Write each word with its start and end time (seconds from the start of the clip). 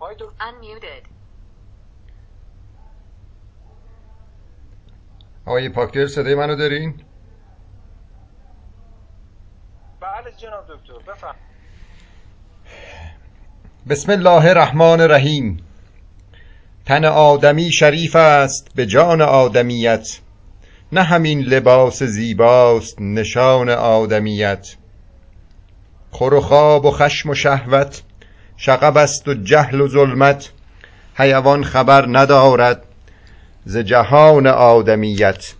آقای 0.00 0.14
دکتر. 0.14 0.26
Unmuted. 0.40 1.08
آقای 5.46 5.68
پاکدل 5.68 6.06
صدای 6.06 6.34
منو 6.34 6.56
دارین؟ 6.56 6.94
بله 10.00 10.32
جناب 10.36 10.64
دکتر 10.68 11.12
بفرم 11.12 11.34
بسم 13.88 14.12
الله 14.12 14.46
الرحمن 14.46 15.00
الرحیم. 15.00 15.56
تن 16.84 17.04
آدمی 17.04 17.72
شریف 17.72 18.16
است 18.16 18.74
به 18.74 18.86
جان 18.86 19.22
آدمیت. 19.22 20.20
نه 20.92 21.02
همین 21.02 21.40
لباس 21.40 22.02
زیباست 22.02 23.00
نشان 23.00 23.68
آدمیت. 23.70 24.76
خور 26.10 26.34
و 26.34 26.40
خواب 26.40 26.84
و 26.84 26.90
خشم 26.90 27.30
و 27.30 27.34
شهوت 27.34 28.02
شقب 28.56 28.96
است 28.96 29.28
و 29.28 29.34
جهل 29.34 29.80
و 29.80 29.88
ظلمت 29.88 30.50
حیوان 31.14 31.64
خبر 31.64 32.06
ندارد 32.08 32.82
ز 33.64 33.76
جهان 33.76 34.46
آدمیت. 34.46 35.52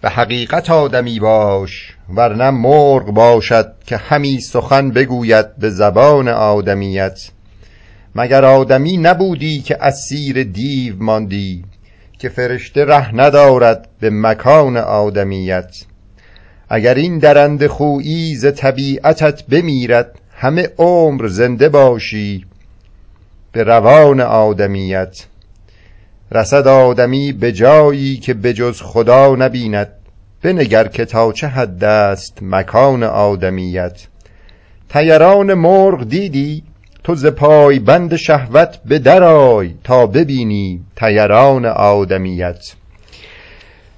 به 0.00 0.08
حقیقت 0.08 0.70
آدمی 0.70 1.20
باش 1.20 1.94
ورنه 2.14 2.50
مرغ 2.50 3.04
باشد 3.04 3.72
که 3.86 3.96
همی 3.96 4.40
سخن 4.40 4.90
بگوید 4.90 5.56
به 5.56 5.70
زبان 5.70 6.28
آدمیت. 6.28 7.20
مگر 8.14 8.44
آدمی 8.44 8.96
نبودی 8.96 9.60
که 9.60 9.84
اسیر 9.84 10.44
دیو 10.44 10.94
ماندی 10.98 11.64
که 12.18 12.28
فرشته 12.28 12.84
ره 12.84 13.14
ندارد 13.14 13.88
به 14.00 14.10
مکان 14.10 14.76
آدمیت؟ 14.76 15.76
اگر 16.68 16.94
این 16.94 17.18
درند 17.18 17.66
خویی 17.66 18.36
ز 18.36 18.46
طبیعتت 18.54 19.46
بمیرد 19.46 20.18
همه 20.40 20.68
عمر 20.78 21.26
زنده 21.26 21.68
باشی. 21.68 22.44
به 23.52 23.64
روان 23.64 24.20
آدمیت 24.20 25.24
رسد 26.32 26.68
آدمی 26.68 27.32
به 27.32 27.52
جایی 27.52 28.16
که 28.16 28.34
به 28.34 28.52
جز 28.52 28.82
خدا 28.82 29.36
نبیند. 29.36 29.88
بنگر 30.42 30.88
که 30.88 31.04
تا 31.04 31.32
چه 31.32 31.46
حد 31.46 31.84
است 31.84 32.38
مکان 32.42 33.02
آدمیت. 33.02 34.06
طیران 34.88 35.54
مرغ 35.54 36.08
دیدی؟ 36.08 36.62
تو 37.04 37.14
ز 37.14 37.26
پای 37.26 37.78
بند 37.78 38.16
شهوت 38.16 38.78
به 38.84 38.98
درآی 38.98 39.74
تا 39.84 40.06
ببینی 40.06 40.80
طیران 40.96 41.64
آدمیت. 41.66 42.72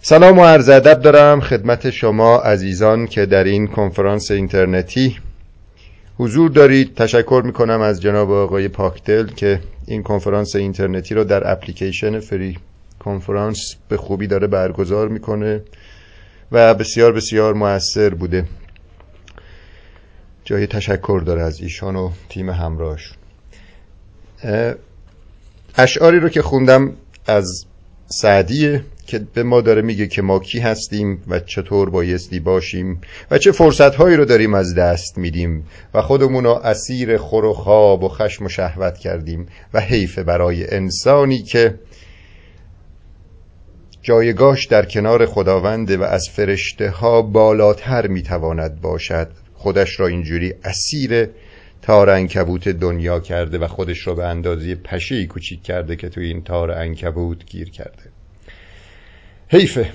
سلام 0.03 0.39
و 0.39 0.45
عرض 0.45 0.69
ادب 0.69 1.03
دارم 1.03 1.41
خدمت 1.41 1.91
شما 1.91 2.39
عزیزان 2.39 3.07
که 3.07 3.27
در 3.27 3.45
این 3.45 3.67
کنفرانس 3.67 4.31
اینترنتی 4.31 5.17
حضور 6.21 6.51
دارید. 6.51 6.95
تشکر 6.95 7.43
می‌کنم 7.45 7.81
از 7.81 8.03
جناب 8.03 8.31
آقای 8.31 8.69
پاکدل 8.69 9.27
که 9.27 9.61
این 9.87 10.03
کنفرانس 10.03 10.57
اینترنتی 10.57 11.15
رو 11.15 11.25
در 11.25 11.53
اپلیکیشن 11.53 12.21
فری 12.21 12.59
کنفرانس 12.99 13.75
به 13.89 13.97
خوبی 13.97 14.27
داره 14.27 14.47
برگزار 14.47 15.09
می‌کنه 15.09 15.63
و 16.53 16.75
بسیار 16.75 17.13
بسیار 17.13 17.55
موثر 17.55 18.15
بوده. 18.15 18.45
جای 20.45 20.67
تشکر 20.67 21.23
داره 21.27 21.43
از 21.43 21.61
ایشان 21.61 21.97
و 21.97 22.11
تیم 22.29 22.51
همراهشون 22.51 23.17
اشعاری 25.77 26.21
رو 26.21 26.29
که 26.29 26.43
خوندم 26.43 26.93
از 27.27 27.65
سعدیه. 28.07 28.85
که 29.11 29.19
به 29.35 29.43
ما 29.43 29.61
داره 29.61 29.83
میگه 29.83 30.07
که 30.07 30.23
ما 30.23 30.39
کی 30.39 30.59
هستیم 30.59 31.23
و 31.29 31.41
چطور 31.41 31.91
بایستی 31.91 32.41
باشیم 32.41 33.01
و 33.31 33.39
چه 33.39 33.53
فرصت 33.53 33.95
هایی 33.95 34.17
رو 34.17 34.25
داریم 34.25 34.55
از 34.55 34.75
دست 34.75 35.19
میدیم 35.19 35.67
و 35.95 36.03
خودمون 36.03 36.45
رو 36.45 36.51
اسیر 36.51 37.17
خور 37.17 37.45
و 37.45 37.53
خواب 37.53 38.05
و 38.05 38.09
خشم 38.09 38.45
و 38.45 38.49
شهوت 38.49 38.99
کردیم 38.99 39.47
و 39.75 39.81
حیف 39.81 40.19
برای 40.19 40.75
انسانی 40.75 41.43
که 41.43 41.75
جایگاش 44.03 44.67
در 44.67 44.85
کنار 44.85 45.27
خداونده 45.27 45.97
و 45.97 46.03
از 46.03 46.29
فرشته 46.29 46.91
ها 46.91 47.23
بالاتر 47.23 48.07
می‌تواند 48.07 48.81
باشد. 48.81 49.29
خودش 49.55 50.01
را 50.01 50.07
اینجوری 50.07 50.55
اسیر 50.65 51.29
تار 51.83 52.11
انکبوت 52.11 52.69
دنیا 52.69 53.21
کرده 53.21 53.59
و 53.59 53.67
خودش 53.67 54.07
را 54.07 54.15
به 54.15 54.27
اندازه 54.27 54.75
پشه 54.75 55.27
کوچیک 55.27 55.63
کرده 55.63 55.97
که 55.97 56.09
توی 56.09 56.27
این 56.27 56.43
تار 56.43 56.71
انکبوت 56.71 57.45
گیر 57.47 57.71
کرده. 57.71 58.20
حیفه 59.53 59.91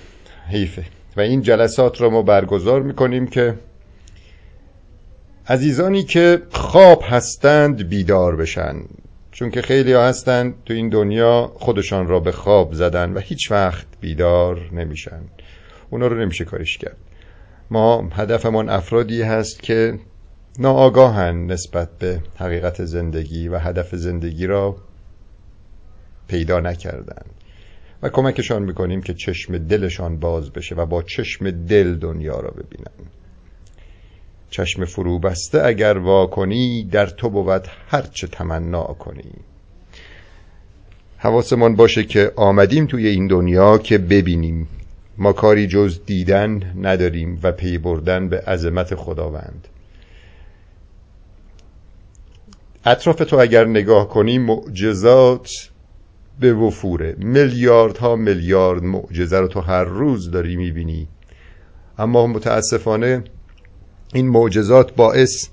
حیفه. 0.47 0.85
و 1.17 1.21
این 1.21 1.41
جلسات 1.41 2.01
را 2.01 2.09
ما 2.09 2.21
برگزار 2.21 2.81
می‌کنیم 2.81 3.27
که 3.27 3.55
عزیزانی 5.47 6.03
که 6.03 6.41
خواب 6.51 7.03
هستند 7.05 7.89
بیدار 7.89 8.35
بشن. 8.35 8.75
چون 9.31 9.51
که 9.51 9.61
خیلی 9.61 9.93
ها 9.93 10.07
هستند 10.07 10.53
تو 10.65 10.73
این 10.73 10.89
دنیا 10.89 11.51
خودشان 11.55 12.07
را 12.07 12.19
به 12.19 12.31
خواب 12.31 12.73
زدن 12.73 13.13
و 13.13 13.19
هیچ 13.19 13.51
وقت 13.51 13.85
بیدار 14.01 14.69
نمیشن. 14.71 15.21
اونا 15.89 16.07
رو 16.07 16.21
نمیشه 16.21 16.45
کارش 16.45 16.77
کرد. 16.77 16.97
ما 17.71 18.09
هدفمان 18.11 18.69
افرادی 18.69 19.21
هست 19.21 19.63
که 19.63 19.99
ناآگاهن 20.59 21.45
نسبت 21.45 21.89
به 21.99 22.21
حقیقت 22.35 22.85
زندگی 22.85 23.47
و 23.47 23.57
هدف 23.57 23.95
زندگی 23.95 24.47
را 24.47 24.75
پیدا 26.27 26.59
نکردن. 26.59 27.25
و 28.01 28.09
کمکشان 28.09 28.63
می‌کنیم 28.63 29.01
که 29.01 29.13
چشم 29.13 29.57
دلشان 29.57 30.19
باز 30.19 30.51
بشه 30.51 30.75
و 30.75 30.85
با 30.85 31.03
چشم 31.03 31.51
دل 31.51 31.95
دنیا 31.95 32.39
را 32.39 32.51
ببینن. 32.51 33.09
چشم 34.49 34.85
فرو 34.85 35.19
بسته 35.19 35.65
اگر 35.65 35.97
واکنی 35.97 36.83
در 36.91 37.05
تو 37.05 37.29
بود 37.29 37.67
هرچه 37.87 38.27
تمنا 38.27 38.83
کنی. 38.83 39.31
حواسمان 41.17 41.75
باشه 41.75 42.03
که 42.03 42.31
آمدیم 42.35 42.85
توی 42.85 43.07
این 43.07 43.27
دنیا 43.27 43.77
که 43.77 43.97
ببینیم. 43.97 44.67
ما 45.17 45.33
کاری 45.33 45.67
جز 45.67 45.99
دیدن 46.05 46.73
نداریم 46.81 47.39
و 47.43 47.51
پی 47.51 47.77
بردن 47.77 48.29
به 48.29 48.39
عظمت 48.39 48.95
خداوند. 48.95 49.67
اطراف 52.85 53.15
تو 53.15 53.39
اگر 53.39 53.65
نگاه 53.65 54.09
کنی 54.09 54.37
معجزات 54.37 55.49
به 56.39 56.53
وفوره. 56.53 57.15
میلیاردها 57.17 58.15
میلیارد 58.15 58.83
معجزه 58.83 59.39
رو 59.39 59.47
تو 59.47 59.61
هر 59.61 59.83
روز 59.83 60.31
داری 60.31 60.55
می‌بینی. 60.55 61.07
اما 61.97 62.27
متاسفانه 62.27 63.23
این 64.13 64.29
معجزات 64.29 64.95
باعث 64.95 65.47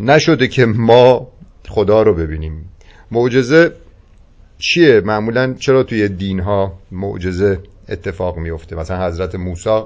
نشده 0.00 0.48
که 0.48 0.66
ما 0.66 1.28
خدا 1.68 2.02
رو 2.02 2.14
ببینیم. 2.14 2.70
معجزه 3.10 3.72
چیه؟ 4.58 5.00
معمولا 5.00 5.54
چرا 5.54 5.82
توی 5.82 6.08
دین 6.08 6.40
ها 6.40 6.78
معجزه 6.92 7.58
اتفاق 7.88 8.36
میفته 8.36 8.76
مثلا 8.76 9.06
حضرت 9.06 9.34
موسی 9.34 9.82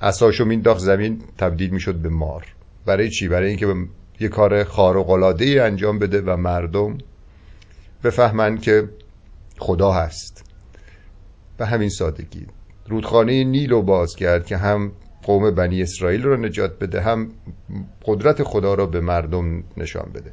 اساشو 0.00 0.44
مینداخت 0.44 0.80
زمین 0.80 1.20
تبدیل 1.38 1.70
می‌شد 1.70 1.94
به 1.94 2.08
مار. 2.08 2.44
برای 2.86 3.10
چی؟ 3.10 3.28
برای 3.28 3.48
اینکه 3.48 3.74
یه 4.20 4.28
کار 4.28 4.64
خارق 4.64 5.10
العاده 5.10 5.62
انجام 5.62 5.98
بده 5.98 6.20
و 6.20 6.36
مردم 6.36 6.98
بفهمن 8.04 8.58
که 8.58 8.88
خدا 9.60 9.92
هست. 9.92 10.44
به 11.58 11.66
همین 11.66 11.88
سادگی. 11.88 12.46
رودخانه 12.88 13.44
نیل 13.44 13.70
رو 13.70 13.82
باز 13.82 14.16
کرد 14.16 14.46
که 14.46 14.56
هم 14.56 14.92
قوم 15.22 15.50
بنی 15.50 15.82
اسرائیل 15.82 16.22
رو 16.22 16.36
نجات 16.36 16.78
بده 16.78 17.00
هم 17.00 17.28
قدرت 18.04 18.42
خدا 18.42 18.74
رو 18.74 18.86
به 18.86 19.00
مردم 19.00 19.64
نشان 19.76 20.10
بده. 20.14 20.32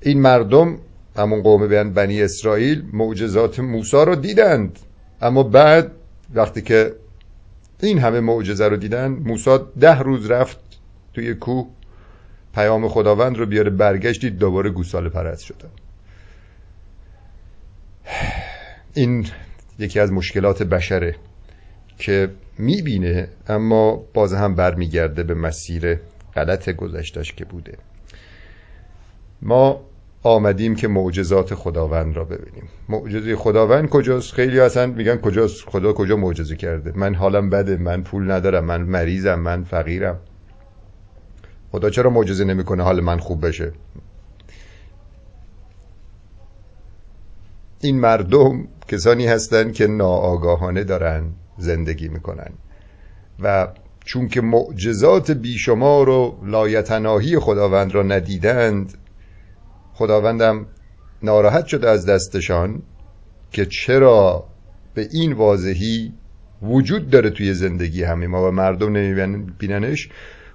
این 0.00 0.20
مردم 0.20 0.78
همون 1.16 1.42
قوم 1.42 1.92
بنی 1.92 2.22
اسرائیل 2.22 2.84
معجزات 2.92 3.60
موسی 3.60 3.96
رو 3.96 4.14
دیدند. 4.14 4.78
اما 5.20 5.42
بعد 5.42 5.90
وقتی 6.34 6.62
که 6.62 6.94
این 7.82 7.98
همه 7.98 8.20
معجزه 8.20 8.68
رو 8.68 8.76
دیدن 8.76 9.08
موسی 9.08 9.58
ده 9.80 9.98
روز 9.98 10.30
رفت 10.30 10.58
توی 11.14 11.34
کوه 11.34 11.66
پیام 12.54 12.88
خداوند 12.88 13.38
رو 13.38 13.46
بیاره 13.46 13.70
برگشتید 13.70 14.38
دوباره 14.38 14.70
گوساله 14.70 15.08
پرست 15.08 15.44
شدن. 15.44 15.83
این 18.94 19.26
یکی 19.78 20.00
از 20.00 20.12
مشکلات 20.12 20.62
بشره 20.62 21.16
که 21.98 22.30
می‌بینه 22.58 23.28
اما 23.48 23.96
باز 24.14 24.34
هم 24.34 24.54
برمیگرده 24.54 25.22
به 25.22 25.34
مسیر 25.34 25.98
غلط 26.34 26.70
گذشتش 26.70 27.32
که 27.32 27.44
بوده. 27.44 27.78
ما 29.42 29.80
آمدیم 30.22 30.74
که 30.74 30.88
معجزات 30.88 31.54
خداوند 31.54 32.16
را 32.16 32.24
ببینیم. 32.24 32.68
معجزه 32.88 33.36
خداوند 33.36 33.88
کجاست؟ 33.88 34.32
خیلی 34.32 34.60
اصلا 34.60 34.86
میگن 34.86 35.16
کجاست؟ 35.16 35.68
خدا 35.68 35.92
کجا 35.92 36.16
معجزه 36.16 36.56
کرده؟ 36.56 36.92
من 36.96 37.14
حالم 37.14 37.50
بده 37.50 37.76
من 37.76 38.02
پول 38.02 38.30
ندارم 38.30 38.64
من 38.64 38.82
مریضم 38.82 39.40
من 39.40 39.64
فقیرم. 39.64 40.20
خدا 41.72 41.90
چرا 41.90 42.10
معجزه 42.10 42.44
نمی‌کنه 42.44 42.82
حال 42.82 43.00
من 43.00 43.18
خوب 43.18 43.46
بشه؟ 43.46 43.72
این 47.80 48.00
مردم 48.00 48.68
کسانی 48.88 49.26
هستند 49.26 49.72
که 49.72 49.86
ناآگاهانه 49.86 50.84
دارن 50.84 51.24
زندگی 51.58 52.08
می‌کنن. 52.08 52.50
و 53.42 53.68
چون 54.04 54.28
که 54.28 54.40
معجزات 54.40 55.30
بیشمار 55.30 56.08
و 56.08 56.38
لایتناهی 56.44 57.38
خداوند 57.38 57.94
را 57.94 58.02
ندیدند 58.02 58.94
خداوندم 59.94 60.66
ناراحت 61.22 61.66
شده 61.66 61.88
از 61.88 62.06
دستشان 62.06 62.82
که 63.52 63.66
چرا 63.66 64.44
به 64.94 65.08
این 65.12 65.32
واضحی 65.32 66.12
وجود 66.62 67.10
داره 67.10 67.30
توی 67.30 67.54
زندگی 67.54 68.02
همه 68.02 68.26
ما 68.26 68.48
و 68.48 68.50
مردم 68.50 68.92
نمیبیننش 68.92 70.08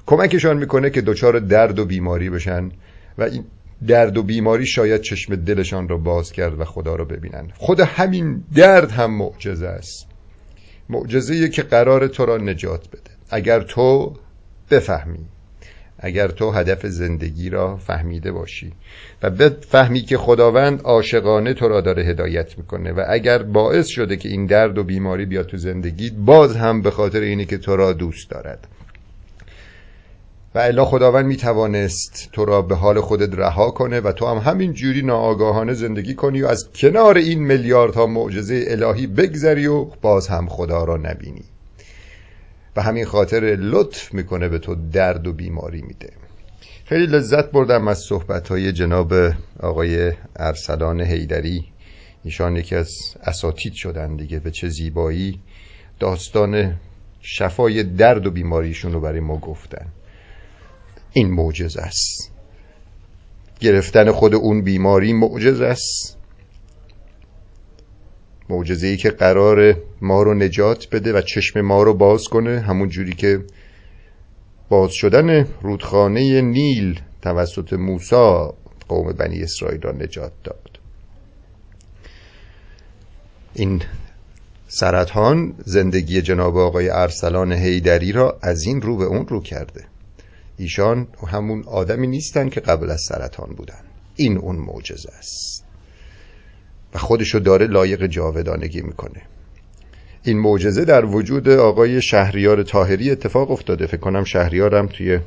کمکشان 0.05 0.57
می‌کنه 0.57 0.89
که 0.89 1.01
دچار 1.01 1.39
درد 1.39 1.79
و 1.79 1.85
بیماری 1.85 2.29
بشن 2.29 2.71
و 3.17 3.23
این 3.23 3.43
درد 3.87 4.17
و 4.17 4.23
بیماری 4.23 4.65
شاید 4.65 5.01
چشم 5.01 5.35
دلشان 5.35 5.87
را 5.87 5.97
باز 5.97 6.31
کرد 6.31 6.59
و 6.59 6.65
خدا 6.65 6.95
را 6.95 7.05
ببینن 7.05 7.47
خود 7.57 7.79
همین 7.79 8.43
درد 8.55 8.91
هم 8.91 9.17
معجزه 9.17 9.67
است. 9.67 10.07
معجزه 10.89 11.49
که 11.49 11.63
قرار 11.63 12.07
تو 12.07 12.25
را 12.25 12.37
نجات 12.37 12.87
بده. 12.87 13.11
اگر 13.29 13.61
تو 13.61 14.13
بفهمی 14.71 15.25
اگر 15.99 16.27
تو 16.27 16.51
هدف 16.51 16.85
زندگی 16.85 17.49
را 17.49 17.77
فهمیده 17.77 18.31
باشی 18.31 18.73
و 19.23 19.29
بفهمی 19.29 20.01
که 20.01 20.17
خداوند 20.17 20.81
عاشقانه 20.81 21.53
تو 21.53 21.67
را 21.67 21.81
داره 21.81 22.03
هدایت 22.03 22.57
می‌کنه 22.57 22.91
و 22.91 23.05
اگر 23.07 23.43
باعث 23.43 23.87
شده 23.87 24.17
که 24.17 24.29
این 24.29 24.45
درد 24.45 24.77
و 24.77 24.83
بیماری 24.83 25.25
بیاد 25.25 25.45
تو 25.45 25.57
زندگی 25.57 26.09
باز 26.09 26.55
هم 26.55 26.81
به 26.81 26.91
خاطر 26.91 27.19
اینه 27.19 27.45
که 27.45 27.57
تو 27.57 27.75
را 27.75 27.93
دوست 27.93 28.29
دارد. 28.29 28.67
و 30.55 30.59
الا 30.59 30.85
خداوند 30.85 31.25
می‌توانست 31.25 32.29
تو 32.31 32.45
را 32.45 32.61
به 32.61 32.75
حال 32.75 33.01
خودت 33.01 33.33
رها 33.33 33.71
کنه 33.71 33.99
و 33.99 34.11
تو 34.11 34.25
هم 34.25 34.37
همین 34.37 34.73
جوری 34.73 35.01
ناآگاهانه 35.01 35.73
زندگی 35.73 36.13
کنی 36.13 36.41
و 36.41 36.47
از 36.47 36.69
کنار 36.75 37.17
این 37.17 37.43
میلیاردها 37.43 38.07
معجزه 38.07 38.65
الهی 38.67 39.07
بگذری 39.07 39.67
و 39.67 39.83
باز 39.83 40.27
هم 40.27 40.47
خدا 40.47 40.83
را 40.83 40.97
نبینی. 40.97 41.43
و 42.75 42.81
همین 42.81 43.05
خاطر 43.05 43.39
لطف 43.59 44.13
می‌کنه 44.13 44.49
به 44.49 44.59
تو 44.59 44.75
درد 44.91 45.27
و 45.27 45.33
بیماری 45.33 45.81
میده. 45.81 46.09
خیلی 46.85 47.05
لذت 47.05 47.51
بردم 47.51 47.87
از 47.87 47.99
صحبت 47.99 48.47
های 48.47 48.71
جناب 48.71 49.13
آقای 49.59 50.11
ارسلان 50.35 51.01
هیدری 51.01 51.65
ایشان 52.23 52.55
یکی 52.55 52.75
از 52.75 52.91
اساتید 53.23 53.73
شدن 53.73 54.15
دیگه. 54.15 54.39
به 54.39 54.51
چه 54.51 54.69
زیبایی. 54.69 55.39
داستان 55.99 56.75
شفای 57.21 57.83
درد 57.83 58.27
و 58.27 58.31
بیماریشون 58.31 58.93
رو 58.93 58.99
برای 58.99 59.19
ما 59.19 59.37
گفتن. 59.37 59.85
این 61.19 61.31
معجز 61.31 61.77
است. 61.77 62.31
گرفتن 63.59 64.11
خود 64.11 64.35
اون 64.35 64.61
بیماری 64.61 65.13
معجز 65.13 65.61
است. 65.61 66.17
معجزه 68.49 68.87
ای 68.87 68.97
که 68.97 69.09
قرار 69.09 69.75
ما 70.01 70.23
رو 70.23 70.33
نجات 70.33 70.87
بده 70.91 71.13
و 71.13 71.21
چشم 71.21 71.61
ما 71.61 71.83
رو 71.83 71.93
باز 71.93 72.23
کنه 72.23 72.59
همون 72.59 72.89
جوری 72.89 73.13
که 73.13 73.45
باز 74.69 74.91
شدن 74.91 75.47
رودخانه 75.61 76.41
نیل 76.41 77.01
توسط 77.21 77.73
موسی 77.73 78.47
قوم 78.87 79.11
بنی 79.11 79.43
اسرائیل 79.43 79.81
را 79.81 79.91
نجات 79.91 80.31
داد. 80.43 80.79
این 83.53 83.81
سرطان 84.67 85.53
زندگی 85.65 86.21
جناب 86.21 86.57
آقای 86.57 86.89
ارسلان 86.89 87.51
هیدری 87.51 88.11
را 88.11 88.39
از 88.41 88.63
این 88.63 88.81
رو 88.81 88.97
به 88.97 89.05
اون 89.05 89.27
رو 89.27 89.41
کرده. 89.41 89.88
ایشان 90.59 91.07
همون 91.27 91.63
آدمی 91.67 92.07
نیستن 92.07 92.49
که 92.49 92.59
قبل 92.59 92.89
از 92.89 93.01
سرطان 93.01 93.49
بودن. 93.57 93.81
این 94.15 94.37
اون 94.37 94.55
معجزه 94.55 95.09
است. 95.17 95.65
و 96.93 96.97
خودشو 96.97 97.39
داره 97.39 97.67
لایق 97.67 98.05
جاودانگی 98.05 98.81
می‌کنه. 98.81 99.21
این 100.23 100.39
معجزه 100.39 100.85
در 100.85 101.05
وجود 101.05 101.49
آقای 101.49 102.01
شهریار 102.01 102.63
تاهری 102.63 103.11
اتفاق 103.11 103.51
افتاده. 103.51 103.87
فکر 103.87 103.97
کنم 103.97 104.23
شهریارم 104.23 104.87
توی 104.87 105.19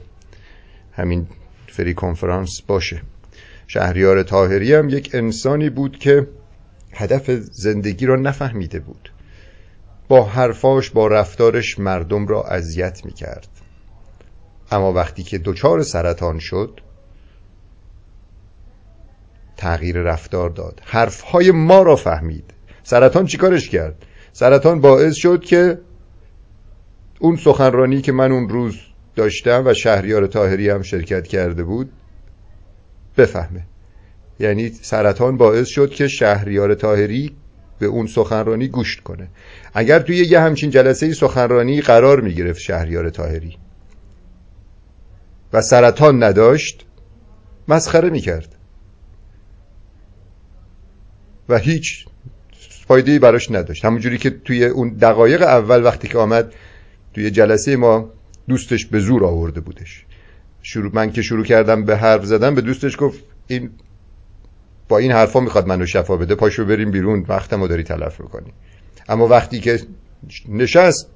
همین 0.92 1.26
فری 1.66 1.94
کنفرانس 1.94 2.62
باشه. 2.66 3.02
شهریار 3.66 4.22
تاهری 4.22 4.74
هم 4.74 4.88
یک 4.88 5.10
انسانی 5.14 5.70
بود 5.70 5.98
که 5.98 6.26
هدف 6.94 7.30
زندگی 7.40 8.06
را 8.06 8.16
نفهمیده 8.16 8.78
بود. 8.78 9.12
با 10.08 10.24
حرفاش 10.24 10.90
با 10.90 11.06
رفتارش 11.06 11.78
مردم 11.78 12.26
را 12.26 12.42
اذیت 12.42 13.04
می‌کرد. 13.04 13.48
اما 14.72 14.92
وقتی 14.92 15.22
که 15.22 15.38
دچار 15.38 15.82
سرطان 15.82 16.38
شد 16.38 16.80
تغییر 19.56 19.96
رفتار 19.96 20.50
داد. 20.50 20.80
حرفهای 20.84 21.50
ما 21.50 21.82
را 21.82 21.96
فهمید. 21.96 22.44
سرطان 22.82 23.26
چیکارش 23.26 23.68
کرد؟ 23.68 24.06
سرطان 24.32 24.80
باعث 24.80 25.14
شد 25.14 25.44
که 25.44 25.78
اون 27.20 27.36
سخنرانی 27.36 28.00
که 28.00 28.12
من 28.12 28.32
اون 28.32 28.48
روز 28.48 28.78
داشتم 29.16 29.62
و 29.66 29.74
شهریار 29.74 30.26
تاهری 30.26 30.70
هم 30.70 30.82
شرکت 30.82 31.26
کرده 31.26 31.64
بود 31.64 31.92
بفهمه. 33.16 33.62
یعنی 34.40 34.68
سرطان 34.68 35.36
باعث 35.36 35.68
شد 35.68 35.90
که 35.90 36.08
شهریار 36.08 36.74
تاهری 36.74 37.36
به 37.78 37.86
اون 37.86 38.06
سخنرانی 38.06 38.68
گوش 38.68 39.00
کنه. 39.00 39.28
اگر 39.74 39.98
توی 39.98 40.16
یه 40.16 40.40
همچین 40.40 40.70
جلسه 40.70 41.12
سخنرانی 41.12 41.80
قرار 41.80 42.20
می 42.20 42.34
گرفت 42.34 42.60
شهریار 42.60 43.10
تاهری 43.10 43.56
و 45.52 45.62
سرطان 45.62 46.22
نداشت 46.22 46.86
مسخره 47.68 48.10
می 48.10 48.20
کرد 48.20 48.54
و 51.48 51.58
هیچ 51.58 52.06
فایده 52.86 53.18
براش 53.18 53.50
نداشت. 53.50 53.84
همونجوری 53.84 54.18
که 54.18 54.30
توی 54.30 54.64
اون 54.64 54.88
دقایق 54.88 55.42
اول 55.42 55.84
وقتی 55.84 56.08
که 56.08 56.18
آمد 56.18 56.52
توی 57.14 57.30
جلسه 57.30 57.76
ما 57.76 58.10
دوستش 58.48 58.86
به 58.86 59.00
زور 59.00 59.24
آورده 59.24 59.60
بودش. 59.60 60.06
شروع 60.62 60.90
من 60.94 61.12
که 61.12 61.22
شروع 61.22 61.44
کردم 61.44 61.84
به 61.84 61.96
حرف 61.96 62.24
زدن 62.24 62.54
به 62.54 62.60
دوستش 62.60 62.96
گفت 62.98 63.20
این 63.46 63.70
با 64.88 64.98
این 64.98 65.12
حرفا 65.12 65.40
می‌خواد 65.40 65.66
منو 65.66 65.86
شفا 65.86 66.16
بده 66.16 66.34
پاشو 66.34 66.64
بریم 66.64 66.90
بیرون 66.90 67.24
وقتمو 67.28 67.68
داری 67.68 67.82
تلف 67.82 68.20
می‌کنی. 68.20 68.52
اما 69.08 69.28
وقتی 69.28 69.60
که 69.60 69.80
نشست 70.48 71.08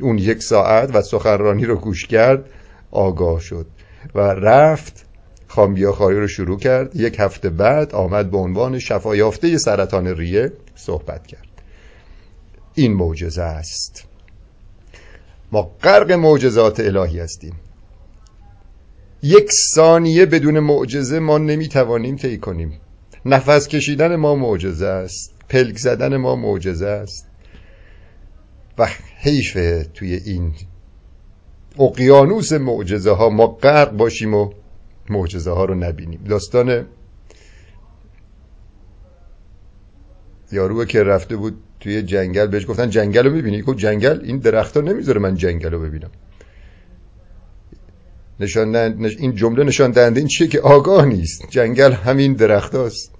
اون 0.00 0.18
یک 0.18 0.42
ساعت 0.42 0.96
و 0.96 1.02
سخنرانی 1.02 1.64
رو 1.64 1.76
گوش 1.76 2.06
کرد 2.06 2.44
آگاه 2.90 3.40
شد 3.40 3.66
و 4.14 4.20
رفت 4.20 5.04
خاری 5.48 6.20
رو 6.20 6.28
شروع 6.28 6.58
کرد. 6.58 6.96
یک 6.96 7.16
هفته 7.18 7.50
بعد 7.50 7.94
آمد 7.94 8.30
به 8.30 8.38
عنوان 8.38 8.78
شفایافته 8.78 9.58
سرطان 9.58 10.06
ریه 10.06 10.52
صحبت 10.74 11.26
کرد. 11.26 11.48
این 12.74 12.94
معجزه 12.94 13.42
است. 13.42 14.04
ما 15.52 15.62
غرق 15.82 16.12
معجزات 16.12 16.80
الهی 16.80 17.18
هستیم. 17.18 17.54
یک 19.22 19.50
ثانیه 19.74 20.26
بدون 20.26 20.58
معجزه 20.58 21.18
ما 21.18 21.38
نمی‌توانیم 21.38 22.16
طی 22.16 22.38
کنیم. 22.38 22.80
نفس 23.24 23.68
کشیدن 23.68 24.16
ما 24.16 24.34
معجزه 24.34 24.86
است. 24.86 25.34
پلک 25.48 25.78
زدن 25.78 26.16
ما 26.16 26.36
معجزه 26.36 26.86
است. 26.86 27.26
و 28.78 28.88
حیفه 29.18 29.84
توی 29.94 30.14
این 30.14 30.54
اقیانوس 31.78 32.52
معجزه 32.52 33.10
ها 33.10 33.28
ما 33.28 33.46
غرق 33.46 33.92
باشیم 33.92 34.34
و 34.34 34.50
معجزه 35.10 35.50
ها 35.50 35.64
رو 35.64 35.74
نبینیم. 35.74 36.24
داستان 36.28 36.86
یارو 40.52 40.84
که 40.84 41.02
رفته 41.02 41.36
بود 41.36 41.58
توی 41.80 42.02
جنگل 42.02 42.46
بهش 42.46 42.66
گفتن 42.66 42.90
جنگل 42.90 43.26
رو 43.26 43.32
می‌بینی؟ 43.32 43.62
گفت 43.62 43.78
جنگل؟ 43.78 44.20
این 44.24 44.38
درخت 44.38 44.76
ها 44.76 44.82
نمی‌ذاره 44.82 45.20
من 45.20 45.34
جنگل 45.34 45.70
رو 45.70 45.80
ببینم. 45.80 46.10
نشان 48.40 48.76
این 48.76 49.34
جمله 49.34 49.64
نشان 49.64 49.90
دهنده 49.90 50.20
این 50.20 50.28
چیه 50.28 50.46
که 50.46 50.60
آگاه 50.60 51.06
نیست. 51.06 51.42
جنگل 51.50 51.92
همین 51.92 52.32
درخت 52.32 52.74
هاست. 52.74 53.14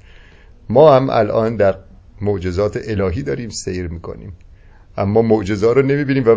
ما 0.69 0.97
هم 0.97 1.11
الان 1.11 1.57
در 1.57 1.79
معجزات 2.21 2.79
الهی 2.85 3.23
داریم 3.23 3.49
سیر 3.49 3.89
می‌کنیم. 3.89 4.33
اما 4.99 5.23
معجزه 5.23 5.73
رو 5.73 5.83
نمی‌بینیم 5.83 6.29
و 6.29 6.37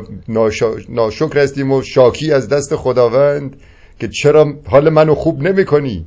ناشکر 0.89 1.39
هستیم 1.39 1.71
و 1.71 1.81
شاکی 1.81 2.31
از 2.31 2.49
دست 2.49 2.75
خداوند 2.75 3.61
که 3.99 4.07
چرا 4.07 4.53
حال 4.65 4.89
منو 4.89 5.15
خوب 5.15 5.41
نمی 5.41 6.05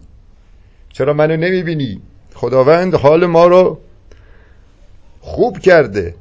چرا 0.93 1.13
منو 1.13 1.37
نمی‌بینی؟ 1.37 2.03
خداوند 2.35 2.95
حال 2.95 3.27
ما 3.27 3.47
رو 3.47 3.79
خوب 5.21 5.59
کرده. 5.59 6.15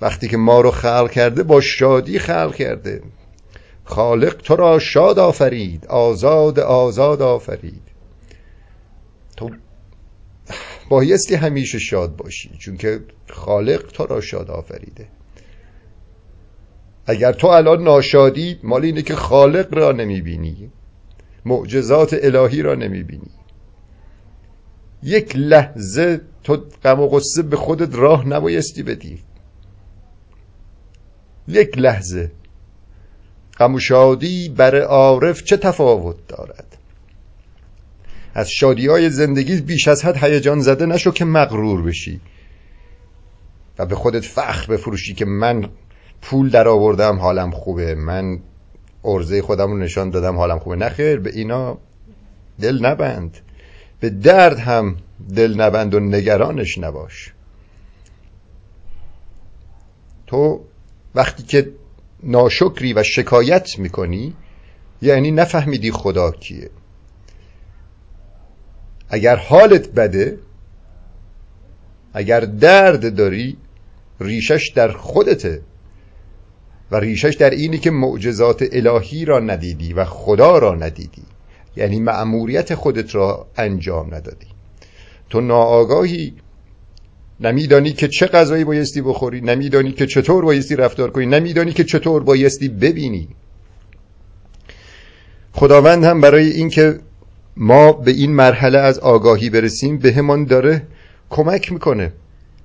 وقتی 0.00 0.28
که 0.28 0.36
ما 0.36 0.60
رو 0.60 0.70
خلق 0.70 1.10
کرده 1.10 1.42
با 1.42 1.60
شادی 1.60 2.18
خلق 2.18 2.54
کرده. 2.54 3.02
خالق 3.84 4.36
تو 4.36 4.56
را 4.56 4.78
شاد 4.78 5.18
آفرید 5.18 5.86
آزاد 5.86 6.60
آزاد 6.60 7.22
آفرید. 7.22 7.82
تو 9.36 9.50
بایستی 10.88 11.34
همیشه 11.34 11.78
شاد 11.78 12.16
باشی 12.16 12.50
چون 12.58 12.76
که 12.76 13.00
خالق 13.28 13.82
تو 13.92 14.06
را 14.06 14.20
شاد 14.20 14.50
آفریده. 14.50 15.08
اگر 17.06 17.32
تو 17.32 17.46
الان 17.46 17.82
ناشادی 17.82 18.58
مال 18.62 18.84
اینه 18.84 19.02
که 19.02 19.14
خالق 19.14 19.74
را 19.74 19.92
نمی‌بینی. 19.92 20.70
معجزات 21.44 22.16
الهی 22.22 22.62
را 22.62 22.74
نمی‌بینی. 22.74 23.30
یک 25.02 25.36
لحظه 25.36 26.20
تو 26.44 26.56
غم 26.84 27.00
و 27.00 27.08
غصه 27.08 27.42
به 27.42 27.56
خودت 27.56 27.94
راه 27.94 28.28
نبایستی 28.28 28.82
بدی. 28.82 29.22
یک 31.48 31.78
لحظه. 31.78 32.32
غم 33.58 33.74
و 33.74 33.78
شادی 33.78 34.48
بر 34.48 34.80
عارف 34.80 35.44
چه 35.44 35.56
تفاوت 35.56 36.16
دارد؟ 36.28 36.76
از 38.34 38.50
شادی 38.50 38.86
های 38.86 39.10
زندگی 39.10 39.60
بیش 39.60 39.88
از 39.88 40.04
حد 40.04 40.24
هیجان 40.24 40.60
زده 40.60 40.86
نشو 40.86 41.10
که 41.10 41.24
مغرور 41.24 41.82
بشی 41.82 42.20
و 43.78 43.86
به 43.86 43.94
خودت 43.94 44.24
فخر 44.24 44.72
بفروشی 44.72 45.14
که 45.14 45.24
من 45.24 45.68
پول 46.24 46.50
در 46.50 46.68
آوردم 46.68 47.18
حالم 47.18 47.50
خوبه. 47.50 47.94
من 47.94 48.38
ارزه 49.04 49.42
خودم 49.42 49.70
رو 49.70 49.76
نشان 49.76 50.10
دادم 50.10 50.36
حالم 50.36 50.58
خوبه. 50.58 50.76
نخیر 50.76 51.20
به 51.20 51.30
اینا 51.34 51.78
دل 52.60 52.86
نبند. 52.86 53.38
به 54.00 54.10
درد 54.10 54.58
هم 54.58 54.96
دل 55.36 55.60
نبند 55.60 55.94
و 55.94 56.00
نگرانش 56.00 56.78
نباش. 56.78 57.32
تو 60.26 60.64
وقتی 61.14 61.42
که 61.42 61.70
ناشکری 62.22 62.92
و 62.92 63.02
شکایت 63.02 63.78
می‌کنی 63.78 64.34
یعنی 65.02 65.30
نفهمیدی 65.30 65.90
خدا 65.90 66.30
کیه. 66.30 66.70
اگر 69.08 69.36
حالت 69.36 69.88
بده 69.88 70.38
اگر 72.14 72.40
درد 72.40 73.16
داری 73.16 73.56
ریشش 74.20 74.72
در 74.74 74.92
خودته. 74.92 75.62
و 76.94 76.96
ریشش 76.96 77.34
در 77.34 77.50
اینی 77.50 77.78
که 77.78 77.90
معجزات 77.90 78.64
الهی 78.72 79.24
را 79.24 79.40
ندیدی 79.40 79.92
و 79.92 80.04
خدا 80.04 80.58
را 80.58 80.74
ندیدی. 80.74 81.22
یعنی 81.76 82.00
مأموریت 82.00 82.74
خودت 82.74 83.14
را 83.14 83.46
انجام 83.56 84.14
ندادی. 84.14 84.46
تو 85.30 85.40
ناآگاهی. 85.40 86.34
نمیدانی 87.40 87.92
که 87.92 88.08
چه 88.08 88.26
غذایی 88.26 88.64
بایستی 88.64 89.02
بخوری 89.02 89.40
نمیدانی 89.40 89.92
که 89.92 90.06
چطور 90.06 90.44
بایستی 90.44 90.76
رفتار 90.76 91.10
کنی 91.10 91.26
نمیدانی 91.26 91.72
که 91.72 91.84
چطور 91.84 92.22
بایستی 92.22 92.68
ببینی. 92.68 93.28
خداوند 95.52 96.04
هم 96.04 96.20
برای 96.20 96.50
اینکه 96.50 96.98
ما 97.56 97.92
به 97.92 98.10
این 98.10 98.32
مرحله 98.32 98.78
از 98.78 98.98
آگاهی 98.98 99.50
برسیم 99.50 99.98
به 99.98 100.12
همان 100.12 100.44
داره 100.44 100.82
کمک 101.30 101.72
می‌کنه. 101.72 102.12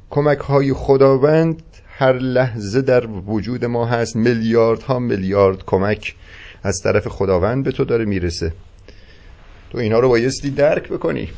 کمک 0.09 0.37
های 0.37 0.73
خداوند 0.73 1.61
هر 1.99 2.13
لحظه 2.13 2.81
در 2.81 3.05
وجود 3.05 3.65
ما 3.65 3.85
هست 3.85 4.15
میلیارد 4.15 4.81
ها 4.81 4.99
میلیارد 4.99 5.65
کمک 5.65 6.15
از 6.63 6.81
طرف 6.83 7.07
خداوند 7.07 7.63
به 7.63 7.71
تو 7.71 7.85
داره 7.85 8.05
می‌رسه. 8.05 8.53
تو 9.71 9.77
اینا 9.77 9.99
رو 9.99 10.09
بایستی 10.09 10.49
درک 10.49 10.89
بکنی. 10.89 11.29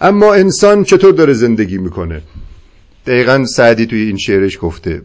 اما 0.00 0.34
انسان 0.34 0.84
چطور 0.84 1.12
داره 1.12 1.32
زندگی 1.32 1.78
می‌کنه؟ 1.78 2.22
دقیقا 3.06 3.44
سعدی 3.44 3.86
توی 3.86 4.00
این 4.00 4.16
شعرش 4.16 4.58
گفته 4.60 5.02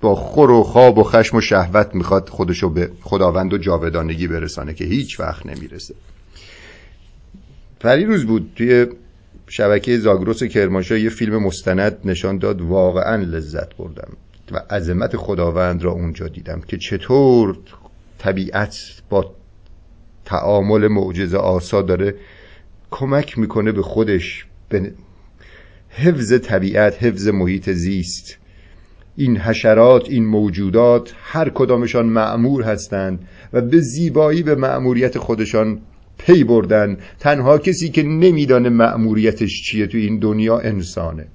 با 0.00 0.14
خور 0.14 0.50
و 0.50 0.62
خواب 0.62 0.98
و 0.98 1.02
خشم 1.02 1.36
و 1.36 1.40
شهوت 1.40 1.94
می‌خواد 1.94 2.28
خودشو 2.28 2.70
به 2.70 2.90
خداوند 3.02 3.52
و 3.52 3.58
جاودانگی 3.58 4.26
برسانه 4.26 4.74
که 4.74 4.84
هیچ 4.84 5.20
وقت 5.20 5.46
نمی‌رسه. 5.46 5.94
روز 7.84 8.24
بود 8.24 8.52
توی 8.56 8.86
شبکه 9.48 9.98
زاگرس 9.98 10.42
کرمانشاه 10.42 11.00
یه 11.00 11.10
فیلم 11.10 11.42
مستند 11.42 11.98
نشان 12.04 12.38
داد 12.38 12.60
واقعا 12.60 13.16
لذت 13.16 13.76
بردم 13.76 14.16
و 14.52 14.62
عظمت 14.70 15.16
خداوند 15.16 15.82
را 15.82 15.92
اونجا 15.92 16.28
دیدم 16.28 16.60
که 16.60 16.76
چطور 16.76 17.58
طبیعت 18.18 18.78
با 19.10 19.34
تعامل 20.24 20.88
معجزه 20.88 21.36
آسا 21.36 21.82
داره 21.82 22.14
کمک 22.90 23.38
می‌کنه 23.38 23.72
به 23.72 23.82
خودش 23.82 24.46
به 24.68 24.92
حفظ 25.90 26.32
طبیعت 26.32 27.02
حفظ 27.02 27.28
محیط 27.28 27.70
زیست. 27.70 28.36
این 29.16 29.36
حشرات 29.36 30.08
این 30.08 30.26
موجودات 30.26 31.14
هر 31.22 31.48
کدامشان 31.48 32.06
معمور 32.06 32.62
هستند 32.62 33.28
و 33.52 33.60
به 33.60 33.80
زیبایی 33.80 34.42
به 34.42 34.54
معموریت 34.54 35.18
خودشان 35.18 35.80
پی 36.18 36.44
بردن. 36.44 36.98
تنها 37.18 37.58
کسی 37.58 37.88
که 37.88 38.02
نمیدانه 38.02 38.68
معموریتش 38.68 39.62
چیه 39.62 39.86
تو 39.86 39.98
این 39.98 40.18
دنیا 40.18 40.58
انسانه. 40.58 41.26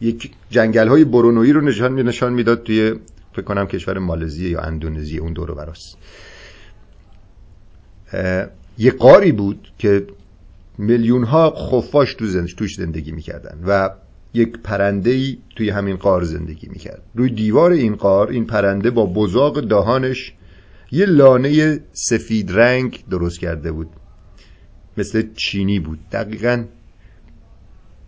یک 0.00 0.30
جنگل 0.50 0.88
های 0.88 1.04
برونویی 1.04 1.52
رو 1.52 1.60
نشان 1.60 1.92
می 1.92 2.02
نشان 2.02 2.32
می‌داد 2.32 2.62
توی 2.62 2.94
فکر 3.32 3.42
کنم 3.42 3.66
کشور 3.66 3.98
مالزی 3.98 4.48
یا 4.48 4.60
اندونزی 4.60 5.18
اون 5.18 5.32
دور 5.32 5.54
براست. 5.54 5.96
یه 8.78 8.90
قاری 8.90 9.32
بود 9.32 9.72
که 9.78 10.06
میلیون 10.78 11.24
ها 11.24 11.50
خفاش 11.50 12.14
تو 12.14 12.46
توش 12.46 12.76
زندگی 12.76 13.12
می‌کردن 13.12 13.58
و 13.66 13.90
یک 14.34 14.58
پرنده 14.58 15.36
توی 15.56 15.70
همین 15.70 15.96
قار 15.96 16.24
زندگی 16.24 16.68
می‌کرد. 16.68 17.02
روی 17.14 17.30
دیوار 17.30 17.70
این 17.70 17.94
قار 17.94 18.28
این 18.30 18.46
پرنده 18.46 18.90
با 18.90 19.06
بزاق 19.06 19.60
دهانش 19.60 20.32
یه 20.92 21.06
لانه 21.06 21.80
سفید 21.92 22.52
رنگ 22.52 23.04
درست 23.10 23.40
کرده 23.40 23.72
بود. 23.72 23.88
مثل 24.96 25.28
چینی 25.34 25.80
بود. 25.80 25.98
دقیقا 26.12 26.64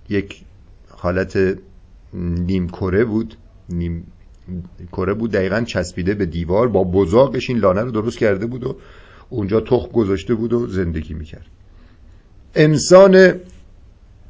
یک 0.08 0.42
حالت 0.88 1.58
نیم 2.14 2.68
کره 2.68 3.04
بود. 3.04 3.36
نیم 3.68 4.06
کره 4.92 5.14
بود 5.14 5.30
دقیقا 5.30 5.60
چسبیده 5.60 6.14
به 6.14 6.26
دیوار. 6.26 6.68
با 6.68 6.84
بزاقش 6.84 7.50
این 7.50 7.58
لانه 7.58 7.80
رو 7.82 7.90
درست 7.90 8.18
کرده 8.18 8.46
بود 8.46 8.64
و 8.64 8.76
اونجا 9.30 9.60
تخم 9.60 9.92
گذاشته 9.92 10.34
بود 10.34 10.52
و 10.52 10.66
زندگی 10.66 11.14
می‌کرد. 11.14 11.46
انسان 12.54 13.34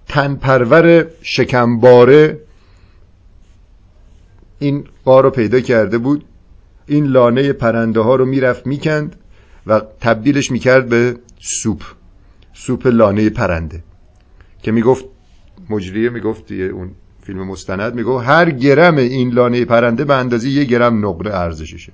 تنپرور 0.08 1.06
شکمباره 1.22 2.40
این 4.58 4.84
قار 5.04 5.22
رو 5.22 5.30
پیدا 5.30 5.60
کرده 5.60 5.98
بود. 5.98 6.24
این 6.92 7.06
لانه 7.06 7.52
پرنده 7.52 8.00
ها 8.00 8.14
رو 8.16 8.24
می‌رفت 8.24 8.66
می‌کند 8.66 9.16
و 9.66 9.80
تبدیلش 10.00 10.50
می‌کرد 10.50 10.88
به 10.88 11.16
سوپ. 11.40 11.82
سوپ 12.52 12.86
لانه 12.86 13.30
پرنده. 13.30 13.84
که 14.62 14.72
می‌گفت 14.72 15.04
مجریه 15.70 16.08
می‌گفت 16.08 16.52
اون 16.52 16.90
فیلم 17.22 17.46
مستند 17.46 17.94
می‌گفت 17.94 18.26
هر 18.26 18.50
گرم 18.50 18.96
این 18.96 19.30
لانه 19.30 19.64
پرنده 19.64 20.04
به 20.04 20.14
اندازه 20.14 20.48
یه 20.48 20.64
گرم 20.64 21.06
نقره 21.06 21.34
ارزششه. 21.34 21.92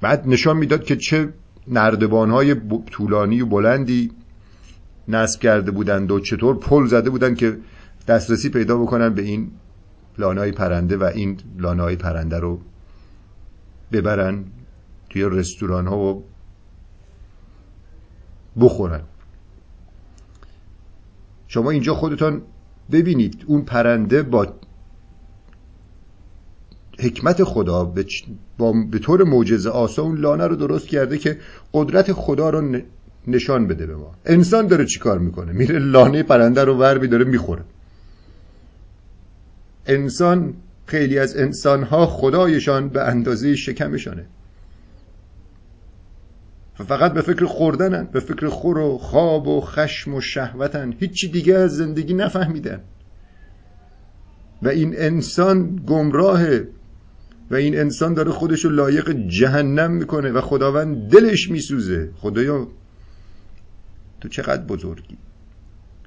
بعد 0.00 0.28
نشان 0.28 0.56
می‌داد 0.56 0.84
که 0.84 0.96
چه 0.96 1.28
نردبان 1.68 2.30
های 2.30 2.56
طولانی 2.90 3.40
و 3.40 3.46
بلندی 3.46 4.10
نصب 5.08 5.40
کرده 5.40 5.70
بودند 5.70 6.10
و 6.10 6.20
چطور 6.20 6.58
پل 6.58 6.86
زده 6.86 7.10
بودند 7.10 7.36
که 7.36 7.56
دسترسی 8.08 8.48
پیدا 8.48 8.78
بکنن 8.78 9.14
به 9.14 9.22
این 9.22 9.50
لانه 10.18 10.52
پرنده 10.52 10.96
و 10.96 11.04
این 11.04 11.38
لانه 11.58 11.96
پرنده 11.96 12.38
رو 12.38 12.60
ببرن 13.94 14.44
توی 15.10 15.22
رستوران 15.22 15.86
ها 15.86 15.98
و 15.98 16.24
بخورن. 18.60 19.02
شما 21.48 21.70
اینجا 21.70 21.94
خودتان 21.94 22.42
ببینید 22.92 23.44
اون 23.46 23.62
پرنده 23.62 24.22
با 24.22 24.46
حکمت 26.98 27.44
خدا 27.44 27.92
با 28.58 28.72
به 28.90 28.98
طور 28.98 29.24
معجزه 29.24 29.70
آسا 29.70 30.02
اون 30.02 30.18
لانه 30.18 30.46
رو 30.46 30.56
درست 30.56 30.86
کرده 30.86 31.18
که 31.18 31.38
قدرت 31.72 32.12
خدا 32.12 32.50
رو 32.50 32.80
نشان 33.26 33.66
بده 33.66 33.86
به 33.86 33.96
ما. 33.96 34.14
انسان 34.24 34.66
داره 34.66 34.86
چیکار 34.86 35.18
می‌کنه؟ 35.18 35.52
میره 35.52 35.78
لانه 35.78 36.22
پرنده 36.22 36.64
رو 36.64 36.74
ور 36.74 36.98
داره 36.98 37.24
می‌خوره. 37.24 37.64
انسان 39.86 40.54
خیلی 40.86 41.18
از 41.18 41.36
انسانها 41.36 42.06
خدایشان 42.06 42.88
به 42.88 43.02
اندازه 43.02 43.56
شکمشانه. 43.56 44.26
فقط 46.74 47.12
به 47.12 47.22
فکر 47.22 47.44
خوردنن 47.44 48.08
به 48.12 48.20
فکر 48.20 48.48
خور 48.48 48.78
و 48.78 48.98
خواب 48.98 49.48
و 49.48 49.60
خشم 49.60 50.14
و 50.14 50.20
شهوتن. 50.20 50.92
هیچی 50.98 51.28
دیگه 51.28 51.54
از 51.54 51.76
زندگی 51.76 52.14
نفهمیدن. 52.14 52.80
و 54.62 54.68
این 54.68 54.94
انسان 54.98 55.76
گمراهه. 55.86 56.68
و 57.50 57.54
این 57.54 57.78
انسان 57.78 58.14
داره 58.14 58.30
خودشو 58.30 58.68
لایق 58.68 59.10
جهنم 59.28 59.90
می‌کنه 59.90 60.32
و 60.32 60.40
خداوند 60.40 61.10
دلش 61.10 61.50
میسوزه. 61.50 62.10
خدایا 62.16 62.68
تو 64.20 64.28
چقدر 64.28 64.62
بزرگی 64.62 65.16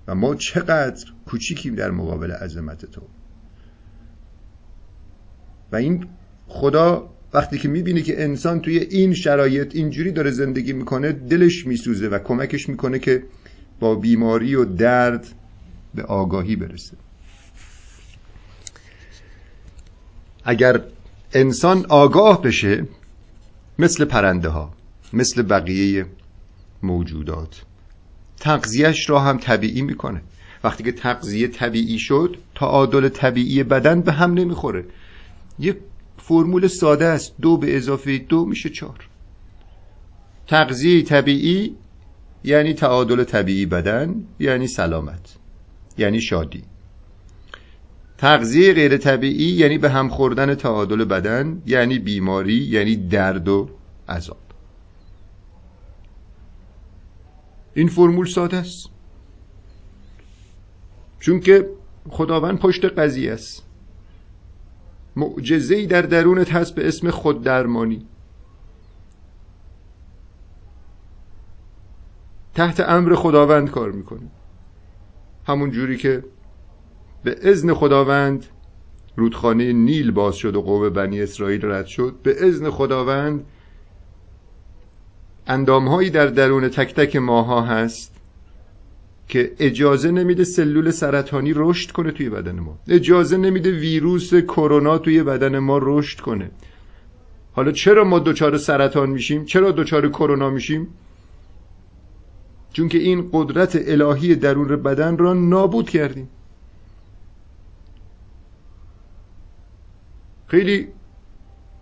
و 0.08 0.16
ما 0.16 0.36
چقدر 0.36 1.06
کوچیکیم 1.26 1.76
در 1.76 1.92
مقابل 1.92 2.32
عظمت 2.32 2.86
تو. 2.86 3.02
و 5.72 5.76
این 5.76 6.08
خدا 6.48 7.10
وقتی 7.34 7.58
که 7.58 7.68
می‌بینه 7.68 8.02
که 8.02 8.24
انسان 8.24 8.62
توی 8.62 8.78
این 8.78 9.14
شرایط 9.14 9.76
اینجوری 9.76 10.12
داره 10.12 10.32
زندگی 10.32 10.74
می‌کنه 10.74 11.12
دلش 11.12 11.68
میسوزه 11.68 12.08
و 12.08 12.20
کمکش 12.20 12.70
می‌کنه 12.70 13.00
که 13.00 13.24
با 13.80 13.96
بیماری 13.96 14.56
و 14.56 14.66
درد 14.66 15.28
به 15.96 16.04
آگاهی 16.04 16.56
برسه. 16.56 16.98
اگر 20.44 20.82
انسان 21.34 21.86
آگاه 21.90 22.42
بشه 22.42 22.86
مثل 23.80 24.06
پرنده 24.06 24.50
ها 24.50 24.74
مثل 25.14 25.42
بقیه 25.42 26.06
موجودات 26.84 27.62
تغذیهش 28.40 29.10
را 29.10 29.20
هم 29.20 29.38
طبیعی 29.38 29.82
می‌کنه. 29.82 30.22
وقتی 30.64 30.84
که 30.84 30.92
تغذیه 30.92 31.48
طبیعی 31.48 32.00
شد 32.00 32.38
تعادل 32.56 33.10
طبیعی 33.10 33.64
بدن 33.64 34.02
به 34.02 34.12
هم 34.12 34.34
نمی‌خوره. 34.34 34.86
یه 35.60 35.78
فرمول 36.18 36.68
ساده 36.68 37.06
است. 37.06 37.36
دو 37.42 37.58
به 37.58 37.78
اضافه 37.78 38.18
دو 38.18 38.46
میشه 38.46 38.70
چهار. 38.70 39.10
تغذیه 40.48 41.04
طبیعی 41.04 41.76
یعنی 42.44 42.74
تعادل 42.74 43.24
طبیعی 43.24 43.66
بدن 43.66 44.24
یعنی 44.40 44.68
سلامت 44.68 45.36
یعنی 45.98 46.22
شادی. 46.22 46.64
تغذیه 48.18 48.74
غیر 48.74 48.98
طبیعی 48.98 49.52
یعنی 49.52 49.78
به 49.78 49.90
هم 49.90 50.10
خوردن 50.10 50.56
تعادل 50.56 51.04
بدن 51.04 51.62
یعنی 51.66 52.00
بیماری 52.00 52.54
یعنی 52.54 52.96
درد 52.96 53.48
و 53.48 53.70
عذاب. 54.10 54.38
این 57.74 57.88
فرمول 57.88 58.26
ساده 58.26 58.58
است. 58.58 58.90
چون 61.20 61.40
که 61.40 61.70
خداوند 62.10 62.60
پشت 62.60 62.86
قضیه 62.86 63.34
است. 63.34 63.67
معجزه‌ای 65.18 65.86
در 65.86 66.02
درونت 66.02 66.52
هست 66.52 66.76
به 66.76 66.88
اسم 66.88 67.12
خود 67.12 67.44
درمانی 67.44 68.08
تحت 72.56 72.80
امر 72.80 73.16
خداوند 73.16 73.72
کار 73.72 73.92
می‌کنه 73.92 74.32
همون 75.48 75.72
جوری 75.72 75.98
که 75.98 76.24
به 77.24 77.36
اذن 77.42 77.74
خداوند 77.74 78.46
رودخانه 79.16 79.74
نیل 79.74 80.12
باز 80.12 80.36
شد 80.36 80.56
و 80.56 80.62
قوم 80.62 80.90
بنی 80.90 81.22
اسرائیل 81.22 81.66
رد 81.66 81.86
شد 81.86 82.16
به 82.24 82.48
اذن 82.48 82.70
خداوند 82.70 83.46
اندامهایی 85.48 86.10
در 86.10 86.28
درون 86.28 86.70
تک 86.70 86.96
تک 86.96 87.16
ماها 87.16 87.62
هست 87.62 88.17
که 89.28 89.52
اجازه 89.60 90.12
نمیده 90.12 90.44
سلول 90.44 90.92
سرطانی 90.92 91.54
رشد 91.56 91.92
کنه 91.92 92.12
توی 92.12 92.30
بدن 92.30 92.60
ما. 92.60 92.80
اجازه 92.88 93.38
نمیده 93.38 93.72
ویروس 93.72 94.34
کرونا 94.34 94.98
توی 94.98 95.24
بدن 95.24 95.60
ما 95.60 95.80
رشد 95.82 96.20
کنه. 96.20 96.52
حالا 97.52 97.72
چرا 97.72 98.04
ما 98.04 98.20
دچار 98.20 98.58
سرطان 98.58 99.10
میشیم؟ 99.10 99.46
چرا 99.46 99.72
دچار 99.72 100.10
کرونا 100.10 100.50
میشیم؟ 100.50 100.88
چون 102.74 102.90
که 102.90 102.98
این 102.98 103.30
قدرت 103.34 103.76
الهی 103.88 104.36
درون 104.36 104.68
بدن 104.68 105.18
را 105.18 105.34
نابود 105.34 105.90
کردیم. 105.90 106.30
خیلی 110.48 110.88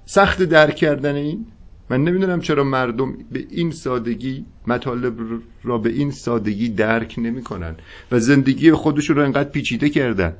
سخت 0.05 0.43
درک 0.43 0.75
کردن 0.75 1.15
این. 1.15 1.45
من 1.89 2.03
نمی‌دونم 2.03 2.41
چرا 2.41 2.63
مردم 2.63 3.17
به 3.31 3.45
این 3.49 3.71
سادگی 3.71 4.45
مطالب 4.67 5.41
را 5.63 5.77
به 5.77 5.89
این 5.89 6.11
سادگی 6.11 6.69
درک 6.69 7.15
نمی‌کنن 7.17 7.75
و 8.11 8.19
زندگی 8.19 8.71
خودشون 8.71 9.15
رو 9.15 9.23
انقدر 9.23 9.49
پیچیده 9.49 9.89
کردن. 9.89 10.37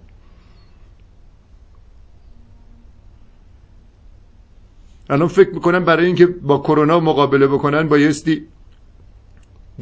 الان 5.10 5.28
فکر 5.28 5.50
می‌کنم 5.50 5.86
برای 5.86 6.06
اینکه 6.06 6.25
با 6.25 6.58
کرونا 6.58 7.00
مقابله 7.00 7.48
بکنن 7.48 7.88
بایستی 7.88 8.48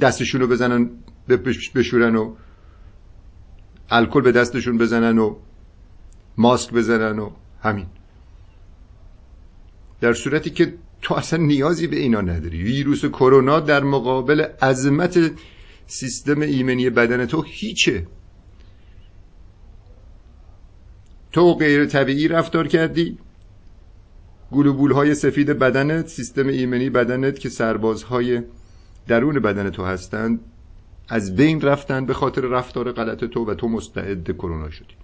دستشون 0.01 0.41
رو 0.41 0.48
بزنن 0.48 0.89
بشورن 1.75 2.15
و 2.15 2.36
الکل 3.89 4.22
به 4.22 4.32
دستشون 4.32 4.77
بزنن 4.77 5.17
و 5.17 5.36
ماسک 6.38 6.74
بزنن 6.74 7.20
و 7.20 7.29
همین. 7.62 7.86
در 10.01 10.13
صورتی 10.13 10.50
که 10.50 10.74
تو 11.03 11.13
اصلا 11.13 11.43
نیازی 11.43 11.88
به 11.88 11.95
اینا 11.95 12.22
نداری. 12.22 12.63
ویروس 12.63 13.05
کرونا 13.05 13.60
در 13.60 13.83
مقابل 13.83 14.41
عظمت 14.41 15.31
سیستم 15.88 16.41
ایمنی 16.41 16.89
بدن 16.89 17.25
تو 17.25 17.41
هیچه. 17.41 18.07
تو 21.31 21.53
غیر 21.53 21.86
طبیعی 21.86 22.27
رفتار 22.27 22.67
کردی. 22.67 23.17
گلوبول 24.51 24.91
های 24.91 25.15
سفید 25.15 25.48
بدنت 25.50 26.07
سیستم 26.07 26.48
ایمنی 26.48 26.89
بدنت 26.89 27.39
که 27.39 27.50
سربازهای 27.50 28.41
درون 29.07 29.39
بدن 29.39 29.69
تو 29.69 29.86
هستند 29.86 30.39
از 31.10 31.36
بین 31.36 31.62
رفتن 31.62 32.05
به 32.05 32.13
خاطر 32.13 32.41
رفتار 32.41 32.91
غلط 32.91 33.24
تو 33.24 33.45
و 33.45 33.53
تو 33.53 33.67
مستعد 33.67 34.31
کرونا 34.31 34.70
شدی. 34.70 34.96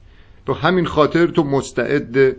تو 0.46 0.54
همین 0.54 0.86
خاطر 0.86 1.28
تو 1.28 1.44
مستعد 1.44 2.36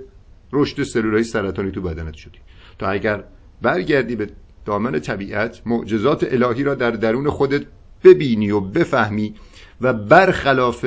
رشد 0.52 0.82
سلولای 0.82 1.24
سرطانی 1.24 1.70
تو 1.70 1.82
بدنت 1.82 2.14
شدی. 2.14 2.38
تا 2.78 2.88
اگر 2.88 3.24
برگردی 3.62 4.16
به 4.16 4.30
دامن 4.64 5.00
طبیعت 5.00 5.62
معجزات 5.66 6.32
الهی 6.32 6.62
را 6.62 6.74
در 6.74 6.90
درون 6.90 7.30
خودت 7.30 7.62
ببینی 8.04 8.50
و 8.50 8.60
بفهمی 8.60 9.34
و 9.80 9.92
برخلاف 9.92 10.86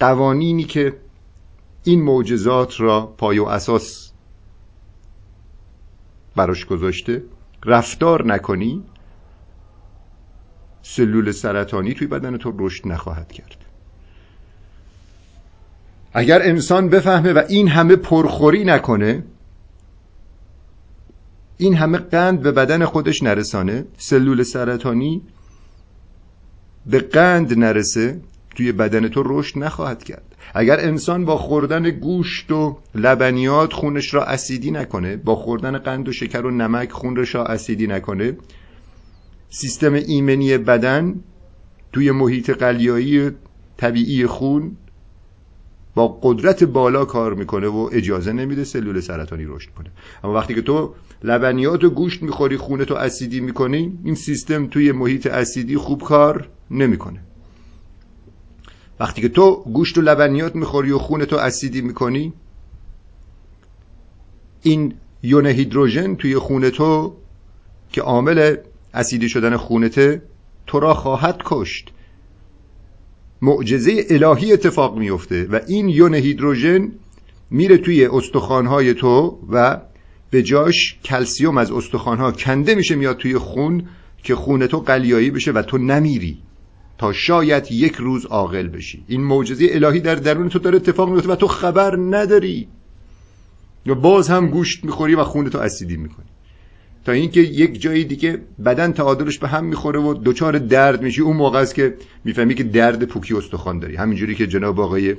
قوانینی 0.00 0.64
که 0.64 0.96
این 1.84 2.02
معجزات 2.02 2.80
را 2.80 3.14
پای 3.18 3.38
و 3.38 3.44
اساس 3.44 4.12
براش 6.36 6.66
گذاشته 6.66 7.22
رفتار 7.64 8.26
نکنی 8.26 8.82
سلول 10.82 11.32
سرطانی 11.32 11.94
توی 11.94 12.06
بدن 12.06 12.36
تو 12.36 12.54
رشد 12.58 12.88
نخواهد 12.88 13.32
کرد. 13.32 13.56
اگر 16.12 16.42
انسان 16.42 16.88
بفهمه 16.88 17.32
و 17.32 17.42
این 17.48 17.68
همه 17.68 17.96
پرخوری 17.96 18.64
نکنه 18.64 19.22
این 21.60 21.74
همه 21.74 21.98
قند 21.98 22.42
به 22.42 22.52
بدن 22.52 22.84
خودش 22.84 23.22
نرسانه. 23.22 23.84
سلول 23.96 24.42
سرطانی 24.42 25.22
به 26.86 26.98
قند 26.98 27.58
نرسه. 27.58 28.20
توی 28.56 28.72
بدن 28.72 29.08
تو 29.08 29.22
رشد 29.26 29.58
نخواهد 29.58 30.04
کرد. 30.04 30.36
اگر 30.54 30.80
انسان 30.80 31.24
با 31.24 31.36
خوردن 31.36 31.90
گوشت 31.90 32.52
و 32.52 32.78
لبنیات 32.94 33.72
خونش 33.72 34.14
را 34.14 34.24
اسیدی 34.24 34.70
نکنه 34.70 35.16
با 35.16 35.36
خوردن 35.36 35.78
قند 35.78 36.08
و 36.08 36.12
شکر 36.12 36.40
و 36.40 36.50
نمک 36.50 36.92
خونش 36.92 37.34
را 37.34 37.44
اسیدی 37.44 37.86
نکنه 37.86 38.36
سیستم 39.48 39.94
ایمنی 39.94 40.58
بدن 40.58 41.14
توی 41.92 42.10
محیط 42.10 42.50
قلیایی 42.50 43.30
طبیعی 43.76 44.26
خون 44.26 44.76
با 45.94 46.18
قدرت 46.22 46.64
بالا 46.64 47.04
کار 47.04 47.34
می‌کنه 47.34 47.66
و 47.66 47.88
اجازه 47.92 48.32
نمیده 48.32 48.64
سلول 48.64 49.00
سرطانی 49.00 49.44
رشد 49.44 49.70
کنه. 49.70 49.90
اما 50.24 50.34
وقتی 50.34 50.54
که 50.54 50.62
تو 50.62 50.94
لبنیات 51.22 51.84
و 51.84 51.90
گوشت 51.90 52.22
می‌خوری 52.22 52.56
خونه 52.56 52.84
تو 52.84 52.94
اسیدی 52.94 53.40
می‌کنی 53.40 53.98
این 54.04 54.14
سیستم 54.14 54.66
توی 54.66 54.92
محیط 54.92 55.26
اسیدی 55.26 55.76
خوب 55.76 56.02
کار 56.02 56.48
نمی‌کنه. 56.70 57.20
وقتی 59.00 59.22
که 59.22 59.28
تو 59.28 59.62
گوشت 59.62 59.98
و 59.98 60.00
لبنیات 60.00 60.56
می‌خوری 60.56 60.92
و 60.92 60.98
خونه 60.98 61.26
تو 61.26 61.36
اسیدی 61.36 61.80
می‌کنی 61.80 62.32
این 64.62 64.94
یون 65.22 65.46
هیدروژن 65.46 66.14
توی 66.14 66.38
خونه 66.38 66.70
تو 66.70 67.16
که 67.92 68.02
عامل 68.02 68.56
اسیدی 68.94 69.28
شدن 69.28 69.56
خونته 69.56 70.22
تو 70.66 70.80
را 70.80 70.94
خواهد 70.94 71.42
کشت. 71.44 71.92
معجزه 73.42 74.06
الهی 74.10 74.52
اتفاق 74.52 74.98
میفته 74.98 75.44
و 75.44 75.60
این 75.66 75.88
یون 75.88 76.14
هیدروژن 76.14 76.92
میره 77.50 77.78
توی 77.78 78.06
استخوانهای 78.06 78.94
تو 78.94 79.38
و 79.52 79.80
به 80.30 80.42
جاش 80.42 80.98
کلسیوم 81.04 81.58
از 81.58 81.70
استخوانها 81.70 82.32
کنده 82.32 82.74
میشه 82.74 82.94
میاد 82.94 83.16
توی 83.16 83.38
خون 83.38 83.88
که 84.22 84.34
خون 84.34 84.66
تو 84.66 84.78
قلیایی 84.80 85.30
بشه 85.30 85.52
و 85.52 85.62
تو 85.62 85.78
نمیری 85.78 86.38
تا 86.98 87.12
شاید 87.12 87.72
یک 87.72 87.94
روز 87.94 88.26
عاقل 88.26 88.68
بشی. 88.68 89.04
این 89.08 89.20
معجزه 89.20 89.68
الهی 89.70 90.00
در 90.00 90.14
درون 90.14 90.48
تو 90.48 90.58
داره 90.58 90.76
اتفاق 90.76 91.10
میفته 91.10 91.28
و 91.28 91.34
تو 91.34 91.46
خبر 91.46 91.96
نداری. 91.96 92.68
یا 93.86 93.94
باز 93.94 94.28
هم 94.28 94.46
گوشت 94.46 94.84
می‌خوری 94.84 95.14
و 95.14 95.24
خون 95.24 95.50
تو 95.50 95.58
اسیدی 95.58 95.96
می‌کنی. 95.96 96.26
تا 97.04 97.12
اینکه 97.12 97.40
یک 97.40 97.80
جایی 97.80 98.04
دیگه 98.04 98.38
بدن 98.64 98.92
تعادلش 98.92 99.38
به 99.38 99.48
هم 99.48 99.64
می‌خوره 99.64 100.00
و 100.00 100.14
دچار 100.24 100.58
درد 100.58 101.02
میشی. 101.02 101.20
اون 101.20 101.36
موقع 101.36 101.58
است 101.58 101.74
که 101.74 101.94
می‌فهمی 102.24 102.54
که 102.54 102.64
درد 102.64 103.04
پوکی 103.04 103.34
استخوان 103.34 103.78
داری. 103.78 103.96
همینجوری 103.96 104.34
که 104.34 104.46
جناب 104.46 104.80
آقای 104.80 105.14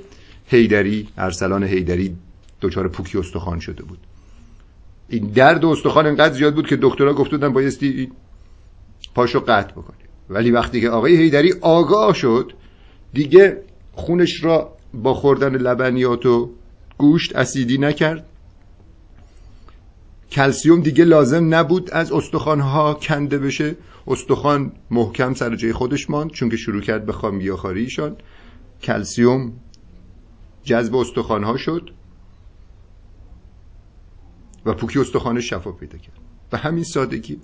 هیدری 0.47 1.08
ارسلان 1.17 1.63
هیدری 1.63 2.15
دچار 2.62 2.88
پوکی 2.88 3.17
استخوان 3.17 3.60
شده 3.60 3.84
بود. 3.84 4.00
این 5.12 5.28
درد 5.28 5.65
استخوان 5.65 6.08
انقدر 6.08 6.34
زیاد 6.34 6.56
بود 6.56 6.67
که 6.67 6.78
دکترها 6.82 7.13
گفته 7.13 7.38
بودن 7.38 7.54
بایستی 7.54 8.12
پاشو 9.15 9.39
قطع 9.39 9.71
بکنی 9.71 9.97
ولی 10.30 10.52
وقتی 10.52 10.82
که 10.82 10.89
آقای 10.89 11.15
هیدری 11.15 11.54
آگاه 11.62 12.13
شد 12.13 12.54
دیگه 13.13 13.62
خونش 13.93 14.43
را 14.43 14.78
با 14.93 15.13
خوردن 15.13 15.56
لبنیات 15.56 16.26
و 16.26 16.50
گوشت 16.97 17.36
اسیدی 17.36 17.78
نکرد. 17.78 18.26
کلسیوم 20.32 20.82
دیگه 20.82 21.04
لازم 21.04 21.56
نبود 21.56 21.91
از 21.91 22.12
استخوانها 22.12 22.93
کنده 22.93 23.38
بشه. 23.38 23.76
استخوان 24.08 24.71
محکم 24.91 25.34
سر 25.34 25.56
جای 25.56 25.74
خودش 25.74 26.10
ماند 26.10 26.32
چون 26.32 26.50
که 26.50 26.58
شروع 26.58 26.82
کرد 26.82 27.06
به 27.06 27.13
خامیاخاریشان 27.13 28.15
کلسیوم 28.84 29.54
جذب 30.63 30.95
استخوانها 30.95 31.58
شد. 31.58 31.89
و 34.65 34.74
پوکی 34.74 35.00
استخوانش 35.00 35.50
شفا 35.50 35.71
پیدا 35.71 35.97
کرد. 35.97 36.17
و 36.52 36.58
همین 36.58 36.84
سادگی. 36.84 37.39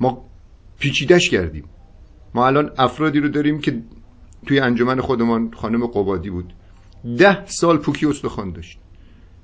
ما 0.00 0.24
پیچیدش 0.78 1.30
کردیم. 1.30 1.64
ما 2.34 2.46
الان 2.46 2.70
افرادی 2.78 3.20
رو 3.20 3.28
داریم 3.28 3.60
که 3.60 3.82
توی 4.46 4.60
انجمن 4.60 5.00
خودمان 5.00 5.50
خانم 5.50 5.86
قبادی 5.86 6.30
بود. 6.30 6.52
ده 7.18 7.46
سال 7.46 7.78
پوکی 7.78 8.06
استخوان 8.06 8.52
داشت. 8.52 8.78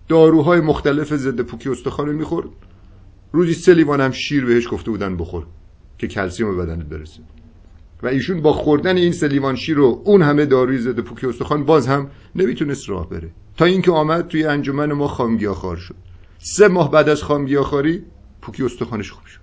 داروهای 0.09 0.61
مختلف 0.61 1.13
ضد 1.13 1.41
پوکی 1.41 1.69
استخوان 1.69 2.13
می‌خورد. 2.13 2.49
روزی 3.33 3.55
سه 3.55 3.75
هم 3.75 4.11
شیر 4.11 4.45
بهش 4.45 4.69
گفته 4.71 4.91
بودن 4.91 5.17
بخور 5.17 5.47
که 5.99 6.09
کلسیم 6.09 6.57
به 6.57 6.67
بدنت 6.67 6.87
برسه. 6.87 7.21
و 8.05 8.07
ایشون 8.07 8.43
با 8.43 8.53
خوردن 8.53 8.97
این 8.97 9.13
شیر 9.57 9.77
رو 9.77 10.03
اون 10.05 10.23
همه 10.23 10.47
داروی 10.47 10.79
ضد 10.79 11.01
پوکی 11.01 11.27
استخوان 11.27 11.65
باز 11.65 11.87
هم 11.87 12.11
نمی‌تونست 12.35 12.89
راه 12.89 13.09
بره. 13.09 13.31
تا 13.57 13.65
اینکه 13.65 13.91
آمد 13.91 14.29
توی 14.29 14.45
انجمن 14.45 14.93
ما 14.93 15.09
خامگیاخوار 15.09 15.77
شد. 15.77 15.95
سه 16.39 16.69
ماه 16.69 16.91
بعد 16.91 17.09
از 17.09 17.23
خامگیاخواری 17.23 18.03
پوکی 18.43 18.63
استخوانش 18.63 19.11
خوب 19.11 19.27
شد. 19.27 19.41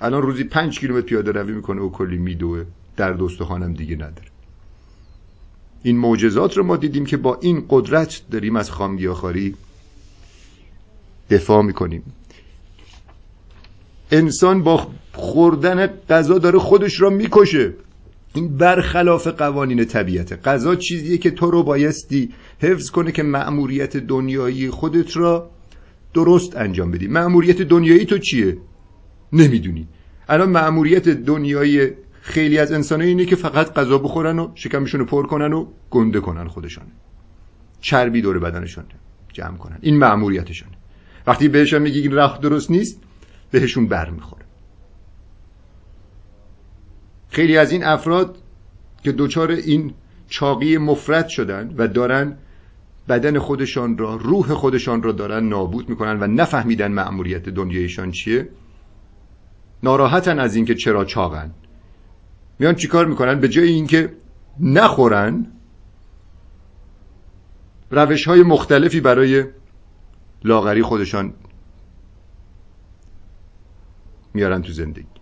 الان 0.00 0.22
روزی 0.22 0.44
پنج 0.44 0.80
کیلومتر 0.80 1.06
پیاده 1.06 1.32
روی 1.32 1.52
می‌کنه 1.52 1.82
و 1.82 1.90
کلی 1.90 2.18
میدوه. 2.18 2.64
درد 2.96 3.22
استخوانم 3.22 3.72
دیگه 3.72 3.94
نداره. 3.94 4.28
این 5.82 5.98
معجزات 5.98 6.56
رو 6.56 6.64
ما 6.64 6.76
دیدیم 6.76 7.06
که 7.06 7.16
با 7.16 7.38
این 7.42 7.66
قدرت 7.68 8.22
داریم 8.30 8.56
از 8.56 8.70
خامگیاخواری 8.70 9.54
دفاع 11.30 11.62
می‌کنیم. 11.62 12.02
انسان 14.10 14.62
با 14.62 14.90
خوردن 15.12 15.86
غذا 15.86 16.38
داره 16.38 16.58
خودش 16.58 17.00
را 17.00 17.10
می‌کشه. 17.10 17.74
این 18.34 18.56
برخلاف 18.56 19.26
قوانین 19.26 19.84
طبیعته. 19.84 20.36
غذا 20.36 20.74
چیزیه 20.74 21.18
که 21.18 21.30
تو 21.30 21.50
رو 21.50 21.62
بایستی 21.62 22.30
حفظ 22.58 22.90
کنه 22.90 23.12
که 23.12 23.22
مأموریت 23.22 23.96
دنیایی 23.96 24.70
خودت 24.70 25.16
را 25.16 25.50
درست 26.14 26.56
انجام 26.56 26.90
بدی. 26.90 27.08
مأموریت 27.08 27.62
دنیایی 27.62 28.04
تو 28.04 28.18
چیه؟ 28.18 28.58
نمی‌دونی. 29.32 29.88
الان 30.28 30.50
مأموریت 30.50 31.08
دنیایی 31.08 31.90
خیلی 32.22 32.58
از 32.58 32.72
انسانها 32.72 33.06
اینه 33.06 33.24
که 33.24 33.36
فقط 33.36 33.74
غذا 33.74 33.98
بخورن 33.98 34.38
و 34.38 34.48
شکمشون 34.54 35.04
پر 35.04 35.26
کنن 35.26 35.52
و 35.52 35.66
گنده 35.90 36.20
کنن 36.20 36.48
خودشان. 36.48 36.84
چربی 37.80 38.22
دور 38.22 38.38
بدنشون 38.38 38.84
جمع 39.32 39.56
کنن. 39.56 39.78
این 39.80 39.98
مأموریتشونه. 39.98 40.72
وقتی 41.26 41.48
بهشون 41.48 41.82
میگی 41.82 42.00
این 42.00 42.12
راه 42.12 42.38
درست 42.42 42.70
نیست 42.70 43.00
بهشون 43.50 43.86
بر 43.86 44.10
می‌خوره. 44.10 44.44
خیلی 47.30 47.56
از 47.56 47.72
این 47.72 47.84
افراد 47.84 48.36
که 49.02 49.12
دچار 49.12 49.50
این 49.50 49.94
چاقی 50.28 50.78
مفرد 50.78 51.28
شدن 51.28 51.74
و 51.78 51.88
دارن 51.88 52.36
بدن 53.08 53.38
خودشان 53.38 53.98
را 53.98 54.16
روح 54.16 54.54
خودشان 54.54 55.02
را 55.02 55.12
دارن 55.12 55.48
نابود 55.48 55.88
می‌کنن 55.88 56.20
و 56.20 56.26
نفهمیدن 56.26 56.92
مأموریت 56.92 57.48
دنیایشان 57.48 58.10
چیه 58.10 58.48
ناراحتن 59.82 60.38
از 60.38 60.56
اینکه 60.56 60.74
چرا 60.74 61.04
چاقن. 61.04 61.50
میان 62.58 62.74
چیکار 62.74 63.06
می‌کنن؟ 63.06 63.40
به 63.40 63.48
جای 63.48 63.68
اینکه 63.68 64.12
نخورن 64.60 65.46
روش 67.90 68.28
های 68.28 68.42
مختلفی 68.42 69.00
برای 69.00 69.44
لاغری 70.44 70.82
خودشان 70.82 71.32
میارن 74.34 74.62
تو 74.62 74.72
زندگی. 74.72 75.19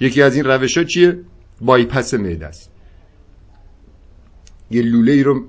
یکی 0.00 0.22
از 0.22 0.36
این 0.36 0.44
روش 0.44 0.78
ها 0.78 0.84
چیه؟ 0.84 1.20
بایپس 1.60 2.14
معده 2.14 2.46
است. 2.46 2.70
یه 4.70 4.82
لوله 4.82 5.12
ای 5.12 5.22
رو 5.22 5.44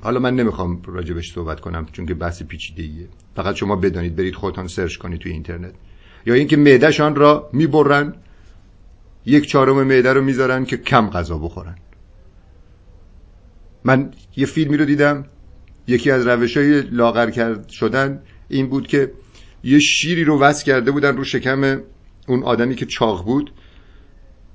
حالا 0.00 0.20
من 0.20 0.36
نمی‌خوام 0.36 0.82
راجبش 0.86 1.32
صحبت 1.32 1.60
کنم 1.60 1.86
چون 1.92 2.06
که 2.06 2.14
بحث 2.14 2.42
پیچیده 2.42 2.82
ایه 2.82 3.08
فقط 3.36 3.54
شما 3.54 3.76
بدانید 3.76 4.16
برید 4.16 4.34
خودتان 4.34 4.66
سرچ 4.66 4.96
کنید 4.96 5.20
توی 5.20 5.32
اینترنت. 5.32 5.74
یا 6.26 6.34
اینکه 6.34 6.56
معدهشان 6.56 7.14
را 7.14 7.50
می‌برن 7.52 8.14
یک 9.26 9.46
چهارم 9.46 9.82
معده 9.82 10.12
رو 10.12 10.22
می‌ذارن 10.22 10.64
که 10.64 10.76
کم 10.76 11.10
غذا 11.10 11.38
بخورن. 11.38 11.76
من 13.84 14.10
یه 14.36 14.46
فیلمی 14.46 14.76
رو 14.76 14.84
دیدم. 14.84 15.24
یکی 15.86 16.10
از 16.10 16.26
روش 16.26 16.56
های 16.56 16.80
لاغر 16.80 17.30
کرد 17.30 17.68
شدن 17.68 18.22
این 18.48 18.68
بود 18.68 18.86
که 18.86 19.12
یه 19.64 19.78
شیری 19.78 20.24
رو 20.24 20.40
وصل 20.40 20.64
کرده 20.64 20.90
بودن 20.90 21.16
رو 21.16 21.24
شکم 21.24 21.82
اون 22.28 22.42
آدمی 22.42 22.74
که 22.74 22.86
چاق 22.86 23.24
بود 23.24 23.52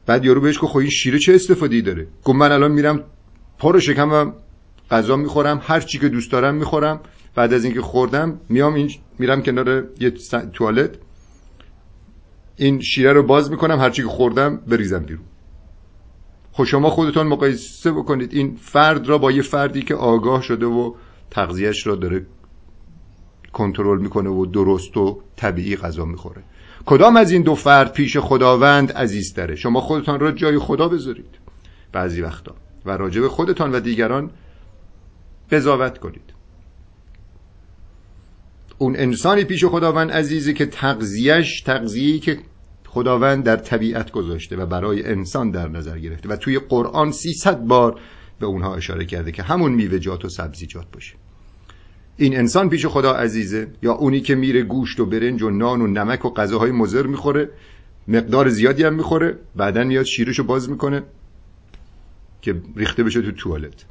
بعد 0.05 0.25
یارو 0.25 0.41
بهش 0.41 0.57
گفت 0.61 0.71
خب 0.71 0.77
این 0.77 0.89
شیر 0.89 1.17
چه 1.17 1.35
استفاده 1.35 1.81
داره؟ 1.81 2.07
گفت 2.23 2.35
من 2.35 2.51
الان 2.51 2.71
میرم 2.71 3.03
پر 3.59 3.79
شکمم 3.79 4.33
غذا 4.91 5.15
می‌خورم 5.15 5.61
هر 5.63 5.79
چی 5.79 5.99
که 5.99 6.09
دوست 6.09 6.31
دارم 6.31 6.55
می‌خورم. 6.55 7.01
بعد 7.35 7.53
از 7.53 7.63
اینکه 7.63 7.81
خوردم 7.81 8.39
میام 8.49 8.73
این 8.73 8.91
میرم 9.19 9.41
کنار 9.41 9.87
یه 9.99 10.09
توالت. 10.53 10.95
این 12.55 12.81
شیره 12.81 13.13
رو 13.13 13.23
باز 13.23 13.51
می‌کنم 13.51 13.79
هر 13.79 13.89
چی 13.89 14.01
که 14.01 14.07
خوردم 14.07 14.57
بریزم 14.57 15.03
بیرون. 15.03 15.25
خب 16.51 16.63
شما 16.63 16.89
خودتون 16.89 17.27
مقایسه 17.27 17.91
بکنید 17.91 18.33
این 18.33 18.55
فرد 18.61 19.07
را 19.07 19.17
با 19.17 19.31
یه 19.31 19.41
فردی 19.41 19.81
که 19.81 19.95
آگاه 19.95 20.41
شده 20.41 20.65
و 20.65 20.93
تغذیهش 21.31 21.87
را 21.87 21.95
داره 21.95 22.25
کنترل 23.53 24.01
می‌کنه 24.01 24.29
و 24.29 24.45
درست 24.45 24.97
و 24.97 25.21
طبیعی 25.35 25.75
غذا 25.75 26.05
می‌خوره. 26.05 26.43
کدام 26.87 27.17
از 27.17 27.31
این 27.31 27.41
دو 27.41 27.55
فرد 27.55 27.93
پیش 27.93 28.17
خداوند 28.17 28.91
عزیزتره 28.91 29.55
شما 29.55 29.81
خودتان 29.81 30.19
را 30.19 30.31
جای 30.31 30.59
خدا 30.59 30.87
بذارید. 30.87 31.35
بعضی 31.91 32.21
وقتا. 32.21 32.55
و 32.85 32.91
راجب 32.91 33.27
خودتان 33.27 33.71
و 33.71 33.79
دیگران 33.79 34.31
قضاوت 35.51 35.97
کنید. 35.97 36.33
اون 38.77 38.95
انسانی 38.95 39.43
پیش 39.43 39.65
خداوند 39.65 40.11
عزیزی 40.11 40.53
که 40.53 40.65
تغذیهش 40.65 41.61
تغذیه‌ای 41.61 42.19
که 42.19 42.39
خداوند 42.87 43.43
در 43.43 43.57
طبیعت 43.57 44.11
گذاشته 44.11 44.55
و 44.57 44.65
برای 44.65 45.03
انسان 45.03 45.51
در 45.51 45.67
نظر 45.67 45.99
گرفته 45.99 46.29
و 46.29 46.35
توی 46.35 46.59
قرآن 46.59 47.11
300 47.11 47.59
بار 47.59 47.99
به 48.39 48.45
اونها 48.45 48.75
اشاره 48.75 49.05
کرده 49.05 49.31
که 49.31 49.43
همون 49.43 49.71
میوه‌جات 49.71 50.25
و 50.25 50.29
سبزیجات 50.29 50.85
باشه. 50.91 51.15
این 52.17 52.37
انسان 52.37 52.69
پیش 52.69 52.85
خدا 52.85 53.13
عزیزه. 53.13 53.67
یا 53.83 53.93
اونی 53.93 54.21
که 54.21 54.35
میره 54.35 54.63
گوشت 54.63 54.99
و 54.99 55.05
برنج 55.05 55.43
و 55.43 55.49
نان 55.49 55.81
و 55.81 55.87
نمک 55.87 56.25
و 56.25 56.33
غذاهای 56.33 56.71
مضر 56.71 57.07
می‌خوره 57.07 57.49
مقدار 58.07 58.49
زیادی 58.49 58.83
هم 58.83 58.93
می‌خوره 58.93 59.39
بعدا 59.55 59.83
میاد 59.83 60.05
شیرشو 60.05 60.43
باز 60.43 60.69
می‌کنه 60.69 61.03
که 62.41 62.61
ریخته 62.75 63.03
بشه 63.03 63.21
تو 63.21 63.31
توالت. 63.31 63.85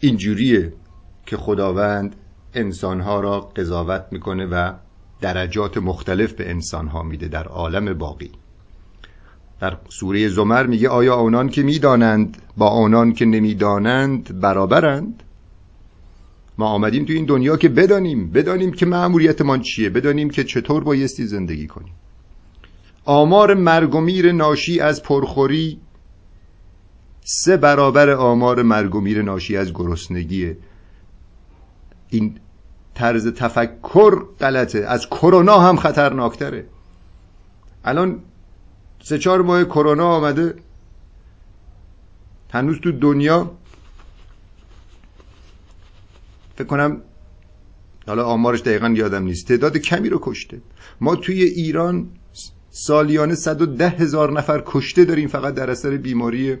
اینجوریه 0.00 0.72
که 1.26 1.36
خداوند 1.36 2.16
انسانها 2.54 3.20
را 3.20 3.40
قضاوت 3.40 4.06
می‌کنه 4.10 4.46
و 4.46 4.72
درجات 5.20 5.78
مختلف 5.78 6.32
به 6.32 6.50
انسانها 6.50 7.02
میده 7.02 7.28
در 7.28 7.44
عالم 7.44 7.94
باقی. 7.94 8.30
در 9.60 9.76
سوره 9.88 10.28
زمر 10.28 10.66
میگه 10.66 10.88
آیا 10.88 11.14
آنان 11.14 11.48
که 11.48 11.62
می‌دانند 11.62 12.42
با 12.56 12.68
آنان 12.68 13.12
که 13.12 13.24
نمی‌دانند 13.24 14.40
برابرند؟ 14.40 15.22
ما 16.58 16.66
آمدیم 16.68 17.04
تو 17.04 17.12
این 17.12 17.24
دنیا 17.24 17.56
که 17.56 17.68
بدانیم 17.68 18.30
بدانیم 18.30 18.72
که 18.72 18.86
معمولیتمان 18.86 19.60
چیه 19.60 19.90
بدانیم 19.90 20.30
که 20.30 20.44
چطور 20.44 20.84
بایستی 20.84 21.26
زندگی 21.26 21.66
کنیم. 21.66 21.92
آمار 23.04 23.54
مرگ 23.54 23.94
و 23.94 24.00
میر 24.00 24.32
ناشی 24.32 24.80
از 24.80 25.02
پرخوری 25.02 25.80
سه 27.24 27.56
برابر 27.56 28.10
آمار 28.10 28.62
مرگ 28.62 28.94
و 28.94 29.00
میر 29.00 29.22
ناشی 29.22 29.56
از 29.56 29.72
گرسنگیه. 29.72 30.56
این 32.08 32.38
طرز 32.94 33.26
تفکر 33.26 34.24
غلطه 34.40 34.78
از 34.78 35.06
کرونا 35.06 35.58
هم 35.58 35.76
خطرناکتره. 35.76 36.66
الان 37.84 38.18
سه 39.08 39.18
چهار 39.18 39.42
ماه 39.42 39.64
کرونا 39.64 40.06
آمده. 40.06 40.54
هنوز 42.50 42.80
تو 42.80 42.92
دنیا. 42.92 43.50
فکر 46.56 46.66
کنم 46.66 47.00
حالا 48.06 48.24
آمارش 48.24 48.60
دقیقا 48.60 48.88
یادم 48.88 49.22
نیست. 49.22 49.48
تعداد 49.48 49.76
کمی 49.76 50.08
رو 50.08 50.18
کشته. 50.22 50.60
ما 51.00 51.16
توی 51.16 51.42
ایران 51.42 52.08
سالیانه 52.70 53.34
110 53.34 53.88
هزار 53.88 54.32
نفر 54.32 54.62
کشته 54.66 55.04
داریم 55.04 55.28
فقط 55.28 55.54
در 55.54 55.70
اثر 55.70 55.96
بیماری 55.96 56.56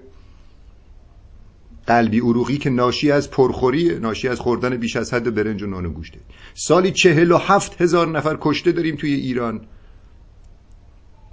قلبی 1.86 2.20
عروقی 2.20 2.58
که 2.58 2.70
ناشی 2.70 3.10
از 3.10 3.30
پرخوری 3.30 3.98
ناشی 3.98 4.28
از 4.28 4.40
خوردن 4.40 4.76
بیش 4.76 4.96
از 4.96 5.14
حد 5.14 5.34
برنج 5.34 5.62
و 5.62 5.66
نان 5.66 5.86
و 5.86 5.90
گوشته. 5.90 6.18
سالی 6.54 6.92
چهل 6.92 7.32
و 7.32 7.36
هفت 7.36 7.82
هزار 7.82 8.08
نفر 8.08 8.38
کشته 8.40 8.72
داریم 8.72 8.96
توی 8.96 9.12
ایران. 9.12 9.60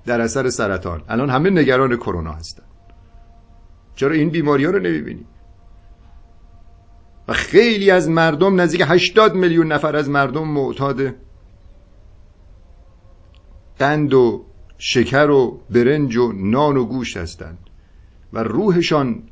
در 0.06 0.22
اثر 0.22 0.50
سرطان. 0.50 1.04
الان 1.08 1.30
همه 1.30 1.50
نگران 1.50 1.98
کرونا 1.98 2.32
هستن. 2.32 2.64
چرا 3.96 4.12
این 4.12 4.30
بیماری 4.30 4.66
ها 4.66 4.72
رو 4.72 4.80
نمی‌بینیم 4.80 5.26
و 7.28 7.34
خیلی 7.34 7.92
از 7.92 8.10
مردم 8.10 8.62
نزدیک 8.62 8.84
80 8.86 9.36
میلیون 9.36 9.72
نفر 9.72 9.96
از 9.96 10.10
مردم 10.10 10.48
معتاد 10.48 11.16
قند 13.80 14.14
و 14.14 14.46
شکر 14.78 15.30
و 15.30 15.60
برنج 15.70 16.18
و 16.18 16.32
نان 16.32 16.78
و 16.78 16.86
گوشت 16.86 17.18
هستند 17.18 17.58
و 18.34 18.44
روحشان 18.44 19.24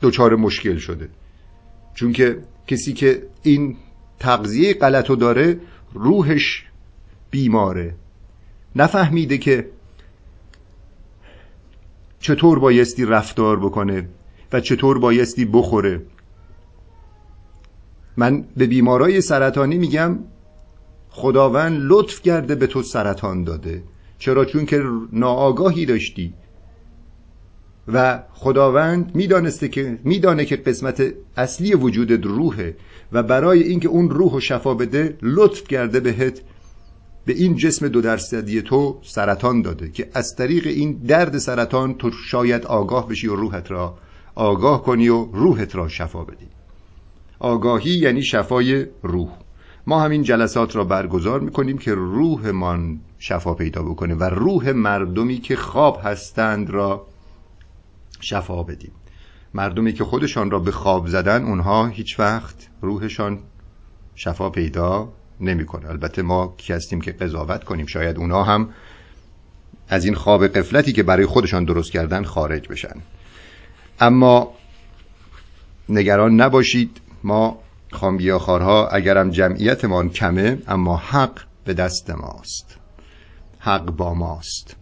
دچار 0.00 0.36
مشکل 0.36 0.76
شده. 0.76 1.08
چون 1.94 2.12
که 2.12 2.42
کسی 2.66 2.92
که 2.92 3.22
این 3.42 3.76
تغذیه 4.18 4.74
غلط 4.74 5.10
رو 5.10 5.16
داره 5.16 5.60
روحش 5.94 6.64
بیماره. 7.30 7.94
نفهمیده 8.76 9.38
که 9.38 9.70
چطور 12.20 12.58
بایستی 12.58 13.04
رفتار 13.04 13.60
بکنه 13.60 14.08
و 14.52 14.60
چطور 14.60 14.98
بایستی 14.98 15.44
بخوره. 15.44 16.02
من 18.16 18.44
به 18.56 18.66
بیمارای 18.66 19.20
سرطانی 19.20 19.78
میگم 19.78 20.18
خداوند 21.10 21.78
لطف 21.82 22.22
کرده 22.22 22.54
به 22.54 22.66
تو 22.66 22.82
سرطان 22.82 23.44
داده. 23.44 23.82
چرا؟ 24.18 24.44
چون 24.44 24.66
که 24.66 24.82
ناآگاهی 25.12 25.86
داشتی. 25.86 26.34
و 27.88 28.22
خداوند 28.32 29.10
می‌دانسته 29.14 29.68
که 29.68 29.98
میدانه 30.04 30.44
که 30.44 30.56
قسمت 30.56 31.02
اصلی 31.36 31.74
وجودت 31.74 32.26
روحه 32.26 32.76
و 33.12 33.22
برای 33.22 33.62
اینکه 33.62 33.88
اون 33.88 34.10
روح 34.10 34.32
و 34.32 34.40
شفا 34.40 34.74
بده 34.74 35.16
لطف 35.22 35.68
کرده 35.68 36.00
بهت 36.00 36.40
به 37.26 37.32
این 37.32 37.56
جسم 37.56 37.88
دو 37.88 38.00
درصدی 38.00 38.62
تو 38.62 38.98
سرطان 39.02 39.62
داده 39.62 39.90
که 39.90 40.08
از 40.14 40.36
طریق 40.36 40.66
این 40.66 40.92
درد 40.92 41.38
سرطان 41.38 41.94
تو 41.94 42.10
شاید 42.10 42.66
آگاه 42.66 43.08
بشی 43.08 43.28
و 43.28 43.36
روحت 43.36 43.70
را 43.70 43.98
آگاه 44.34 44.82
کنی 44.82 45.08
و 45.08 45.24
روحت 45.24 45.76
را 45.76 45.88
شفا 45.88 46.24
بدی. 46.24 46.46
آگاهی 47.38 47.90
یعنی 47.90 48.22
شفای 48.22 48.86
روح. 49.02 49.28
ما 49.86 50.00
همین 50.00 50.22
جلسات 50.22 50.76
را 50.76 50.84
برگزار 50.84 51.40
می‌کنیم 51.40 51.78
که 51.78 51.94
روحمان 51.94 53.00
شفا 53.18 53.54
پیدا 53.54 53.82
بکنه 53.82 54.14
و 54.14 54.24
روح 54.24 54.72
مردمی 54.72 55.38
که 55.38 55.56
خواب 55.56 56.00
هستند 56.04 56.70
را 56.70 57.06
شفا 58.20 58.62
بدیم. 58.62 58.92
مردمی 59.54 59.92
که 59.92 60.04
خودشان 60.04 60.50
را 60.50 60.58
به 60.58 60.70
خواب 60.70 61.08
زدن 61.08 61.44
اونها 61.44 61.86
هیچ 61.86 62.20
وقت 62.20 62.68
روحشان 62.80 63.38
شفا 64.14 64.50
پیدا 64.50 65.12
نمی‌کنه. 65.40 65.88
البته 65.88 66.22
ما 66.22 66.54
کی 66.56 66.72
هستیم 66.72 67.00
که 67.00 67.12
قضاوت 67.12 67.64
کنیم. 67.64 67.86
شاید 67.86 68.16
اونها 68.16 68.44
هم 68.44 68.68
از 69.88 70.04
این 70.04 70.14
خواب 70.14 70.46
قفلتی 70.46 70.92
که 70.92 71.02
برای 71.02 71.26
خودشان 71.26 71.64
درست 71.64 71.92
کردن 71.92 72.24
خارج 72.24 72.68
بشن. 72.68 72.96
اما 74.00 74.52
نگران 75.88 76.40
نباشید. 76.40 77.00
ما 77.24 77.58
خانبیاخارها 77.92 78.88
اگرم 78.88 79.30
جمعیتمان 79.30 80.10
کمه 80.10 80.58
اما 80.68 80.96
حق 80.96 81.40
به 81.64 81.74
دست 81.74 82.10
ماست. 82.10 82.76
حق 83.58 83.84
با 83.84 84.14
ماست. 84.14 84.76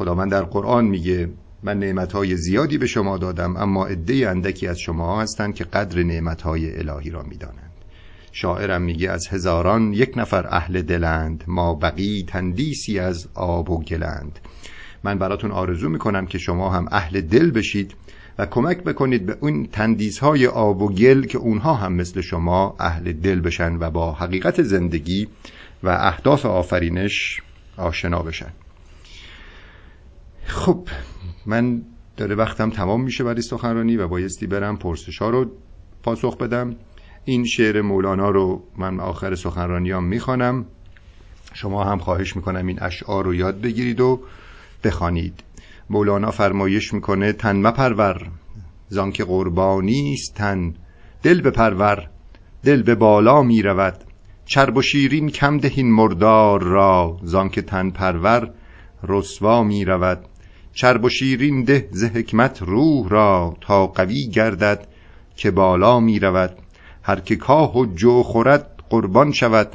خداوند 0.00 0.30
در 0.30 0.42
قرآن 0.42 0.84
میگه 0.84 1.28
من 1.62 1.78
نعمتهای 1.78 2.36
زیادی 2.36 2.78
به 2.78 2.86
شما 2.86 3.18
دادم 3.18 3.56
اما 3.56 3.86
عده 3.86 4.28
اندکی 4.28 4.66
از 4.66 4.78
شما 4.78 5.22
هستند 5.22 5.54
که 5.54 5.64
قدر 5.64 6.02
نعمتهای 6.02 6.78
الهی 6.78 7.10
را 7.10 7.22
می‌دانند. 7.22 7.72
شاعرم 8.32 8.82
میگه 8.82 9.10
از 9.10 9.28
هزاران 9.28 9.92
یک 9.92 10.12
نفر 10.16 10.46
اهل 10.46 10.82
دلند 10.82 11.44
ما 11.46 11.74
بقی 11.74 12.24
تندیسی 12.28 12.98
از 12.98 13.28
آب 13.34 13.70
و 13.70 13.82
گلند. 13.82 14.38
من 15.04 15.18
براتون 15.18 15.50
آرزو 15.50 15.88
می‌کنم 15.88 16.26
که 16.26 16.38
شما 16.38 16.70
هم 16.70 16.86
اهل 16.90 17.20
دل 17.20 17.50
بشید 17.50 17.94
و 18.38 18.46
کمک 18.46 18.78
بکنید 18.78 19.26
به 19.26 19.36
اون 19.40 19.66
تندیس 19.66 20.18
های 20.18 20.46
آب 20.46 20.82
و 20.82 20.88
گل 20.88 21.24
که 21.24 21.38
اونها 21.38 21.74
هم 21.74 21.92
مثل 21.92 22.20
شما 22.20 22.76
اهل 22.78 23.12
دل 23.12 23.40
بشن 23.40 23.76
و 23.76 23.90
با 23.90 24.12
حقیقت 24.12 24.62
زندگی 24.62 25.28
و 25.82 25.88
اهداف 25.88 26.46
آفرینش 26.46 27.42
آشنا 27.76 28.22
بشن. 28.22 28.50
خب 30.50 30.88
من 31.46 31.82
داره 32.16 32.34
وقتم 32.34 32.70
تمام 32.70 33.02
میشه 33.02 33.24
برای 33.24 33.42
سخنرانی 33.42 33.96
و 33.96 34.08
بایستی 34.08 34.46
برم 34.46 34.76
پرسش 34.76 35.18
ها 35.18 35.30
رو 35.30 35.50
پاسخ 36.02 36.36
بدم. 36.36 36.76
این 37.24 37.44
شعر 37.44 37.82
مولانا 37.82 38.30
رو 38.30 38.62
من 38.78 39.00
آخر 39.00 39.34
سخنرانیام 39.34 40.04
می‌خوانم. 40.04 40.66
شما 41.52 41.84
هم 41.84 41.98
خواهش 41.98 42.36
می‌کنم 42.36 42.66
این 42.66 42.82
اشعار 42.82 43.24
رو 43.24 43.34
یاد 43.34 43.60
بگیرید 43.60 44.00
و 44.00 44.20
بخوانید. 44.84 45.42
مولانا 45.90 46.30
فرمایش 46.30 46.94
می‌کنه 46.94 47.32
تن 47.32 47.66
مپرور 47.66 48.30
زانکه 48.88 49.24
قربانی 49.24 50.12
است 50.14 50.34
تن. 50.34 50.74
دل 51.22 51.40
بپرور 51.40 52.08
دل 52.64 52.82
به 52.82 52.94
بالا 52.94 53.42
می‌رود. 53.42 53.96
چرب 54.44 54.76
و 54.76 54.82
شیرین 54.82 55.28
کم 55.28 55.58
دهین 55.58 55.92
مردار 55.92 56.62
را 56.62 57.16
زانکه 57.22 57.62
تن 57.62 57.90
پرور 57.90 58.50
رسوا 59.08 59.62
می‌رود. 59.62 60.18
چرب 60.80 61.04
و 61.04 61.08
شیرین 61.08 61.64
ده 61.64 61.88
ز 61.92 62.04
حکمت 62.04 62.62
روح 62.62 63.08
را 63.08 63.56
تا 63.60 63.86
قوی 63.86 64.26
گردد 64.26 64.86
که 65.36 65.50
بالا 65.50 66.00
می‌رود 66.00 66.50
هر 67.02 67.20
که 67.20 67.36
کاه 67.36 67.78
و 67.78 67.86
جو 67.86 68.22
خورد 68.22 68.82
قربان 68.90 69.32
شود 69.32 69.68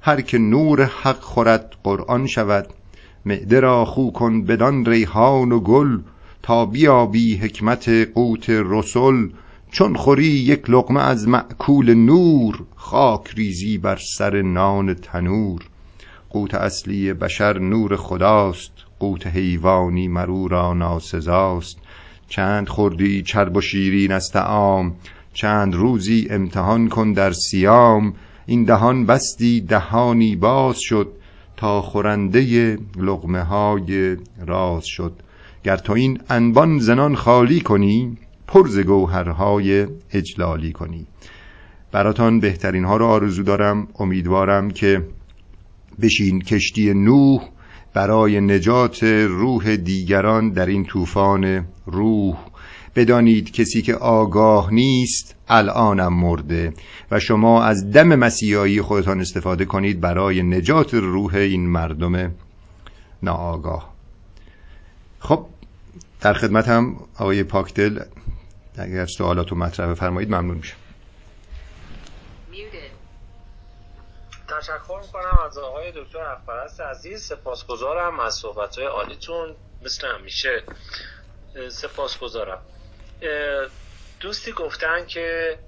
هر 0.00 0.20
که 0.20 0.38
نور 0.38 0.84
حق 0.84 1.20
خورد 1.20 1.74
قرآن 1.84 2.26
شود. 2.26 2.66
معده 3.26 3.60
را 3.60 3.84
خو 3.84 4.10
کن 4.10 4.42
بدان 4.42 4.86
ریحان 4.86 5.52
و 5.52 5.60
گل 5.60 5.98
تا 6.42 6.66
بیابی 6.66 7.36
حکمت 7.36 7.88
قوت 7.88 8.46
رسل. 8.48 9.28
چون 9.70 9.96
خوری 9.96 10.26
یک 10.26 10.70
لقمه 10.70 11.00
از 11.00 11.28
مأکول 11.28 11.94
نور 11.94 12.64
خاک 12.76 13.34
ریزی 13.34 13.78
بر 13.78 13.96
سر 13.96 14.42
نان 14.42 14.94
تنور. 14.94 15.60
قوت 16.30 16.54
اصلی 16.54 17.12
بشر 17.12 17.58
نور 17.58 17.96
خداست. 17.96 18.85
قوت 18.98 19.26
حیوانی 19.26 20.08
مرو 20.08 20.48
را 20.48 20.74
ناسزاست. 20.74 21.78
چند 22.28 22.68
خوردی 22.68 23.22
چرب 23.22 23.56
و 23.56 23.60
شیرین 23.60 24.12
از 24.12 24.30
طعام 24.32 24.94
چند 25.32 25.74
روزی 25.74 26.26
امتحان 26.30 26.88
کن 26.88 27.12
در 27.12 27.32
سیام 27.32 28.14
این 28.46 28.64
دهان 28.64 29.06
بستی 29.06 29.60
دهانی 29.60 30.36
باز 30.36 30.76
شد 30.78 31.12
تا 31.56 31.82
خورنده 31.82 32.78
لقمه 32.96 33.42
های 33.42 34.16
راز 34.46 34.84
شد. 34.86 35.12
گر 35.64 35.76
تو 35.76 35.92
این 35.92 36.20
انبان 36.30 36.78
زنان 36.78 37.14
خالی 37.14 37.60
کنی 37.60 38.16
پر 38.46 38.68
ز 38.68 38.78
گوهرهای 38.78 39.86
اجلالی 40.12 40.72
کنی. 40.72 41.06
براتان 41.92 42.40
بهترین 42.40 42.84
ها 42.84 42.96
رو 42.96 43.06
آرزو 43.06 43.42
دارم 43.42 43.88
امیدوارم 43.98 44.70
که 44.70 45.06
بشین 46.00 46.40
کشتی 46.40 46.94
نوح 46.94 47.48
برای 47.96 48.40
نجات 48.40 49.02
روح 49.28 49.76
دیگران 49.76 50.50
در 50.50 50.66
این 50.66 50.84
طوفان 50.84 51.66
روح. 51.86 52.36
بدانید 52.96 53.52
کسی 53.52 53.82
که 53.82 53.94
آگاه 53.94 54.72
نیست 54.72 55.34
الانم 55.48 56.12
مرده. 56.12 56.72
و 57.10 57.20
شما 57.20 57.62
از 57.64 57.90
دم 57.92 58.14
مسیحایی 58.14 58.82
خودتان 58.82 59.20
استفاده 59.20 59.64
کنید 59.64 60.00
برای 60.00 60.42
نجات 60.42 60.94
روح 60.94 61.34
این 61.34 61.68
مردم 61.68 62.34
ناآگاه. 63.22 63.94
خب 65.18 65.46
در 66.20 66.32
خدمت 66.32 66.68
هم 66.68 66.96
آقای 67.18 67.42
پاکدل 67.42 68.00
اگر 68.78 69.06
سوالات 69.06 69.52
و 69.52 69.56
مطرح 69.56 69.94
فرمایید 69.94 70.30
ممنون 70.30 70.56
میشم. 70.56 70.76
تشکر 74.48 75.00
می‌کنم 75.02 75.38
از 75.46 75.58
آقای 75.58 75.92
دکتر 75.92 76.18
اخبرست 76.18 76.80
عزیز. 76.80 77.22
سپاسگزارم 77.26 78.20
از 78.20 78.34
صحبت 78.34 78.78
های 78.78 78.86
عالیتون. 78.86 79.56
مثل 79.82 80.06
همیشه 80.06 80.62
سپاسگزارم. 81.68 82.62
دوستی 84.20 84.52
گفتن 84.52 85.06
که 85.06 85.58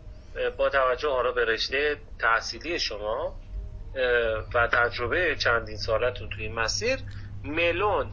با 0.57 0.69
توجه 0.69 1.09
حالا 1.09 1.33
به 1.33 1.45
رشته 1.45 2.01
تحصیلی 2.19 2.79
شما 2.79 3.37
و 4.55 4.69
تجربه 4.73 5.37
چندین 5.37 5.77
سالتون 5.77 6.29
توی 6.29 6.49
مسیر 6.49 6.99
ملون 7.45 8.11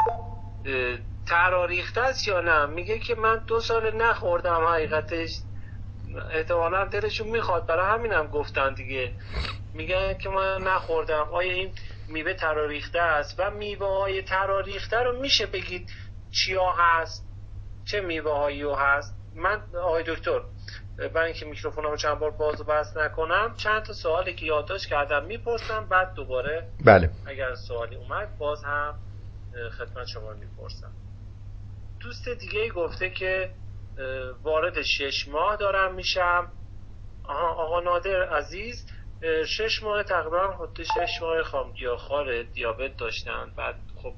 تراریخته 1.28 2.01
است 2.01 2.28
یا 2.28 2.41
نه؟ 2.41 2.65
میگه 2.65 2.99
که 2.99 3.15
من 3.15 3.38
دو 3.47 3.60
سال 3.60 3.95
نخوردم 3.95 4.65
حقیقتش. 4.65 5.30
احتمالا 6.19 6.86
دلشون 6.86 7.28
می‌خواد. 7.28 7.65
برای 7.65 7.99
همینم 7.99 8.28
گفتن 8.28 8.73
دیگه. 8.73 9.12
میگن 9.73 10.13
که 10.13 10.30
من 10.30 10.62
نخوردم. 10.62 11.28
آیا 11.32 11.54
این 11.54 11.71
میوه 12.08 12.34
تراریخته 12.34 12.99
است؟ 12.99 13.36
و 13.39 13.51
میوه 13.51 13.88
های 13.88 14.21
تراریخته 14.21 14.97
رو 14.97 15.19
میشه 15.19 15.45
بگید 15.45 15.89
چیا 16.32 16.71
هست؟ 16.78 17.25
چه 17.86 18.01
میوه 18.01 18.32
هایی 18.32 18.63
هست؟ 18.78 19.15
من 19.36 19.62
آقای 19.82 20.04
دکتر 20.08 20.41
برای 20.97 21.25
اینکه 21.32 21.45
میکروفون 21.45 21.84
رو 21.84 21.97
چند 21.97 22.19
بار 22.19 22.32
باز 22.32 22.62
و 22.62 22.63
بست 22.63 22.97
نکنم 22.97 23.54
چند 23.58 23.84
تا 23.84 23.93
سوالی 23.93 24.34
که 24.34 24.45
یادداشت 24.45 24.89
کردم 24.89 25.25
می‌پرسم 25.25 25.88
بعد 25.89 26.13
دوباره 26.13 26.67
بله. 26.86 27.10
اگر 27.25 27.56
سوالی 27.56 27.95
اومد 27.95 28.38
باز 28.38 28.63
هم 28.63 28.95
خدمت 29.78 30.08
شما 30.08 30.34
می‌پرسم. 30.34 30.91
دوست 31.99 32.30
دیگه 32.30 32.69
گفته 32.69 33.10
که 33.10 33.49
وارد 34.43 34.81
شش 34.81 35.27
ماه 35.27 35.55
دارم 35.55 35.95
میشم. 35.95 36.51
آقا 37.23 37.79
نادر 37.79 38.29
عزیز 38.29 38.86
شش 39.47 39.84
ماه 39.84 40.03
تقریبا 40.03 40.51
حدود 40.51 40.84
شش 40.84 41.21
ماه 41.21 41.43
خامگیاخوار 41.43 42.43
دیابت 42.43 42.97
داشتن. 42.97 43.53
بعد 43.58 43.75
خب 43.95 44.15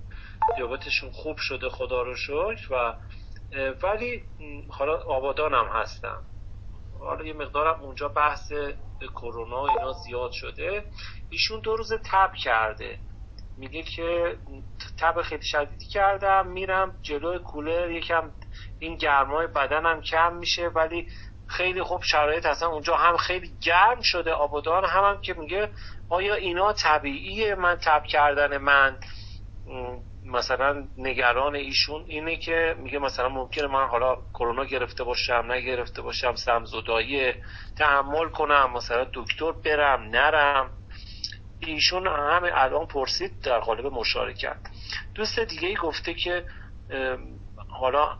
دیابتشون 0.56 1.12
خوب 1.12 1.38
شده 1.38 1.70
خدا 1.70 2.02
رو 2.02 2.16
شکر. 2.16 2.68
و 2.70 2.96
ولی 3.84 4.26
حالا 4.70 4.98
آبادان 4.98 5.54
هم 5.54 5.66
هستم. 5.68 6.24
حالا 7.00 7.26
یه 7.26 7.34
مقدارم 7.34 7.82
اونجا 7.84 8.08
بحث 8.08 8.52
کرونا 9.16 9.68
اینا 9.68 9.92
زیاد 9.92 10.32
شده. 10.32 10.86
ایشون 11.30 11.60
دو 11.60 11.76
روز 11.76 11.94
تب 12.06 12.32
کرده. 12.44 13.00
میگه 13.58 13.84
که 13.84 14.38
تب 14.98 15.22
خیلی 15.22 15.44
شدیدی 15.44 15.86
کردم. 15.86 16.48
میرم 16.48 17.00
جلوی 17.02 17.40
کولر 17.40 17.92
یکم 17.92 18.34
این 18.80 18.96
گرمای 18.96 19.48
بدنم 19.48 20.02
کم 20.02 20.36
میشه 20.36 20.68
ولی 20.68 21.08
خیلی 21.48 21.84
خوب 21.84 22.04
شرایط 22.04 22.46
اصلا 22.46 22.70
اونجا 22.70 22.96
هم 22.96 23.18
خیلی 23.18 23.52
گرم 23.62 24.02
شده 24.02 24.32
آبادان 24.32 24.86
هم, 24.86 25.04
هم 25.04 25.22
که 25.22 25.34
میگه 25.34 25.70
آیا 26.10 26.36
اینا 26.36 26.74
طبیعیه 26.74 27.56
من 27.56 27.76
تب 27.76 28.04
کردن 28.04 28.58
من؟ 28.58 28.98
مثلا 30.26 30.88
نگران 30.98 31.56
ایشون 31.56 32.04
اینه 32.08 32.38
که 32.38 32.76
میگه 32.78 33.00
مثلا 33.00 33.30
ممکنه 33.30 33.68
من 33.68 33.88
حالا 33.88 34.16
کرونا 34.34 34.66
گرفته 34.66 35.04
باشم 35.04 35.52
نگرفته 35.52 36.02
باشم 36.02 36.36
سمزدایی 36.36 37.34
تحمل 37.78 38.30
کنم 38.30 38.74
مثلا 38.74 39.08
دکتر 39.13 39.52
برم 39.52 40.02
نرم. 40.02 40.72
ایشون 41.60 42.08
همه 42.08 42.52
الان 42.54 42.88
پرسید 42.88 43.42
در 43.44 43.60
قالب 43.60 43.86
مشارکت. 43.86 44.58
دوست 45.16 45.40
دیگه 45.40 45.68
ای 45.68 45.76
گفته 45.76 46.13
که 46.13 46.46
حالا 47.70 48.18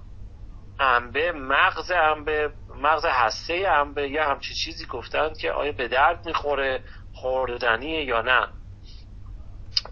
انبه 0.80 1.32
مغز 1.32 1.92
انبه 1.92 2.54
مغز 2.70 3.06
هسته 3.06 3.54
انبه 3.54 4.10
یا 4.10 4.30
همچی 4.30 4.54
چیزی 4.54 4.86
گفتن 4.86 5.34
که 5.34 5.52
آیا 5.52 5.72
به 5.72 5.88
درد 5.88 6.26
می‌خوره 6.26 6.84
خوردنیه 7.12 8.04
یا 8.04 8.22
نه. 8.22 8.48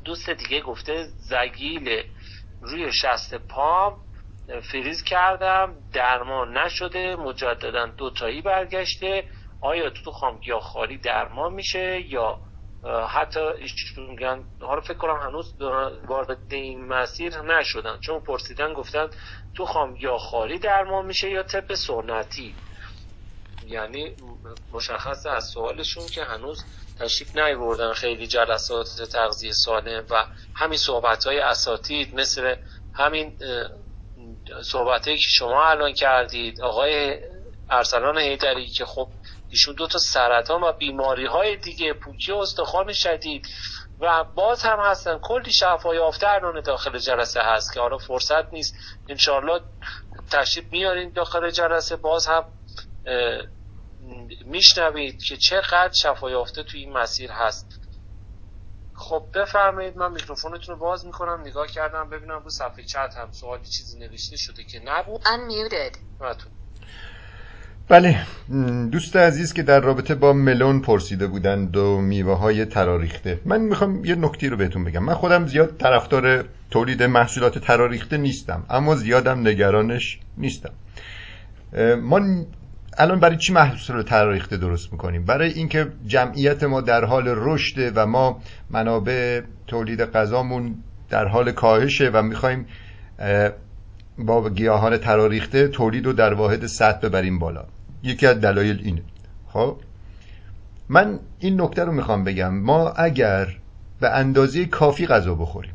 دوست 0.06 0.30
دیگه 0.30 0.62
گفته 0.62 1.04
زگیل 1.04 2.04
روی 2.62 2.94
شست 2.94 3.36
پام 3.36 4.00
فریز 4.72 5.04
کردم 5.04 5.76
درمان 5.94 6.58
نشده 6.58 7.16
مجددا 7.16 7.86
دوتایی 7.86 8.42
برگشته. 8.42 9.28
آیا 9.62 9.90
تو 9.90 10.12
خامگیاه 10.12 10.62
خالی 10.62 10.98
درمان 10.98 11.54
میشه 11.54 12.02
یا 12.02 12.40
حتی 13.10 13.40
ایشون 13.40 14.44
حالا 14.62 14.82
فکر 14.82 14.98
کنم 14.98 15.16
هنوز 15.16 15.54
وارد 16.08 16.38
این 16.50 16.86
مسیر 16.86 17.42
نشدن. 17.42 18.00
چون 18.00 18.20
پرسیدن 18.20 18.74
گفتن 18.74 19.08
تو 19.56 19.66
خامگیاه 19.66 20.58
درمان 20.58 21.06
میشه 21.06 21.30
یا 21.30 21.44
طب 21.44 21.76
سنتی. 21.76 22.56
یعنی 23.68 24.16
مشخص 24.74 25.26
از 25.26 25.44
سوالشون 25.44 26.06
که 26.06 26.24
هنوز 26.24 26.66
تشریف 27.00 27.38
نیوردن 27.38 27.94
خیلی 27.94 28.28
جلسات 28.28 28.88
تغذیه 29.12 29.52
سالم 29.52 30.06
و 30.10 30.26
همین 30.56 30.78
صحبت 30.78 31.28
های 31.28 31.40
اساتید 31.40 32.16
مثل 32.16 32.56
همین 32.94 33.38
صحبت 34.62 35.06
که 35.06 35.18
شما 35.18 35.66
الان 35.66 35.94
کردید 35.94 36.62
آقای 36.62 37.20
ارسلان 37.70 38.18
هیدری 38.18 38.68
که 38.68 38.86
خب 38.86 39.08
ایشون 39.56 39.76
دو 39.76 39.88
تا 39.88 40.00
سرطان 40.00 40.64
و 40.64 40.72
بیماری 40.72 41.26
های 41.26 41.58
دیگه 41.58 41.94
پوکی 41.94 42.32
استخوان 42.32 42.94
شدید. 42.94 43.48
و 44.00 44.24
باز 44.24 44.62
هم 44.62 44.80
هستن. 44.80 45.18
کلی 45.18 45.54
شفا 45.54 45.96
یافته 45.96 46.30
الان 46.30 46.62
داخل 46.62 47.00
جلسه 47.00 47.42
هست 47.42 47.74
که 47.74 47.80
حالا 47.80 47.98
فرصت 47.98 48.54
نیست. 48.54 48.76
انشالله 49.08 49.62
تشریف 50.32 50.72
میارین 50.72 51.12
داخل 51.12 51.50
جلسه. 51.50 51.96
باز 51.96 52.28
هم 52.28 52.46
میشنوید 54.46 55.24
که 55.24 55.38
چقدر 55.38 55.94
شفا 56.02 56.30
یافته 56.32 56.64
توی 56.64 56.80
این 56.80 56.94
مسیر 56.94 57.32
هست. 57.32 57.68
خب 58.94 59.30
بفرمایید. 59.34 59.98
من 59.98 60.12
میکروفونتون 60.12 60.76
رو 60.76 60.82
باز 60.82 61.06
می‌کنم. 61.06 61.42
نگاه 61.42 61.68
کردم. 61.68 62.10
ببینم 62.10 62.44
رو 62.44 62.50
صفحه 62.50 62.84
چت 62.84 63.14
هم 63.18 63.32
سوالی 63.32 63.68
چیزی 63.68 64.00
نوشته 64.00 64.38
شده 64.38 64.64
که 64.64 64.80
نبود. 64.80 65.22
Unmuted. 65.22 65.98
بله. 67.90 68.18
دوست 68.92 69.16
عزیز 69.16 69.54
که 69.54 69.64
در 69.64 69.80
رابطه 69.80 70.16
با 70.16 70.34
ملون 70.34 70.80
پرسیده 70.80 71.28
بودند 71.28 71.78
و 71.78 72.02
میوه 72.02 72.38
های 72.38 72.66
تراریخته. 72.66 73.40
من 73.46 73.62
می‌خوام 73.62 74.06
یه 74.06 74.16
نکتی 74.16 74.50
رو 74.50 74.58
بهتون 74.58 74.84
بگم. 74.84 75.04
من 75.04 75.14
خودم 75.14 75.48
زیاد 75.48 75.78
طرفدار 75.78 76.46
تولید 76.72 77.04
محصولات 77.04 77.60
تراریخته 77.60 78.18
نیستم 78.18 78.64
اما 78.70 78.96
زیادم 78.96 79.48
نگرانش 79.48 80.20
نیستم. 80.38 80.70
ما 82.02 82.22
الان 82.98 83.20
برای 83.20 83.38
چی 83.38 83.54
محصول 83.54 84.02
تراریخته 84.02 84.58
درست 84.58 84.92
می‌کنیم؟ 84.92 85.26
برای 85.26 85.52
اینکه 85.52 85.88
جمعیت 86.08 86.64
ما 86.64 86.82
در 86.82 87.06
حال 87.06 87.24
رشده 87.28 87.92
و 87.96 88.06
ما 88.06 88.42
منابع 88.70 89.42
تولید 89.68 90.02
غذامون 90.02 90.76
در 91.10 91.26
حال 91.26 91.52
کاهشه 91.52 92.10
و 92.14 92.22
می‌خوایم 92.22 92.66
با 94.18 94.50
گیاهان 94.50 94.98
تراریخته 94.98 95.68
تولید 95.68 96.06
رو 96.06 96.14
در 96.14 96.34
واحد 96.34 96.66
سطح 96.66 97.00
ببریم 97.08 97.40
بالا. 97.40 97.66
یکی 98.06 98.28
از 98.28 98.42
دلایل 98.42 98.82
اینه. 98.84 99.02
خب؟ 99.48 99.78
من 100.90 101.20
این 101.40 101.62
نکته 101.62 101.84
رو 101.84 101.92
می‌خوام 101.92 102.24
بگم. 102.24 102.56
ما 102.56 102.90
اگر 102.90 103.58
به 104.00 104.10
اندازه 104.10 104.66
کافی 104.66 105.08
غذا 105.08 105.36
بخوریم 105.36 105.74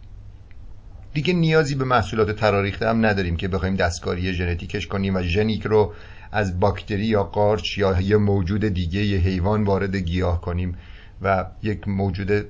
دیگه 1.15 1.35
نیازی 1.35 1.75
به 1.75 1.85
محصولات 1.85 2.31
تراریخته 2.31 2.89
هم 2.89 3.07
نداریم 3.07 3.37
که 3.37 3.49
بخوایم 3.49 3.77
دستکاری 3.77 4.33
ژنتیکش 4.33 4.87
کنیم 4.87 5.17
و 5.17 5.23
ژنیک 5.23 5.67
رو 5.67 5.93
از 6.33 6.61
باکتری 6.61 7.05
یا 7.05 7.23
قارچ 7.23 7.79
یا 7.79 8.01
یه 8.01 8.17
موجود 8.17 8.65
دیگه 8.65 9.01
یه 9.01 9.19
حیوان 9.19 9.65
وارد 9.65 9.97
گیاه 9.97 10.41
کنیم 10.41 10.79
و 11.23 11.45
یک 11.63 11.89
موجود 11.89 12.45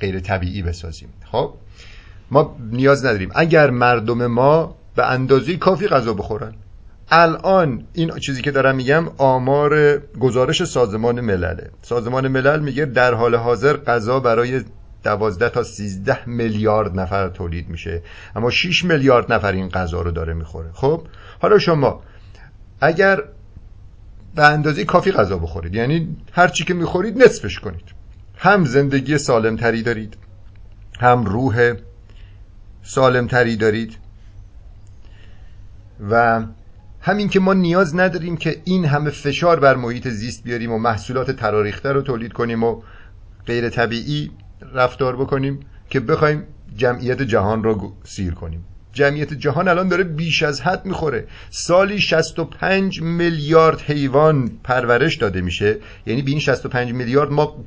غیر 0.00 0.20
طبیعی 0.20 0.62
بسازیم. 0.62 1.08
خب؟ 1.24 1.54
ما 2.30 2.56
نیاز 2.70 3.04
نداریم. 3.04 3.30
اگر 3.34 3.70
مردم 3.70 4.26
ما 4.26 4.76
به 4.96 5.06
اندازه 5.10 5.56
کافی 5.56 5.88
غذا 5.88 6.14
بخورن 6.14 6.54
الان 7.10 7.84
این 7.92 8.18
چیزی 8.18 8.42
که 8.42 8.50
دارم 8.50 8.76
میگم 8.76 9.08
آمار 9.18 9.98
گزارش 9.98 10.64
سازمان 10.64 11.20
ملله 11.20 11.70
سازمان 11.82 12.28
ملل 12.28 12.60
میگه 12.60 12.84
در 12.84 13.14
حال 13.14 13.34
حاضر 13.34 13.76
غذا 13.76 14.20
برای 14.20 14.60
دوازده 15.04 15.48
تا 15.48 15.62
13 15.62 16.28
میلیارد 16.28 17.00
نفر 17.00 17.28
تولید 17.28 17.68
میشه. 17.68 18.02
اما 18.36 18.50
6 18.50 18.84
میلیارد 18.84 19.32
نفر 19.32 19.52
این 19.52 19.68
غذا 19.68 20.00
رو 20.00 20.10
داره 20.10 20.34
می‌خوره. 20.34 20.70
خب 20.72 21.06
حالا 21.42 21.58
شما 21.58 22.02
اگر 22.80 23.22
به 24.34 24.44
اندازه 24.44 24.84
کافی 24.84 25.12
غذا 25.12 25.38
بخورید 25.38 25.74
یعنی 25.74 26.16
هر 26.32 26.48
چی 26.48 26.64
که 26.64 26.74
می‌خورید 26.74 27.22
نصفش 27.22 27.60
کنید. 27.60 27.94
هم 28.36 28.64
زندگی 28.64 29.18
سالم 29.18 29.56
تری 29.56 29.82
دارید 29.82 30.16
هم 31.00 31.24
روح 31.24 31.74
سالم 32.82 33.26
تری 33.26 33.56
دارید 33.56 33.96
و 36.10 36.44
همین 37.06 37.28
که 37.28 37.40
ما 37.40 37.54
نیاز 37.54 37.96
نداریم 37.96 38.36
که 38.36 38.60
این 38.64 38.84
همه 38.84 39.10
فشار 39.10 39.60
بر 39.60 39.76
محیط 39.76 40.08
زیست 40.08 40.44
بیاریم 40.44 40.72
و 40.72 40.78
محصولات 40.78 41.30
تراریخته 41.30 41.92
رو 41.92 42.02
تولید 42.02 42.32
کنیم 42.32 42.64
و 42.64 42.82
غیر 43.46 43.68
طبیعی 43.68 44.30
رفتار 44.74 45.16
بکنیم 45.16 45.60
که 45.90 46.00
بخوایم 46.00 46.42
جمعیت 46.76 47.22
جهان 47.22 47.64
رو 47.64 47.92
سیر 48.04 48.34
کنیم. 48.34 48.64
جمعیت 48.92 49.34
جهان 49.34 49.68
الان 49.68 49.88
داره 49.88 50.04
بیش 50.04 50.42
از 50.42 50.60
حد 50.60 50.86
می‌خوره. 50.86 51.26
سالی 51.50 52.00
65 52.00 53.02
میلیارد 53.02 53.80
حیوان 53.80 54.50
پرورش 54.64 55.16
داده 55.16 55.40
میشه. 55.40 55.76
یعنی 56.06 56.22
به 56.22 56.30
این 56.30 56.40
65 56.40 56.92
میلیارد 56.92 57.32
ما 57.32 57.64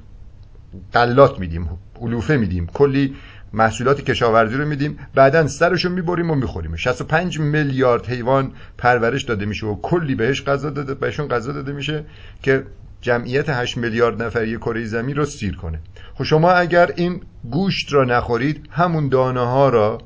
قلات 0.94 1.40
میدیم 1.40 1.70
علوفه 2.02 2.38
میدیم. 2.38 2.68
کلی 2.68 3.16
محصولات 3.54 4.02
کشاورزی 4.02 4.58
رو 4.58 4.66
میدیم. 4.66 5.00
بعدا 5.16 5.48
سرشو 5.48 5.90
می‌بریم 5.90 6.32
و 6.32 6.36
می‌خوریم. 6.36 6.76
65 6.76 7.40
میلیارد 7.40 8.06
حیوان 8.06 8.52
پرورش 8.78 9.24
داده 9.24 9.46
میشه 9.46 9.66
و 9.66 9.82
کلی 9.82 10.16
بهش 10.16 10.44
غذا 10.44 10.70
داده 10.70 10.94
بهشون 10.94 11.28
غذا 11.28 11.52
داده 11.52 11.72
میشه 11.72 12.06
که 12.44 12.64
جمعیت 13.02 13.50
8 13.50 13.78
میلیارد 13.78 14.22
نفری 14.24 14.58
کره 14.58 14.86
زمین 14.86 15.16
رو 15.16 15.26
سیر 15.26 15.56
کنه. 15.56 15.80
خب 16.14 16.24
شما 16.24 16.52
اگر 16.52 16.92
این 16.96 17.22
گوشت 17.52 17.94
را 17.94 18.04
نخورید 18.04 18.68
همون 18.72 19.10
دانه 19.10 19.40
ها 19.40 19.70
را 19.70 19.98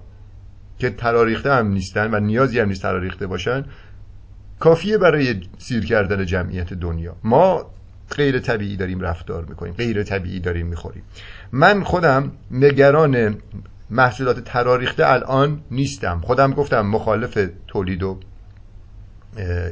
که 0.80 0.90
تراریخته 0.90 1.54
هم 1.54 1.68
نیستن 1.68 2.14
و 2.14 2.20
نیازی 2.20 2.60
هم 2.60 2.68
نیست 2.68 2.82
تراریخته 2.82 3.28
باشن 3.28 3.66
کافیه 4.60 4.98
برای 4.98 5.42
سیر 5.58 5.86
کردن 5.86 6.26
جمعیت 6.26 6.74
دنیا. 6.74 7.16
ما 7.24 7.72
غیر 8.18 8.40
طبیعی 8.40 8.78
داریم 8.78 9.00
رفتار 9.00 9.46
می‌کنیم 9.46 9.74
غیر 9.74 10.04
طبیعی 10.04 10.40
داریم 10.40 10.68
می‌خوریم. 10.68 11.04
من 11.52 11.84
خودم 11.84 12.32
نگران 12.52 13.38
محصولات 13.90 14.40
تراریخته 14.40 15.10
الان 15.10 15.62
نیستم. 15.72 16.22
خودم 16.24 16.54
گفتم 16.54 16.82
مخالف 16.82 17.50
تولید 17.68 18.04
و 18.04 18.20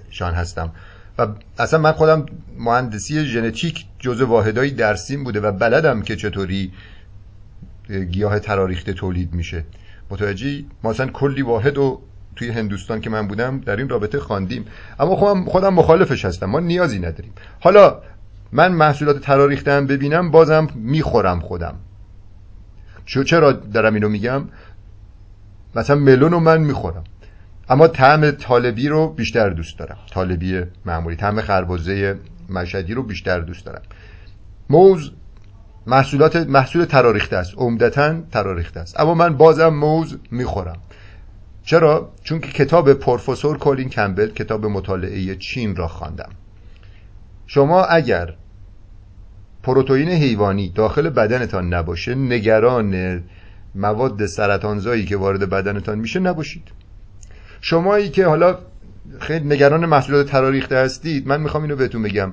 شان 0.10 0.34
هستم. 0.34 0.72
و 1.18 1.28
اصلا 1.60 1.80
من 1.80 1.91
خودم 1.91 2.26
مهندسی 2.58 3.26
ژنتیک 3.26 3.86
جزء 3.99 4.26
واحدهای 4.26 4.72
درسیم 4.72 5.24
بوده 5.24 5.39
و 5.39 5.51
بلدم 5.51 6.01
که 6.01 6.16
چطوری 6.16 6.72
گیاه 8.12 8.39
تراریخته 8.39 8.93
تولید 8.93 9.34
میشه. 9.34 9.64
متوجهی؟ 10.10 10.66
ما 10.84 10.89
اصلا 10.89 11.08
کلی 11.08 11.41
واحد 11.41 11.78
و 11.78 12.01
توی 12.36 12.49
هندوستان 12.49 13.01
که 13.01 13.10
من 13.10 13.28
بودم 13.28 13.60
در 13.60 13.76
این 13.76 13.89
رابطه 13.89 14.20
خواندیم. 14.20 14.66
اما 14.99 15.16
خودم 15.16 15.45
خودم 15.45 15.74
مخالفش 15.74 16.26
هستم. 16.26 16.45
ما 16.45 16.60
نیازی 16.60 16.99
نداریم. 16.99 17.34
حالا 17.60 18.01
من 18.52 18.72
محصولات 18.72 19.20
تراریخته 19.20 19.72
هم 19.72 19.88
ببینم 19.88 20.32
بازم 20.32 20.68
می‌خورم 20.76 21.39
خودم. 21.39 21.76
چرا 23.06 23.52
دارم 23.52 23.93
اینو 23.93 24.10
میگم؟ 24.10 24.43
مثلا 25.76 25.95
ملون 25.95 26.32
رو 26.32 26.39
من 26.39 26.62
می‌خورم. 26.62 27.04
اما 27.70 27.88
طعم 27.88 28.32
طالبی 28.32 28.88
رو 28.88 29.08
بیشتر 29.08 29.50
دوست 29.50 29.80
دارم. 29.80 29.97
طالبی 30.12 30.64
معمولی 30.86 31.16
طعم 31.16 31.41
خربزه 31.41 32.18
مشهدی 32.50 32.93
رو 32.93 33.04
بیشتر 33.04 33.39
دوست 33.39 33.66
دارم. 33.66 33.82
موز 34.70 35.12
محصولات 35.88 36.36
محصول 36.36 36.86
تراریخته 36.86 37.38
است. 37.38 37.54
عمدتا 37.58 38.22
تراریخته 38.32 38.80
است. 38.80 39.00
اما 39.00 39.14
من 39.14 39.38
بازم 39.38 39.70
موز 39.70 40.18
می‌خورم. 40.32 40.78
چرا؟ 41.64 42.12
چون 42.24 42.39
که 42.39 42.47
کتاب 42.47 42.93
پروفسور 42.93 43.58
کولین 43.58 43.89
کمبل 43.89 44.30
کتاب 44.30 44.66
مطالعه 44.66 45.36
چین 45.36 45.76
را 45.76 45.88
خواندم. 45.88 46.30
شما 47.47 47.84
اگر 47.84 48.34
پروتئین 49.64 50.10
حیوانی 50.10 50.70
داخل 50.70 51.10
بدنتان 51.10 51.74
نباشه 51.74 52.16
نگران 52.16 53.24
مواد 53.76 54.26
سرطانزایی 54.26 55.05
که 55.05 55.18
وارد 55.18 55.49
بدنتان 55.49 55.99
میشه 55.99 56.20
نباشید. 56.20 56.64
شمایی 57.62 58.10
که 58.10 58.26
حالا 58.26 58.57
خیلی 59.20 59.45
نگران 59.45 59.86
محصولات 59.86 60.28
تراریخته 60.28 60.78
هستید 60.78 61.28
من 61.28 61.41
می‌خوام 61.41 61.64
اینو 61.64 61.76
بهتون 61.76 62.01
بگم. 62.03 62.32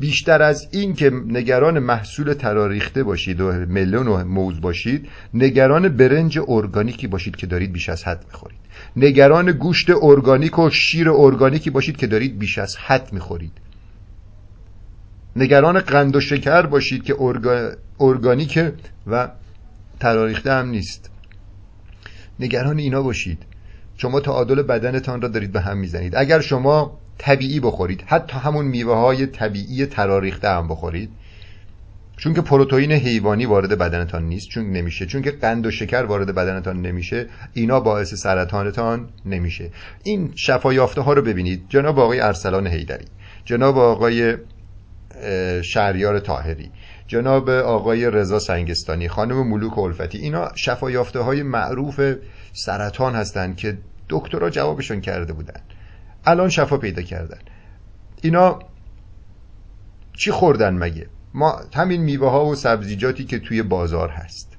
بیشتر 0.00 0.42
از 0.42 0.68
این 0.70 0.94
که 0.94 1.10
نگران 1.10 1.78
محصول 1.78 2.32
تراریخته 2.32 3.02
باشید 3.02 3.40
و 3.40 3.52
ملون 3.52 4.08
و 4.08 4.24
موز 4.24 4.60
باشید 4.60 5.08
نگران 5.34 5.88
برنج 5.88 6.38
ارگانیکی 6.48 7.06
باشید 7.06 7.36
که 7.36 7.46
دارید 7.46 7.72
بیش 7.72 7.88
از 7.88 8.04
حد 8.04 8.24
می‌خورید. 8.26 8.58
نگران 8.96 9.52
گوشت 9.52 9.90
ارگانیک 10.02 10.58
و 10.58 10.70
شیر 10.70 11.10
ارگانیکی 11.10 11.70
باشید 11.70 11.96
که 11.96 12.06
دارید 12.06 12.38
بیش 12.38 12.58
از 12.58 12.76
حد 12.76 13.12
می‌خورید. 13.12 13.52
نگران 15.36 15.80
قند 15.80 16.16
و 16.16 16.20
شکر 16.20 16.62
باشید 16.62 17.04
که 17.04 17.16
ارگانیک 18.00 18.58
و 19.06 19.28
تراریخته 20.00 20.52
هم 20.52 20.68
نیست. 20.68 21.10
نگران 22.40 22.78
اینا 22.78 23.02
باشید. 23.02 23.38
شما 23.96 24.20
تعادل 24.20 24.62
بدنتان 24.62 25.22
را 25.22 25.28
دارید 25.28 25.52
به 25.52 25.60
هم 25.60 25.78
می‌زنید. 25.78 26.16
اگر 26.16 26.40
شما 26.40 26.98
طبیعی 27.18 27.60
بخورید 27.60 28.02
حتی 28.06 28.36
همون 28.38 28.64
میوه 28.64 28.94
های 28.94 29.26
طبیعی 29.26 29.86
تراریخته 29.86 30.48
هم 30.48 30.68
بخورید 30.68 31.10
چون 32.16 32.34
که 32.34 32.40
پروتئین 32.40 32.92
حیوانی 32.92 33.46
وارد 33.46 33.78
بدنتان 33.78 34.22
نیست 34.22 34.48
چون 34.48 34.70
نمیشه 34.70 35.06
چون 35.06 35.22
که 35.22 35.30
قند 35.30 35.66
و 35.66 35.70
شکر 35.70 36.02
وارد 36.02 36.34
بدنتان 36.34 36.82
نمیشه 36.82 37.26
اینا 37.54 37.80
باعث 37.80 38.14
سرطانتان 38.14 39.08
نمیشه. 39.26 39.70
این 40.02 40.32
شفا 40.34 40.72
یافته 40.72 41.00
ها 41.00 41.12
رو 41.12 41.22
ببینید. 41.22 41.64
جناب 41.68 41.98
آقای 41.98 42.20
ارسلان 42.20 42.66
حیدری 42.66 43.04
جناب 43.44 43.78
آقای 43.78 44.36
شهریار 45.62 46.18
تاهری 46.18 46.70
جناب 47.06 47.50
آقای 47.50 48.10
رضا 48.10 48.38
سنگستانی 48.38 49.08
خانم 49.08 49.48
ملوک 49.48 49.78
الفتی 49.78 50.18
اینا 50.18 50.50
شفا 50.54 50.90
یافته 50.90 51.18
های 51.20 51.42
معروف 51.42 52.14
سرطان 52.52 53.14
هستند 53.14 53.56
که 53.56 53.78
دکترها 54.08 54.50
جوابشون 54.50 55.00
کرده 55.00 55.32
بودن. 55.32 55.60
الان 56.24 56.48
شفا 56.48 56.76
پیدا 56.76 57.02
کردن. 57.02 57.38
اینا 58.22 58.58
چی 60.12 60.30
خوردن 60.30 60.74
مگه؟ 60.74 61.06
ما 61.34 61.60
همین 61.74 62.02
میوه 62.02 62.30
ها 62.30 62.46
و 62.46 62.54
سبزیجاتی 62.54 63.24
که 63.24 63.38
توی 63.38 63.62
بازار 63.62 64.08
هست. 64.08 64.56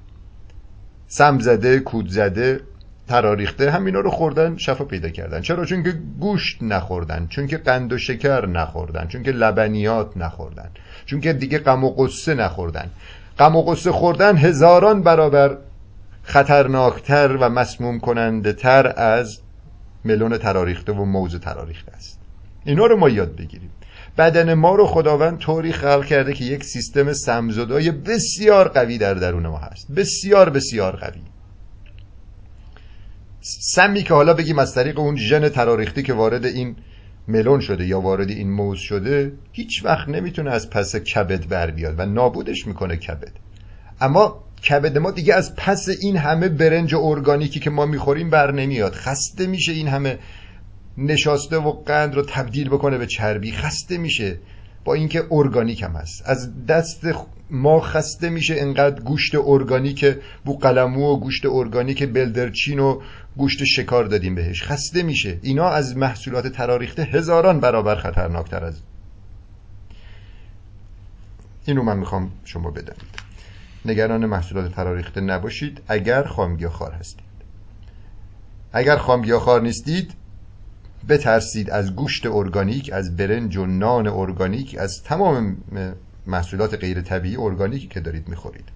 سم 1.06 1.38
زده 1.38 1.80
کود 1.80 2.08
زده 2.08 2.60
تراریخته 3.08 3.70
همینا 3.70 4.00
رو 4.00 4.10
خوردن 4.10 4.56
شفا 4.56 4.84
پیدا 4.84 5.08
کردن. 5.08 5.40
چرا؟ 5.40 5.64
چون 5.64 5.82
که 5.82 5.94
گوشت 6.20 6.62
نخوردن 6.62 7.26
چون 7.30 7.46
که 7.46 7.56
قند 7.56 7.92
و 7.92 7.98
شکر 7.98 8.46
نخوردن 8.46 9.06
چون 9.06 9.22
که 9.22 9.30
لبنیات 9.30 10.16
نخوردن 10.16 10.70
چون 11.06 11.20
که 11.20 11.32
دیگه 11.32 11.58
غم 11.58 11.84
و 11.84 11.90
قصه 11.90 12.34
نخوردن. 12.34 12.90
غم 13.38 13.56
و 13.56 13.62
قصه 13.62 13.92
خوردن 13.92 14.36
هزاران 14.36 15.02
برابر 15.02 15.56
خطرناکتر 16.22 17.36
و 17.36 17.48
مسموم 17.48 18.00
کننده 18.00 18.52
تر 18.52 18.92
از 18.96 19.40
ملون 20.04 20.38
تراریخته 20.38 20.92
و 20.92 21.04
موز 21.04 21.40
تراریخته 21.40 21.92
است. 21.92 22.18
اینا 22.64 22.86
رو 22.86 22.96
ما 22.96 23.08
یاد 23.08 23.36
بگیریم. 23.36 23.70
بدن 24.18 24.54
ما 24.54 24.74
رو 24.74 24.86
خداوند 24.86 25.38
طوری 25.38 25.72
خلق 25.72 26.04
کرده 26.04 26.32
که 26.32 26.44
یک 26.44 26.64
سیستم 26.64 27.12
سمزدای 27.12 27.90
بسیار 27.90 28.68
قوی 28.68 28.98
در 28.98 29.14
درون 29.14 29.46
ما 29.46 29.58
هست. 29.58 29.92
بسیار 29.92 30.50
بسیار 30.50 30.96
قوی. 30.96 31.20
سمی 33.46 34.02
که 34.02 34.14
حالا 34.14 34.34
بگیم 34.34 34.58
از 34.58 34.74
طریق 34.74 34.98
اون 34.98 35.16
ژن 35.16 35.48
تراریختی 35.48 36.02
که 36.02 36.12
وارد 36.12 36.44
این 36.44 36.76
ملون 37.28 37.60
شده 37.60 37.86
یا 37.86 38.00
وارد 38.00 38.30
این 38.30 38.50
موز 38.50 38.78
شده 38.78 39.32
هیچ 39.52 39.84
وقت 39.84 40.08
نمی‌تونه 40.08 40.50
از 40.50 40.70
پس 40.70 40.96
کبد 40.96 41.48
بر 41.48 41.70
بیاد 41.70 41.94
و 41.98 42.06
نابودش 42.06 42.66
می‌کنه 42.66 42.96
کبد. 42.96 43.32
اما 44.00 44.44
کبد 44.68 44.98
ما 44.98 45.10
دیگه 45.10 45.34
از 45.34 45.56
پس 45.56 45.88
این 46.00 46.16
همه 46.16 46.48
برنج 46.48 46.94
ارگانیکی 46.94 47.60
که 47.60 47.70
ما 47.70 47.86
می‌خوریم 47.86 48.30
بر 48.30 48.52
نمیاد. 48.52 48.92
خسته 48.92 49.46
میشه 49.46 49.72
این 49.72 49.88
همه 49.88 50.18
نشاسته 50.98 51.56
و 51.56 51.72
قند 51.72 52.14
رو 52.14 52.22
تبدیل 52.22 52.68
بکنه 52.68 52.98
به 52.98 53.06
چربی. 53.06 53.52
خسته 53.52 53.98
میشه. 53.98 54.38
با 54.84 54.94
اینکه 54.94 55.24
ارگانیک 55.30 55.82
هم 55.82 55.92
هست. 55.92 56.22
از 56.26 56.66
دست 56.66 57.06
ما 57.50 57.80
خسته 57.80 58.30
میشه. 58.30 58.54
انقدر 58.58 59.00
گوشت 59.00 59.34
ارگانیک 59.44 60.16
بوقلمو 60.44 61.12
و 61.12 61.20
گوشت 61.20 61.46
ارگانیک 61.46 62.08
بلدرچین 62.08 62.78
و 62.78 63.00
گوشت 63.36 63.64
شکار 63.64 64.04
دادیم 64.04 64.34
بهش. 64.34 64.62
خسته 64.62 65.02
میشه. 65.02 65.38
اینا 65.42 65.68
از 65.68 65.96
محصولات 65.96 66.46
تراریخته 66.46 67.02
هزاران 67.02 67.60
برابر 67.60 67.96
خطرناکتر 67.96 68.64
از 68.64 68.80
اینو 71.66 71.82
من 71.82 71.96
می‌خوام 71.98 72.30
شما 72.44 72.70
بدانید. 72.70 73.24
نگران 73.84 74.26
محصولات 74.26 74.74
تراریخته 74.74 75.20
نباشید. 75.20 75.80
اگر 75.88 76.22
خار 76.68 76.92
هستید. 76.92 77.24
اگر 78.72 78.96
خار 79.38 79.62
نیستید 79.62 80.14
بترسید 81.08 81.70
از 81.70 81.94
گوشت 81.94 82.26
ارگانیک 82.26 82.90
از 82.92 83.16
برنج 83.16 83.56
و 83.56 83.66
نان 83.66 84.06
ارگانیک 84.06 84.76
از 84.78 85.02
تمام 85.02 85.56
محصولات 86.26 86.74
غیر 86.74 87.00
طبیعی 87.00 87.36
ارگانیکی 87.36 87.86
که 87.88 88.00
دارید 88.00 88.28
می‌خورید. 88.28 88.68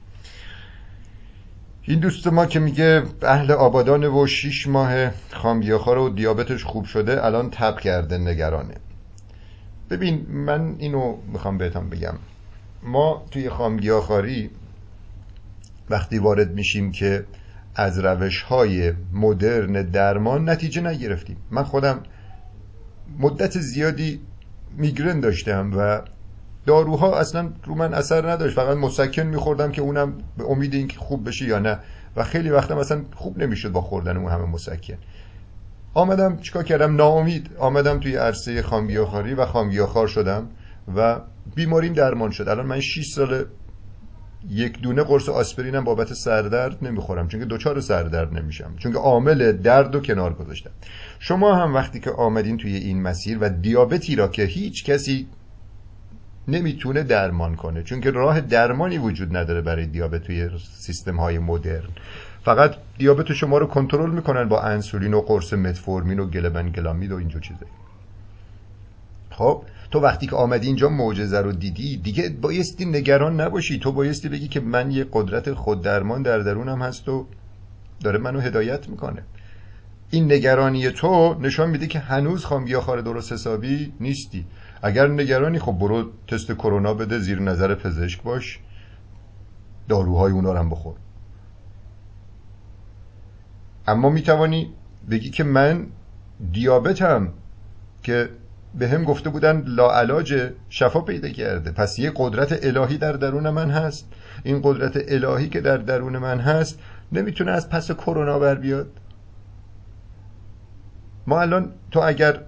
این 1.88 2.00
دوست 2.00 2.26
ما 2.26 2.46
که 2.46 2.58
میگه 2.58 3.02
اهل 3.22 3.50
آبادان 3.50 4.04
و 4.04 4.26
شیش 4.26 4.66
ماه 4.66 5.10
خامگیاخوار 5.32 5.98
و 5.98 6.08
دیابتش 6.08 6.64
خوب 6.64 6.84
شده 6.84 7.24
الان 7.24 7.50
تب 7.50 7.80
کرده 7.80 8.18
نگرانه. 8.18 8.74
ببین 9.90 10.26
من 10.30 10.74
اینو 10.78 11.16
می‌خوام 11.32 11.58
بهتون 11.58 11.90
بگم. 11.90 12.14
ما 12.82 13.26
توی 13.30 13.50
خامگیاخواری 13.50 14.50
وقتی 15.90 16.18
وارد 16.18 16.54
میشیم 16.54 16.92
که 16.92 17.24
از 17.74 17.98
روش 17.98 18.42
های 18.42 18.92
مدرن 19.12 19.82
درمان 19.82 20.48
نتیجه 20.48 20.80
نگرفتیم. 20.80 21.36
من 21.50 21.62
خودم 21.62 22.00
مدت 23.18 23.58
زیادی 23.58 24.20
میگرن 24.76 25.20
داشتم 25.20 25.70
و 25.76 26.02
داروها 26.68 27.18
اصلا 27.18 27.50
رو 27.64 27.74
من 27.74 27.94
اثر 27.94 28.30
نداشت. 28.30 28.56
فقط 28.56 28.76
مسکن 28.76 29.22
میخوردم 29.22 29.72
که 29.72 29.82
اونم 29.82 30.14
به 30.38 30.44
امید 30.50 30.74
اینکه 30.74 30.98
خوب 30.98 31.28
بشه 31.28 31.44
یا 31.46 31.58
نه. 31.58 31.78
و 32.16 32.24
خیلی 32.24 32.50
وقتا 32.50 32.78
مثلا 32.78 33.02
خوب 33.14 33.38
نمی‌شد 33.38 33.72
با 33.72 33.80
خوردن 33.80 34.16
اون 34.16 34.32
همه 34.32 34.44
مسکن. 34.44 34.98
آمدم 35.94 36.36
چیکار 36.36 36.62
کردم؟ 36.62 36.96
ناامید. 36.96 37.50
آمدم 37.58 38.00
توی 38.00 38.16
عرصه 38.16 38.62
خامگیاخواری 38.62 39.34
و 39.34 39.46
خامگیاخوار 39.46 40.06
شدم 40.06 40.48
و 40.96 41.20
بیماریم 41.54 41.92
درمان 41.92 42.30
شد. 42.30 42.48
الان 42.48 42.66
من 42.66 42.80
6 42.80 43.06
سال 43.06 43.44
یک 44.48 44.80
دونه 44.80 45.02
قرص 45.02 45.28
آسپرینم 45.28 45.84
بابت 45.84 46.12
سردرد 46.12 46.84
نمی‌خورم 46.84 47.28
چون 47.28 47.40
که 47.40 47.46
دوچار 47.46 47.80
سردرد 47.80 48.38
نمیشم 48.38 48.74
چون 48.76 48.92
که 48.92 48.98
عامل 48.98 49.52
درد 49.52 49.94
و 49.94 50.00
کنار 50.00 50.32
گذاشتم. 50.34 50.70
شما 51.18 51.54
هم 51.54 51.74
وقتی 51.74 52.00
که 52.00 52.10
آمدین 52.10 52.56
توی 52.56 52.76
این 52.76 53.02
مسیر 53.02 53.38
و 53.40 53.48
دیابتی 53.48 54.16
را 54.16 54.28
که 54.28 54.42
هیچ 54.42 54.84
کسی 54.84 55.26
نمی‌تونه 56.48 57.02
درمان 57.02 57.56
کنه 57.56 57.82
چون 57.82 58.00
که 58.00 58.10
راه 58.10 58.40
درمانی 58.40 58.98
وجود 58.98 59.36
نداره 59.36 59.60
برای 59.60 59.86
دیابت 59.86 60.22
توی 60.22 60.50
سیستم 60.74 61.16
های 61.16 61.38
مدرن. 61.38 61.88
فقط 62.44 62.74
دیابت 62.98 63.32
شما 63.32 63.58
رو 63.58 63.66
کنترل 63.66 64.10
می‌کنن 64.10 64.48
با 64.48 64.60
انسولین 64.60 65.14
و 65.14 65.20
قرص 65.20 65.52
متفورمین 65.52 66.18
و 66.18 66.26
گلبن 66.26 66.70
گلامید 66.70 67.12
و 67.12 67.16
اینجور 67.16 67.42
چیزه 67.42 67.66
خب 69.30 69.62
تو 69.90 70.00
وقتی 70.00 70.26
که 70.26 70.36
آمدی 70.36 70.66
اینجا 70.66 70.88
معجزه 70.88 71.40
رو 71.40 71.52
دیدی 71.52 71.96
دیگه 71.96 72.28
بایستی 72.28 72.84
نگران 72.84 73.40
نباشی. 73.40 73.78
تو 73.78 73.92
بایستی 73.92 74.28
بگی 74.28 74.48
که 74.48 74.60
من 74.60 74.90
یه 74.90 75.06
قدرت 75.12 75.54
خوددرمان 75.54 76.22
در 76.22 76.38
درونم 76.38 76.82
هست 76.82 77.08
و 77.08 77.26
داره 78.00 78.18
منو 78.18 78.40
هدایت 78.40 78.88
می‌کنه. 78.88 79.22
این 80.10 80.32
نگرانی 80.32 80.90
تو 80.90 81.36
نشان 81.40 81.70
میده 81.70 81.86
که 81.86 81.98
هنوز 81.98 82.44
خامگیاخوار 82.44 83.00
درست 83.00 83.32
حسابی 83.32 83.92
نیستی. 84.00 84.44
اگر 84.82 85.06
نگرانی 85.06 85.58
خب 85.58 85.72
برو 85.72 86.10
تست 86.26 86.52
کرونا 86.52 86.94
بده 86.94 87.18
زیر 87.18 87.40
نظر 87.40 87.74
پزشک 87.74 88.22
باش. 88.22 88.60
داروهای 89.88 90.32
اونا 90.32 90.52
رو 90.52 90.58
هم 90.58 90.70
بخور. 90.70 90.94
اما 93.86 94.10
می‌توانی 94.10 94.72
بگی 95.10 95.30
که 95.30 95.44
من 95.44 95.86
دیابتم 96.52 97.32
که 98.02 98.28
به 98.74 98.88
هم 98.88 99.04
گفته 99.04 99.30
بودن 99.30 99.62
لاعلاج 99.66 100.50
شفا 100.68 101.00
پیدا 101.00 101.28
کرده. 101.28 101.70
پس 101.70 101.98
یه 101.98 102.12
قدرت 102.16 102.64
الهی 102.64 102.98
در 102.98 103.12
درون 103.12 103.50
من 103.50 103.70
هست. 103.70 104.08
این 104.44 104.60
قدرت 104.64 105.04
الهی 105.08 105.48
که 105.48 105.60
در 105.60 105.76
درون 105.76 106.18
من 106.18 106.40
هست 106.40 106.78
نمی‌تونه 107.12 107.50
از 107.50 107.68
پس 107.68 107.90
کرونا 107.90 108.38
بر 108.38 108.54
بیاد. 108.54 108.90
ما 111.26 111.40
الان 111.40 111.72
تو 111.90 112.00
اگر 112.04 112.40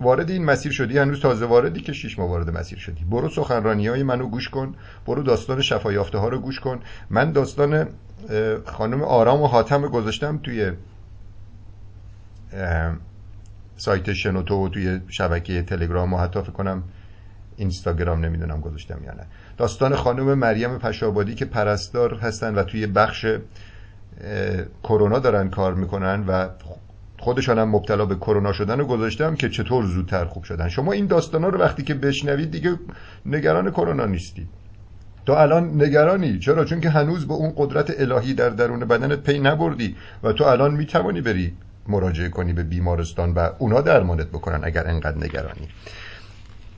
وارد 0.00 0.30
این 0.30 0.44
مسیر 0.44 0.72
شدی؟ 0.72 0.98
هنوز 0.98 1.20
تازه 1.20 1.46
واردی 1.46 1.80
که 1.80 1.92
شیش 1.92 2.18
ماه 2.18 2.28
وارد 2.28 2.50
مسیر 2.58 2.78
شدی. 2.78 3.04
برو 3.04 3.28
سخنرانی 3.28 3.88
های 3.88 4.02
منو 4.02 4.26
گوش 4.26 4.48
کن. 4.48 4.74
برو 5.06 5.22
داستان 5.22 5.62
شفایافته 5.62 6.18
ها 6.18 6.28
رو 6.28 6.38
گوش 6.38 6.60
کن. 6.60 6.80
من 7.10 7.32
داستان 7.32 7.88
خانم 8.64 9.02
آرام 9.02 9.42
و 9.42 9.46
حاتم 9.46 9.82
گذاشتم 9.82 10.38
توی 10.38 10.72
سایت 13.76 14.12
شنوتو 14.12 14.54
و 14.54 14.68
توی 14.68 15.00
شبکه 15.08 15.62
تلگرام 15.62 16.14
و 16.14 16.18
حتی 16.18 16.42
فکر 16.42 16.52
کنم 16.52 16.82
اینستاگرام 17.56 18.24
نمی‌دونم 18.24 18.60
گذاشتم 18.60 19.04
یا 19.04 19.12
نه. 19.12 19.26
داستان 19.56 19.94
خانم 19.94 20.34
مریم 20.34 20.78
پشابادی 20.78 21.34
که 21.34 21.44
پرستار 21.44 22.14
هستن 22.14 22.54
و 22.54 22.62
توی 22.62 22.86
بخش 22.86 23.26
کرونا 24.82 25.18
دارن 25.18 25.50
کار 25.50 25.74
می‌کنن 25.74 26.24
و 26.26 26.48
خودشان 27.18 27.58
هم 27.58 27.68
مبتلا 27.68 28.04
به 28.04 28.14
کرونا 28.14 28.52
شدن 28.52 28.80
و 28.80 28.84
گذاشتم 28.84 29.34
که 29.34 29.48
چطور 29.48 29.84
زودتر 29.84 30.24
خوب 30.24 30.44
شدن. 30.44 30.68
شما 30.68 30.92
این 30.92 31.06
داستانا 31.06 31.48
رو 31.48 31.58
وقتی 31.58 31.82
که 31.82 31.94
بشنوید 31.94 32.50
دیگه 32.50 32.74
نگران 33.26 33.70
کرونا 33.70 34.06
نیستی 34.06 34.46
تو 35.26 35.32
الان 35.32 35.82
نگرانی. 35.82 36.38
چرا؟ 36.38 36.64
چون 36.64 36.80
که 36.80 36.90
هنوز 36.90 37.28
به 37.28 37.34
اون 37.34 37.52
قدرت 37.56 38.00
الهی 38.00 38.34
در 38.34 38.50
درون 38.50 38.80
بدنت 38.80 39.22
پی 39.22 39.38
نبردی 39.38 39.96
و 40.22 40.32
تو 40.32 40.44
الان 40.44 40.74
می‌توانی 40.74 41.20
بری 41.20 41.52
مراجعه 41.88 42.28
کنی 42.28 42.52
به 42.52 42.62
بیمارستان 42.62 43.34
و 43.34 43.48
اونا 43.58 43.80
درمانت 43.80 44.26
بکنن 44.26 44.60
اگر 44.64 44.86
انقدر 44.88 45.18
نگرانی. 45.18 45.68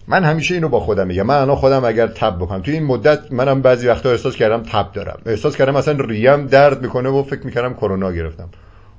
من 0.09 0.24
همیشه 0.24 0.55
اینو 0.55 0.68
با 0.68 0.80
خودم 0.80 1.07
میگم. 1.07 1.22
من 1.22 1.34
الان 1.34 1.57
خودم 1.57 1.84
اگر 1.84 2.07
تب 2.07 2.36
بکنم. 2.36 2.62
توی 2.62 2.74
این 2.74 2.84
مدت 2.84 3.32
منم 3.32 3.62
بعضی 3.62 3.89
وقتا 3.89 4.11
احساس 4.11 4.36
کردم 4.36 4.62
تب 4.62 4.93
دارم. 4.93 5.20
احساس 5.26 5.57
کردم 5.57 5.76
اصلا 5.76 6.05
ریم 6.05 6.47
درد 6.47 6.82
می‌کنه 6.82 7.09
و 7.09 7.22
فکر 7.22 7.47
می‌کردم 7.47 7.74
کرونا 7.74 8.12
گرفتم. 8.12 8.49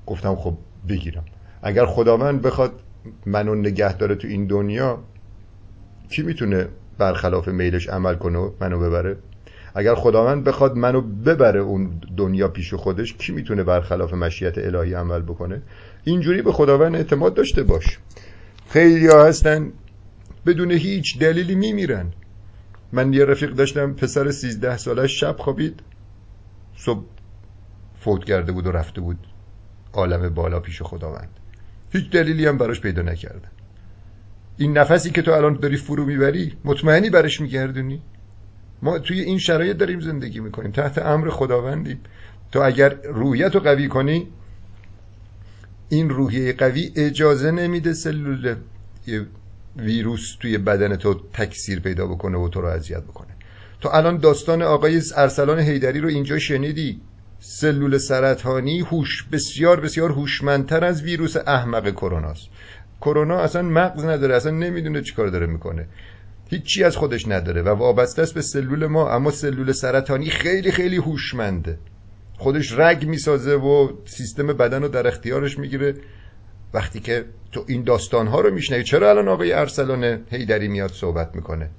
گفتم 0.05 0.35
خب 0.35 0.57
بگیرم. 0.89 1.25
اگر 1.61 1.86
خداوند 1.86 2.41
بخواد 2.41 2.71
منو 3.25 3.55
نگه 3.55 3.97
داره 3.97 4.15
تو 4.15 4.27
این 4.27 4.47
دنیا 4.47 4.99
کی 6.09 6.21
می‌تونه 6.21 6.67
برخلاف 6.97 7.47
میلش 7.47 7.89
عمل 7.89 8.15
کنه 8.15 8.38
و 8.38 8.51
منو 8.61 8.80
ببره؟ 8.80 9.17
اگر 9.75 9.95
خداوند 9.95 10.43
بخواد 10.43 10.77
منو 10.77 11.01
ببره 11.01 11.59
اون 11.59 12.01
دنیا 12.17 12.47
پیش 12.47 12.73
خودش 12.73 13.13
کی 13.13 13.32
می‌تونه 13.32 13.63
برخلاف 13.63 14.13
مشیت 14.13 14.57
الهی 14.57 14.93
عمل 14.93 15.21
بکنه؟ 15.21 15.61
اینجوری 16.03 16.41
به 16.41 16.51
خداوند 16.51 16.95
اعتماد 16.95 17.34
داشته 17.34 17.63
باش. 17.63 17.99
خیلی 18.69 19.07
ها 19.07 19.25
هستن 19.25 19.71
بدون 20.45 20.71
هیچ 20.71 21.19
دلیلی 21.19 21.55
میمیرن. 21.55 22.11
من 22.91 23.13
یه 23.13 23.25
رفیق 23.25 23.51
داشتم 23.51 23.93
پسر 23.93 24.32
سیزده 24.32 24.77
ساله 24.77 25.07
شب 25.07 25.36
خوابید 25.39 25.80
صبح 26.77 27.03
فوت 27.99 28.25
کرده 28.25 28.51
بود 28.51 28.67
و 28.67 28.71
رفته 28.71 29.01
بود. 29.01 29.17
عالم 29.93 30.29
بالا 30.29 30.59
پیش 30.59 30.81
خداوند. 30.81 31.29
هیچ 31.93 32.11
دلیلی 32.11 32.45
هم 32.45 32.57
براش 32.57 32.81
پیدا 32.81 33.01
نکردن 33.01 33.49
این 34.57 34.77
نفسی 34.77 35.11
که 35.11 35.21
تو 35.21 35.31
الان 35.31 35.53
داری 35.53 35.77
فرو 35.77 36.05
می‌بری 36.05 36.53
مطمئنی 36.65 37.09
برش 37.09 37.41
میگردونی؟ 37.41 38.01
ما 38.81 38.99
توی 38.99 39.19
این 39.19 39.39
شرایط 39.39 39.77
داریم 39.77 39.99
زندگی 39.99 40.39
می‌کنیم. 40.39 40.71
تحت 40.71 40.97
امر 40.97 41.29
خداوندیم 41.29 41.99
تو 42.51 42.59
اگر 42.59 42.89
روحیت 43.03 43.55
رو 43.55 43.61
قوی 43.61 43.87
کنی 43.87 44.27
این 45.89 46.09
روحیه 46.09 46.53
قوی 46.53 46.91
اجازه 46.95 47.51
نمیده 47.51 47.93
سلول 47.93 48.55
ویروس 49.75 50.35
توی 50.39 50.57
بدن 50.57 50.95
تو 50.95 51.21
تکثیر 51.33 51.79
پیدا 51.79 52.07
بکنه 52.07 52.37
و 52.37 52.49
تو 52.49 52.61
رو 52.61 52.67
اذیت 52.67 53.03
بکنه. 53.03 53.27
تو 53.81 53.89
الان 53.89 54.17
داستان 54.17 54.61
آقای 54.61 55.01
ارسلان 55.15 55.59
هیدری 55.59 55.99
رو 55.99 56.09
اینجا 56.09 56.39
شنیدی؟ 56.39 57.01
سلول 57.39 57.97
سرطانی 57.97 58.79
هوش 58.79 59.23
بسیار 59.31 59.79
بسیار 59.79 60.11
هوشمندتر 60.11 60.85
از 60.85 61.01
ویروس 61.01 61.37
احمق 61.37 61.91
کروناست 61.91 62.47
کرونا 63.01 63.39
اصلا 63.39 63.61
مغز 63.61 64.05
نداره 64.05 64.35
اصلا 64.35 64.51
نمی‌دونه 64.51 65.01
چیکار 65.01 65.27
داره 65.27 65.45
می‌کنه. 65.45 65.87
هیچی 66.49 66.83
از 66.83 66.97
خودش 66.97 67.27
نداره 67.27 67.61
و 67.61 67.69
وابسته 67.69 68.21
است 68.21 68.33
به 68.33 68.41
سلول 68.41 68.85
ما 68.85 69.09
اما 69.11 69.31
سلول 69.31 69.71
سرطانی 69.71 70.29
خیلی 70.29 70.71
خیلی 70.71 70.97
هوشمنده. 70.97 71.77
خودش 72.37 72.71
رگ 72.71 73.05
می‌سازه 73.05 73.55
و 73.55 73.89
سیستم 74.05 74.47
بدن 74.47 74.81
رو 74.81 74.87
در 74.87 75.07
اختیارش 75.07 75.59
می‌گیره. 75.59 75.95
وقتی 76.73 76.99
که 76.99 77.25
تو 77.51 77.65
این 77.67 77.83
داستان 77.83 78.27
ها 78.27 78.41
رو 78.41 78.53
میشنوی 78.53 78.83
چرا 78.83 79.09
الان 79.09 79.27
آقای 79.27 79.53
ارسلان 79.53 80.19
هیدری 80.31 80.67
میاد 80.67 80.91
صحبت 80.91 81.35
می‌کنه؟ 81.35 81.69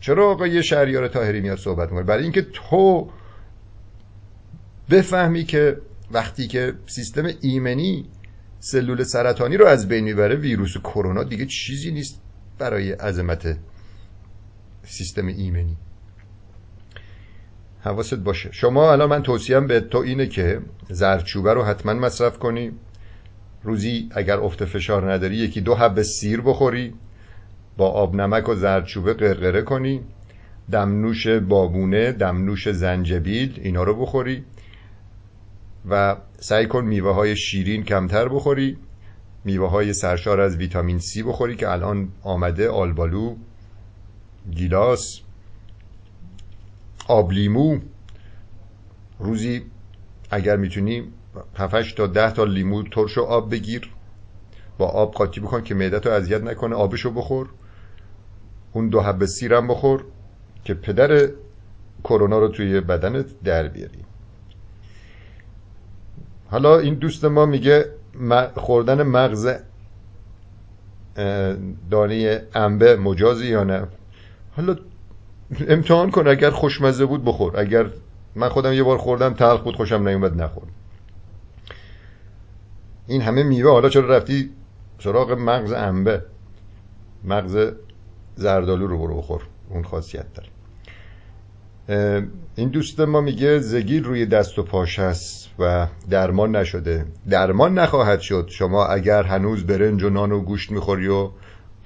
چرا 0.00 0.30
آقای 0.30 0.62
شهریار 0.62 1.08
تاهری 1.08 1.40
میاد 1.40 1.58
صحبت 1.58 1.88
می‌کنه؟ 1.88 2.06
برای 2.06 2.22
اینکه 2.22 2.42
تو 2.42 3.10
بفهمی 4.90 5.44
که 5.44 5.76
وقتی 6.12 6.46
که 6.46 6.74
سیستم 6.86 7.28
ایمنی 7.40 8.06
سلول 8.60 9.02
سرطانی 9.02 9.56
رو 9.56 9.66
از 9.66 9.88
بین 9.88 10.04
می‌بره 10.04 10.34
ویروس 10.34 10.76
کرونا 10.78 11.24
دیگه 11.24 11.46
چیزی 11.46 11.90
نیست 11.92 12.20
برای 12.58 12.92
عظمت 12.92 13.56
سیستم 14.82 15.26
ایمنی. 15.26 15.76
حواست 17.80 18.14
باشه. 18.14 18.48
شما 18.52 18.92
الان 18.92 19.08
من 19.08 19.22
توصیم 19.22 19.66
به 19.66 19.80
تو 19.80 19.98
اینه 19.98 20.26
که 20.26 20.60
زردچوبه 20.90 21.54
رو 21.54 21.62
حتما 21.62 21.94
مصرف 21.94 22.38
کنی. 22.38 22.72
روزی 23.62 24.08
اگر 24.14 24.38
افت 24.38 24.64
فشار 24.64 25.12
نداری 25.12 25.36
یکی 25.36 25.60
دو 25.60 25.74
حب 25.74 26.02
سیر 26.02 26.40
بخوری 26.40 26.94
با 27.76 27.88
آب 27.88 28.14
نمک 28.14 28.48
و 28.48 28.54
زردچوبه 28.54 29.14
قرقره 29.14 29.62
کنی 29.62 30.00
دمنوش 30.72 31.26
بابونه 31.26 32.12
دمنوش 32.12 32.68
زنجبیل 32.68 33.60
اینا 33.62 33.82
رو 33.82 33.94
بخوری. 33.94 34.44
و 35.88 36.16
سعی 36.40 36.66
کن 36.66 36.84
میوه 36.84 37.14
های 37.14 37.36
شیرین 37.36 37.84
کمتر 37.84 38.28
بخوری 38.28 38.78
میوه 39.44 39.70
های 39.70 39.92
سرشار 39.92 40.40
از 40.40 40.56
ویتامین 40.56 40.98
سی 40.98 41.22
بخوری 41.22 41.56
که 41.56 41.70
الان 41.70 42.08
آمده 42.22 42.68
آلبالو 42.68 43.36
گیلاس 44.50 45.20
آبلیمو 47.08 47.78
روزی 49.18 49.62
اگر 50.30 50.56
می‌تونی 50.56 51.12
7 51.56 51.96
تا 51.96 52.06
10 52.06 52.32
تا 52.32 52.44
لیمو 52.44 52.82
ترش 52.82 53.18
و 53.18 53.22
آب 53.22 53.50
بگیر. 53.50 53.90
با 54.78 54.86
آب 54.86 55.14
قاطی 55.14 55.40
بکن 55.40 55.62
که 55.62 55.74
معدت 55.74 56.06
رو 56.06 56.12
اذیت 56.12 56.42
نکنه 56.42 56.76
آبشو 56.76 57.10
بخور. 57.10 57.48
اون 58.72 58.88
دو 58.88 59.00
حبه 59.00 59.26
سیرم 59.26 59.68
بخور 59.68 60.04
که 60.64 60.74
پدر 60.74 61.30
کرونا 62.04 62.38
رو 62.38 62.48
توی 62.48 62.80
بدنت 62.80 63.26
در 63.44 63.68
بیاری. 63.68 64.04
حالا 66.50 66.78
این 66.78 66.94
دوست 66.94 67.24
ما 67.24 67.46
میگه 67.46 67.90
خوردن 68.54 69.02
مغز 69.02 69.48
دانه 71.90 72.42
انبه 72.54 72.96
مجازی 72.96 73.46
یا 73.46 73.64
نه؟ 73.64 73.86
حالا 74.56 74.76
امتحان 75.68 76.10
کن 76.10 76.28
اگر 76.28 76.50
خوشمزه 76.50 77.06
بود 77.06 77.24
بخور. 77.24 77.60
اگر 77.60 77.90
من 78.34 78.48
خودم 78.48 78.72
یه 78.72 78.82
بار 78.82 78.98
خوردم 78.98 79.34
تلخ 79.34 79.60
بود 79.60 79.76
خوشم 79.76 80.08
نیومد 80.08 80.42
نخور. 80.42 80.64
این 83.06 83.22
همه 83.22 83.42
میوه 83.42 83.70
حالا 83.70 83.88
چرا 83.88 84.16
رفتی 84.16 84.50
سراغ 84.98 85.32
مغز 85.32 85.72
انبه؟ 85.72 86.22
مغز 87.24 87.72
زردالو 88.36 88.86
رو 88.86 88.98
برو 88.98 89.18
بخور 89.18 89.42
اون 89.68 89.82
خاصیت 89.82 90.26
داره. 90.34 90.48
این 92.56 92.68
دوست 92.68 93.00
ما 93.00 93.20
میگه 93.20 93.58
زگیل 93.58 94.04
روی 94.04 94.26
دست 94.26 94.58
و 94.58 94.62
پاش 94.62 94.98
هست. 94.98 95.39
و 95.60 95.86
درمان 96.10 96.56
نشده. 96.56 97.06
درمان 97.30 97.78
نخواهد 97.78 98.20
شد. 98.20 98.48
شما 98.52 98.86
اگر 98.86 99.22
هنوز 99.22 99.66
برنج 99.66 100.02
و 100.02 100.10
نان 100.10 100.32
و 100.32 100.40
گوشت 100.40 100.70
می‌خوری 100.70 101.08
و 101.08 101.30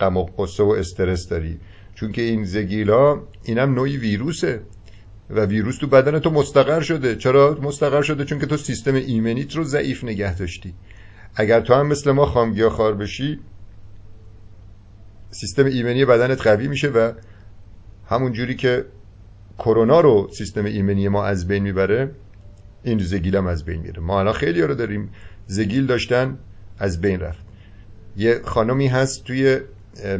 غم 0.01 0.16
و 0.16 0.25
قصه 0.25 0.62
و 0.62 0.68
استرس 0.68 1.29
داری. 1.29 1.61
چون 1.95 2.12
که 2.12 2.22
این 2.22 2.45
زگیلا 2.45 3.20
اینم 3.45 3.75
نوعی 3.75 3.97
ویروسه. 3.97 4.61
و 5.31 5.45
ویروس 5.45 5.79
تو 5.79 5.87
بدن 5.87 6.18
تو 6.18 6.31
مستقر 6.31 6.81
شده. 6.81 7.16
چرا 7.16 7.59
مستقر 7.62 8.03
شده؟ 8.03 8.25
چون 8.25 8.39
که 8.39 8.47
تو 8.47 8.57
سیستم 8.57 8.95
ایمنیت 8.95 9.57
رو 9.57 9.64
ضعیف 9.64 10.05
نگه 10.05 10.37
داشتی. 10.37 10.75
اگر 11.37 11.61
تو 11.61 11.75
هم 11.75 11.87
مثل 11.87 12.11
ما 12.11 12.27
خامگیا 12.27 12.70
خار 12.70 12.95
بشی 12.95 13.41
سیستم 15.31 15.64
ایمنی 15.64 16.05
بدنت 16.05 16.47
قوی 16.47 16.68
میشه 16.68 16.89
و 16.89 17.12
همون 18.09 18.33
جوری 18.33 18.55
که 18.55 18.85
کرونا 19.59 20.01
رو 20.01 20.29
سیستم 20.33 20.64
ایمنی 20.64 21.09
ما 21.09 21.25
از 21.25 21.49
بین 21.49 21.62
می‌بره 21.62 22.11
این 22.85 22.99
زگیل 22.99 23.37
هم 23.37 23.47
از 23.47 23.64
بین 23.64 23.80
میره. 23.80 24.01
ما 24.01 24.20
الان 24.20 24.35
خیلی 24.35 24.62
رو 24.62 24.74
داریم. 24.74 25.11
زگیل 25.47 25.87
داشتن 25.87 26.39
از 26.78 27.01
بین 27.01 27.20
رفت. 27.20 27.45
یه 28.16 28.41
خانمی 28.45 28.89
هست 28.89 29.24
توی 29.24 29.59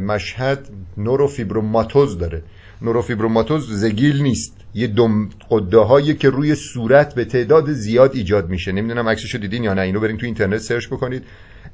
مشهد 0.01 0.69
نوروفیبروماتوز 0.97 2.17
داره. 2.17 2.43
نوروفیبروماتوز 2.81 3.71
زگیل 3.71 4.21
نیست. 4.21 4.57
یه 4.73 4.87
دم 4.87 5.29
قده 5.49 5.77
هایی 5.77 6.13
که 6.13 6.29
روی 6.29 6.55
صورت 6.55 7.15
به 7.15 7.25
تعداد 7.25 7.71
زیاد 7.71 8.15
ایجاد 8.15 8.49
میشه. 8.49 8.71
نمی‌دونم 8.71 9.09
عکسشو 9.09 9.37
دیدین 9.37 9.63
یا 9.63 9.73
نه. 9.73 9.81
اینو 9.81 9.99
برین 9.99 10.17
تو 10.17 10.25
اینترنت 10.25 10.57
سرچ 10.57 10.87
بکنید. 10.87 11.23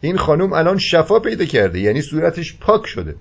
این 0.01 0.17
خانم 0.17 0.53
الان 0.53 0.77
شفا 0.77 1.19
پیدا 1.19 1.45
کرده. 1.45 1.79
یعنی 1.79 2.01
صورتش 2.01 2.57
پاک 2.57 2.87
شده. 2.87 3.15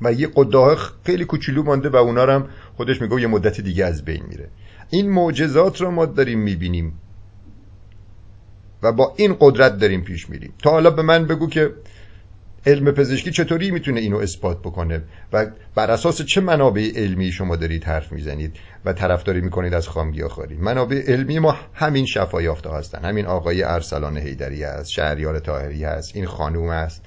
و 0.00 0.12
یه 0.12 0.28
قده 0.36 0.76
خیلی 1.04 1.24
کوچولو 1.24 1.62
مانده 1.62 1.88
و 1.88 1.96
اونا 1.96 2.26
هم 2.26 2.48
خودش 2.76 3.02
میگه 3.02 3.20
یه 3.20 3.26
مدت 3.26 3.60
دیگه 3.60 3.84
از 3.84 4.04
بین 4.04 4.22
میره. 4.28 4.48
این 4.90 5.10
معجزات 5.10 5.80
رو 5.80 5.90
ما 5.90 6.06
داریم 6.06 6.38
می‌بینیم 6.38 7.00
و 8.82 8.92
با 8.92 9.14
این 9.16 9.36
قدرت 9.40 9.78
داریم 9.78 10.00
پیش 10.00 10.30
میریم. 10.30 10.52
تا 10.62 10.70
حالا 10.70 10.90
به 10.90 11.02
من 11.02 11.26
بگو 11.26 11.48
که 11.48 11.70
علم 12.66 12.90
پزشکی 12.90 13.30
چطوری 13.30 13.70
می‌تونه 13.70 14.00
اینو 14.00 14.16
اثبات 14.16 14.58
بکنه 14.60 15.02
و 15.32 15.46
بر 15.74 15.90
اساس 15.90 16.22
چه 16.22 16.40
منابع 16.40 16.92
علمی 16.96 17.32
شما 17.32 17.56
دارید 17.56 17.84
حرف 17.84 18.12
می‌زنید 18.12 18.56
و 18.84 18.92
طرفداری 18.92 19.40
می‌کنید 19.40 19.74
از 19.74 19.88
خامگیاخواری 19.88 20.56
منابع 20.56 21.02
علمی 21.06 21.38
ما 21.38 21.56
همین 21.74 22.06
شفا 22.06 22.42
یافته 22.42 22.70
هستن. 22.70 23.04
همین 23.04 23.26
آقای 23.26 23.62
ارسلان 23.62 24.18
حیدری 24.18 24.64
است 24.64 24.90
شهریار 24.90 25.38
طاهری 25.38 25.84
هست 25.84 26.16
این 26.16 26.26
خانوم 26.26 26.68
است 26.68 27.02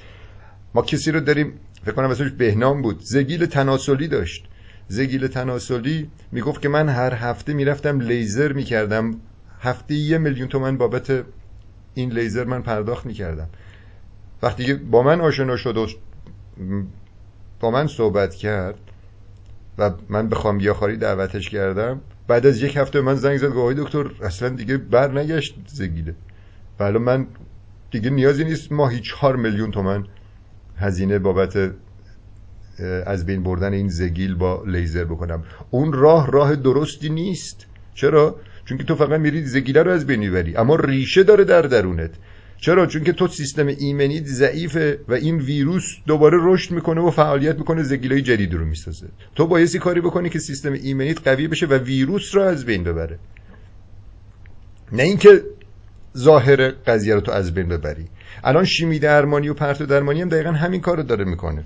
ما 0.74 0.82
کسی 0.82 1.12
رو 1.12 1.20
داریم 1.20 1.54
فکر 1.84 1.92
کنم 1.96 2.10
اسمش 2.10 2.32
بهنام 2.32 2.82
بود 2.82 3.00
زگیل 3.02 3.46
تناسلی 3.46 4.08
داشت. 4.08 4.48
زگیل 4.92 5.28
تناسلی 5.28 6.10
می‌گفت 6.32 6.62
که 6.62 6.70
من 6.70 6.90
هر 6.90 7.14
هفته 7.14 7.54
می‌رفتم 7.54 8.00
لیزر 8.00 8.54
می‌کردم. 8.54 9.16
هفته 9.62 9.94
یه 9.94 10.18
میلیون 10.18 10.48
تومن 10.48 10.78
بابت 10.78 11.24
این 11.94 12.12
لیزر 12.12 12.44
من 12.44 12.62
پرداخت 12.62 13.06
می‌کردم. 13.06 13.48
وقتی 14.44 14.74
با 14.74 15.04
من 15.04 15.22
آشنا 15.22 15.56
شد 15.56 15.78
و 15.78 15.88
با 17.60 17.72
من 17.72 17.88
صحبت 17.88 18.36
کرد 18.36 18.80
و 19.78 19.92
من 20.10 20.30
به 20.30 20.36
خامگیاخواری 20.36 20.98
دعوتش 20.98 21.50
کردم 21.50 22.02
بعد 22.28 22.46
از 22.46 22.62
یک 22.62 22.78
هفته 22.78 23.02
من 23.02 23.16
زنگ 23.16 23.38
زد 23.38 23.50
گفت 23.50 23.78
دکتر 23.78 24.12
اصلا 24.22 24.50
دیگه 24.50 24.78
بر 24.78 25.20
نگشت 25.20 25.56
زگیله. 25.68 26.16
ولی 26.80 26.98
من 26.98 27.28
دیگه 27.92 28.10
نیازی 28.10 28.44
نیست 28.44 28.72
ماهی 28.72 29.00
چهار 29.00 29.36
میلیون 29.36 29.72
تومن 29.72 30.06
هزینه 30.78 31.20
بابت 31.20 31.72
از 33.06 33.26
بین 33.26 33.44
بردن 33.44 33.74
این 33.74 33.90
زگیل 33.90 34.36
با 34.36 34.64
لیزر 34.68 35.04
بکنم. 35.04 35.44
اون 35.70 35.94
راه 35.94 36.32
راه 36.32 36.56
درستی 36.56 37.10
نیست. 37.10 37.66
چرا؟ 37.96 38.36
چون 38.66 38.78
که 38.78 38.84
تو 38.84 38.96
فقط 38.96 39.20
میری 39.20 39.46
زگیله 39.46 39.84
رو 39.84 39.92
از 39.92 40.08
بین 40.08 40.20
می‌بری. 40.20 40.56
اما 40.56 40.76
ریشه 40.76 41.24
داره 41.24 41.44
در 41.44 41.62
درونت. 41.62 42.12
چرا؟ 42.62 42.86
چون 42.86 43.04
که 43.04 43.14
تو 43.14 43.28
سیستم 43.28 43.68
ایمنی 43.68 44.20
ضعیفه 44.20 45.00
و 45.08 45.14
این 45.14 45.38
ویروس 45.38 45.96
دوباره 46.08 46.38
رشد 46.42 46.72
می‌کنه 46.72 47.02
و 47.02 47.12
فعالیت 47.12 47.58
می‌کنه 47.58 47.84
زگیلای 47.84 48.22
جدید 48.22 48.54
رو 48.54 48.66
می‌سازه. 48.66 49.08
تو 49.36 49.48
بایستی 49.48 49.80
کاری 49.80 50.02
بکنی 50.02 50.30
که 50.30 50.40
سیستم 50.40 50.74
ایمنیت 50.74 51.28
قوی 51.28 51.48
بشه 51.48 51.66
و 51.66 51.74
ویروس 51.74 52.36
رو 52.36 52.42
از 52.42 52.66
بین 52.66 52.84
ببره. 52.84 53.20
نه 54.92 55.04
اینکه 55.04 55.44
ظاهر 56.18 56.70
قضیه 56.70 57.16
رو 57.16 57.22
تو 57.22 57.32
از 57.32 57.54
بین 57.54 57.68
ببری. 57.70 58.06
الان 58.44 58.66
شیمی 58.66 59.00
درمانی 59.00 59.50
و 59.50 59.54
پرتو 59.54 59.86
درمانی 59.86 60.22
هم 60.22 60.30
دقیقا 60.30 60.52
همین 60.52 60.82
کار 60.82 60.98
رو 60.98 61.04
داره 61.04 61.26
می‌کنه. 61.26 61.64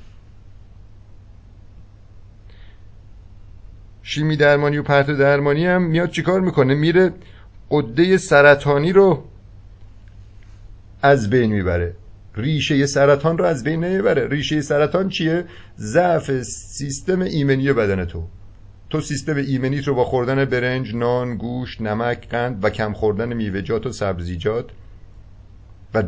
شیمی 4.04 4.38
درمانی 4.38 4.78
و 4.78 4.84
پرتو 4.84 5.16
درمانی 5.16 5.66
هم 5.66 5.84
میاد 5.84 6.10
چیکار 6.10 6.42
می‌کنه؟ 6.42 6.74
میره 6.74 7.12
قده 7.72 8.18
سرطانی 8.18 8.94
رو 8.94 9.24
از 11.02 11.30
بین 11.30 11.52
می‌بره. 11.52 11.96
ریشه 12.36 12.86
سرطان 12.86 13.38
رو 13.38 13.46
از 13.46 13.64
بین 13.64 13.84
نمی‌بره. 13.84 14.28
ریشه 14.28 14.62
سرطان 14.62 15.10
چیه؟ 15.10 15.46
ضعف 15.80 16.42
سیستم 16.42 17.22
ایمنی 17.22 17.74
بدن 17.74 18.06
تو. 18.06 18.28
تو 18.90 19.02
سیستم 19.02 19.36
ایمنیت 19.36 19.88
رو 19.88 19.96
با 19.96 20.04
خوردن 20.06 20.46
برنج، 20.46 20.96
نان، 20.96 21.38
گوشت، 21.38 21.82
نمک، 21.82 22.30
قند 22.30 22.64
و 22.64 22.70
کم 22.70 22.94
خوردن 22.94 23.34
میوه‌جات 23.34 23.86
و 23.86 23.92
سبزیجات 23.92 24.66
و 25.94 26.04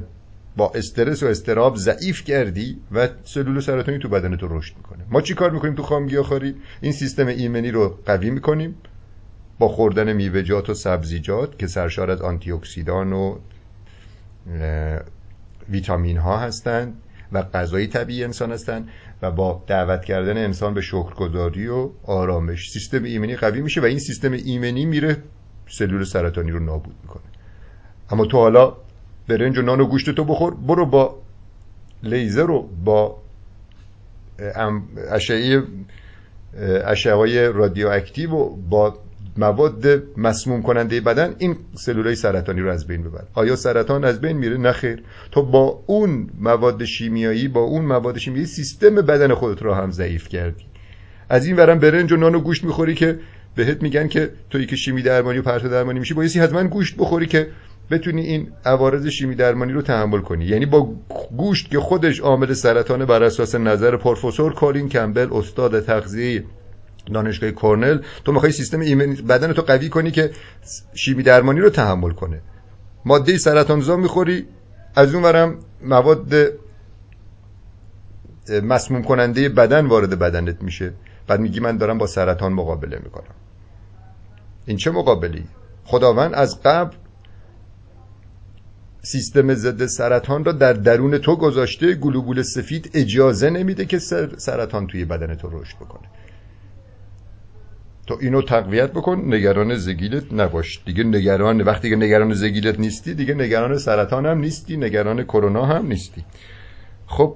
با 0.57 0.71
استرس 0.75 1.23
و 1.23 1.25
استراب 1.25 1.75
ضعیف 1.75 2.23
کردی 2.23 2.77
و 2.91 3.09
سلول 3.23 3.59
سرطانی 3.59 3.99
تو 3.99 4.09
بدن 4.09 4.35
تو 4.35 4.57
رشد 4.57 4.77
می‌کنه. 4.77 5.05
ما 5.09 5.21
چی 5.21 5.33
کار 5.33 5.51
می‌کنیم 5.51 5.75
تو 5.75 5.83
خامگیاخواری 5.83 6.55
این 6.81 6.91
سیستم 6.91 7.27
ایمنی 7.27 7.71
رو 7.71 7.99
قوی 8.05 8.29
می‌کنیم 8.29 8.75
با 9.59 9.67
خوردن 9.67 10.13
میوه‌جات 10.13 10.69
و 10.69 10.73
سبزیجات 10.73 11.59
که 11.59 11.67
سرشار 11.67 12.11
از 12.11 12.21
آنتی 12.21 12.51
اکسیدان 12.51 13.13
و 13.13 13.37
ویتامین 15.69 16.17
ها 16.17 16.37
هستند 16.37 16.93
و 17.31 17.41
غذای 17.41 17.87
طبیعی 17.87 18.23
انسان 18.23 18.51
هستند 18.51 18.89
و 19.21 19.31
با 19.31 19.63
دعوت 19.67 20.05
کردن 20.05 20.37
انسان 20.37 20.73
به 20.73 20.81
شکرگزاری 20.81 21.67
و 21.67 21.89
آرامش 22.03 22.71
سیستم 22.71 23.03
ایمنی 23.03 23.35
قوی 23.35 23.61
میشه 23.61 23.81
و 23.81 23.85
این 23.85 23.99
سیستم 23.99 24.31
ایمنی 24.31 24.85
میره 24.85 25.17
سلول 25.67 26.03
سرطانی 26.03 26.51
رو 26.51 26.59
نابود 26.59 26.95
می‌کنه. 27.01 27.23
اما 28.09 28.25
تو 28.25 28.37
حالا 28.37 28.77
برنج 29.27 29.57
و 29.57 29.61
نان 29.61 29.81
و 29.81 29.85
گوشت 29.85 30.09
تو 30.09 30.23
بخور. 30.23 30.53
برو 30.53 30.85
با 30.85 31.15
لیزر 32.03 32.43
رو 32.43 32.69
با 32.85 33.17
اشعه 35.11 35.63
اشعه 36.85 37.51
رادیواکتیو 37.51 38.31
و 38.31 38.55
با 38.69 38.99
مواد 39.37 40.03
مسموم 40.17 40.61
کننده 40.61 41.01
بدن 41.01 41.35
این 41.37 41.55
سلولای 41.73 42.15
سرطانی 42.15 42.61
رو 42.61 42.69
از 42.69 42.87
بین 42.87 43.03
ببر. 43.03 43.23
آیا 43.33 43.55
سرطان 43.55 44.03
از 44.03 44.21
بین 44.21 44.37
میره؟ 44.37 44.57
نه 44.57 44.71
خیر. 44.71 45.03
تو 45.31 45.43
با 45.43 45.83
اون 45.85 46.29
مواد 46.39 46.85
شیمیایی 46.85 47.47
با 47.47 47.61
اون 47.61 47.85
مواد 47.85 48.17
شیمیایی 48.17 48.45
سیستم 48.45 48.95
بدن 48.95 49.33
خودت 49.33 49.61
رو 49.61 49.73
هم 49.73 49.91
ضعیف 49.91 50.27
کردی. 50.27 50.65
از 51.29 51.45
این 51.45 51.55
ورم 51.55 51.79
برنج 51.79 52.11
و 52.11 52.17
نان 52.17 52.35
و 52.35 52.39
گوشت 52.39 52.63
می‌خوری 52.63 52.95
که 52.95 53.19
بهت 53.55 53.83
میگن 53.83 54.07
که 54.07 54.31
توی 54.49 54.65
که 54.65 54.75
شیمی 54.75 55.01
درمانی 55.01 55.39
و 55.39 55.41
پرتو 55.41 55.69
درمانی 55.69 55.99
میشی 55.99 56.13
بایستی 56.13 56.39
حتما 56.39 56.63
گوشت 56.63 56.97
بخوری 56.97 57.25
که 57.25 57.47
بتونی 57.91 58.21
این 58.21 58.51
عوارض 58.65 59.07
شیمی 59.07 59.35
درمانی 59.35 59.73
رو 59.73 59.81
تحمل 59.81 60.21
کنی. 60.21 60.45
یعنی 60.45 60.65
با 60.65 60.89
گوشت 61.37 61.71
که 61.71 61.79
خودش 61.79 62.19
عامل 62.19 62.53
سرطان 62.53 63.05
بر 63.05 63.23
اساس 63.23 63.55
نظر 63.55 63.97
پروفسور 63.97 64.53
کالین 64.53 64.89
کمبل 64.89 65.27
استاد 65.31 65.79
تغذیه 65.79 66.43
دانشگاه 67.13 67.51
کرنل 67.51 67.99
تو 68.25 68.31
می‌خوای 68.31 68.51
سیستم 68.51 68.79
ایمنی 68.79 69.15
بدن 69.15 69.53
تو 69.53 69.61
قوی 69.61 69.89
کنی 69.89 70.11
که 70.11 70.31
شیمی 70.93 71.23
درمانی 71.23 71.59
رو 71.59 71.69
تحمل 71.69 72.11
کنه. 72.11 72.41
ماده 73.05 73.37
سرطانزا 73.37 73.95
می‌خوری 73.95 74.47
از 74.95 75.13
اون 75.13 75.23
ورم 75.23 75.59
مواد 75.83 76.33
مسموم 78.63 79.03
کننده 79.03 79.49
بدن 79.49 79.85
وارد 79.85 80.19
بدنت 80.19 80.63
میشه. 80.63 80.93
بعد 81.27 81.39
میگی 81.39 81.59
من 81.59 81.77
دارم 81.77 81.97
با 81.97 82.07
سرطان 82.07 82.53
مقابله 82.53 82.99
می‌کنم. 83.03 83.35
این 84.65 84.77
چه 84.77 84.91
مقابلی؟ 84.91 85.43
خداوند 85.85 86.33
از 86.33 86.61
قبل 86.63 86.95
سیستم 89.05 89.53
ضد 89.53 89.85
سرطان 89.85 90.45
را 90.45 90.51
در 90.51 90.73
درون 90.73 91.17
تو 91.17 91.35
گذاشته 91.35 91.93
گلوبول 91.93 92.41
سفید 92.41 92.91
اجازه 92.93 93.49
نمیده 93.49 93.85
که 93.85 93.99
سرطان 94.37 94.87
توی 94.87 95.05
بدن 95.05 95.35
تو 95.35 95.49
رشد 95.61 95.75
بکنه. 95.75 96.09
تو 98.07 98.17
اینو 98.21 98.41
تقویت 98.41 98.91
بکن 98.91 99.33
نگران 99.33 99.75
زگیلت 99.75 100.33
نباش. 100.33 100.83
دیگه 100.85 101.03
نگران 101.03 101.61
وقتی 101.61 101.89
که 101.89 101.95
نگران 101.95 102.33
زگیلت 102.33 102.79
نیستی 102.79 103.13
دیگه 103.13 103.33
نگران 103.33 103.77
سرطان 103.77 104.25
هم 104.25 104.37
نیستی 104.37 104.77
نگران 104.77 105.23
کرونا 105.23 105.65
هم 105.65 105.87
نیستی. 105.87 106.25
خب 107.07 107.35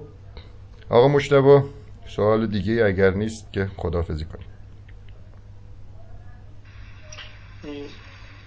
آقا 0.88 1.08
مشتبه 1.08 1.62
سوال 2.08 2.46
دیگه 2.46 2.84
اگر 2.84 3.10
نیست 3.10 3.52
که 3.52 3.70
خدافزی 3.76 4.24
کنیم 4.24 4.46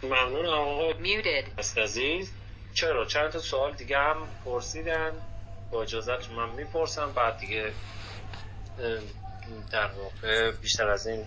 ممنون 0.03 0.45
آقا. 0.45 0.93
است 1.57 1.77
عزیز. 1.77 2.31
چرا؟ 2.73 3.05
چند 3.05 3.29
تا 3.29 3.39
سوال 3.39 3.73
دیگه 3.73 3.97
هم 3.97 4.27
پرسیدن. 4.45 5.11
با 5.71 5.81
اجازت 5.81 6.31
من 6.31 6.49
می‌پرسم 6.49 7.11
بعد 7.15 7.37
دیگه 7.37 7.71
در 9.71 9.89
واقع 9.91 10.51
بیشتر 10.51 10.89
از 10.89 11.07
این 11.07 11.25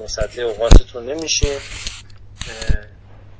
مصدی 0.00 0.42
اوقاتتون 0.42 1.06
نمیشه. 1.06 1.58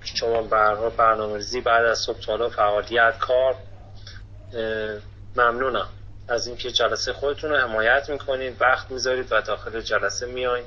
شما 0.05 0.43
برنامه 0.43 0.91
برنامه‌ریزی 0.91 1.61
بعد 1.61 1.85
از 1.85 1.99
صبح 1.99 2.21
تالا 2.21 2.49
فعالیت 2.49 3.19
کار. 3.19 3.55
ممنونم 5.37 5.89
از 6.29 6.47
اینکه 6.47 6.71
جلسه 6.71 7.13
خودتون 7.13 7.51
رو 7.51 7.57
حمایت 7.57 8.11
می‌کنید. 8.11 8.57
وقت 8.61 8.91
می‌ذارید 8.91 9.27
و 9.31 9.41
داخل 9.41 9.81
جلسه 9.81 10.27
میایین 10.27 10.67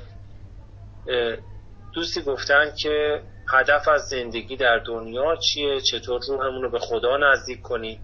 دوستی 1.92 2.22
گفتن 2.22 2.72
که 2.82 3.22
هدف 3.52 3.88
از 3.88 4.08
زندگی 4.08 4.56
در 4.56 4.78
دنیا 4.78 5.36
چیه؟ 5.36 5.80
چطور 5.80 6.20
روحمون 6.28 6.62
رو 6.62 6.70
به 6.70 6.78
خدا 6.78 7.16
نزدیک 7.16 7.62
کنیم 7.62 8.00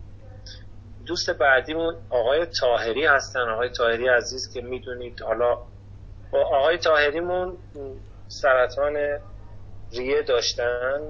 دوست 1.07 1.30
بعدیمون 1.30 1.97
آقای 2.11 2.47
تاهری 2.61 3.07
هستن. 3.07 3.40
آقای 3.40 3.68
تاهری 3.68 4.09
عزیز 4.09 4.53
که 4.55 4.61
می‌دونید 4.61 5.22
حالا 5.22 5.59
با 6.32 6.44
آقای 6.44 6.78
تاهریمون 6.78 7.57
سرطان 8.28 8.97
ریه 9.92 10.22
داشتن 10.22 11.01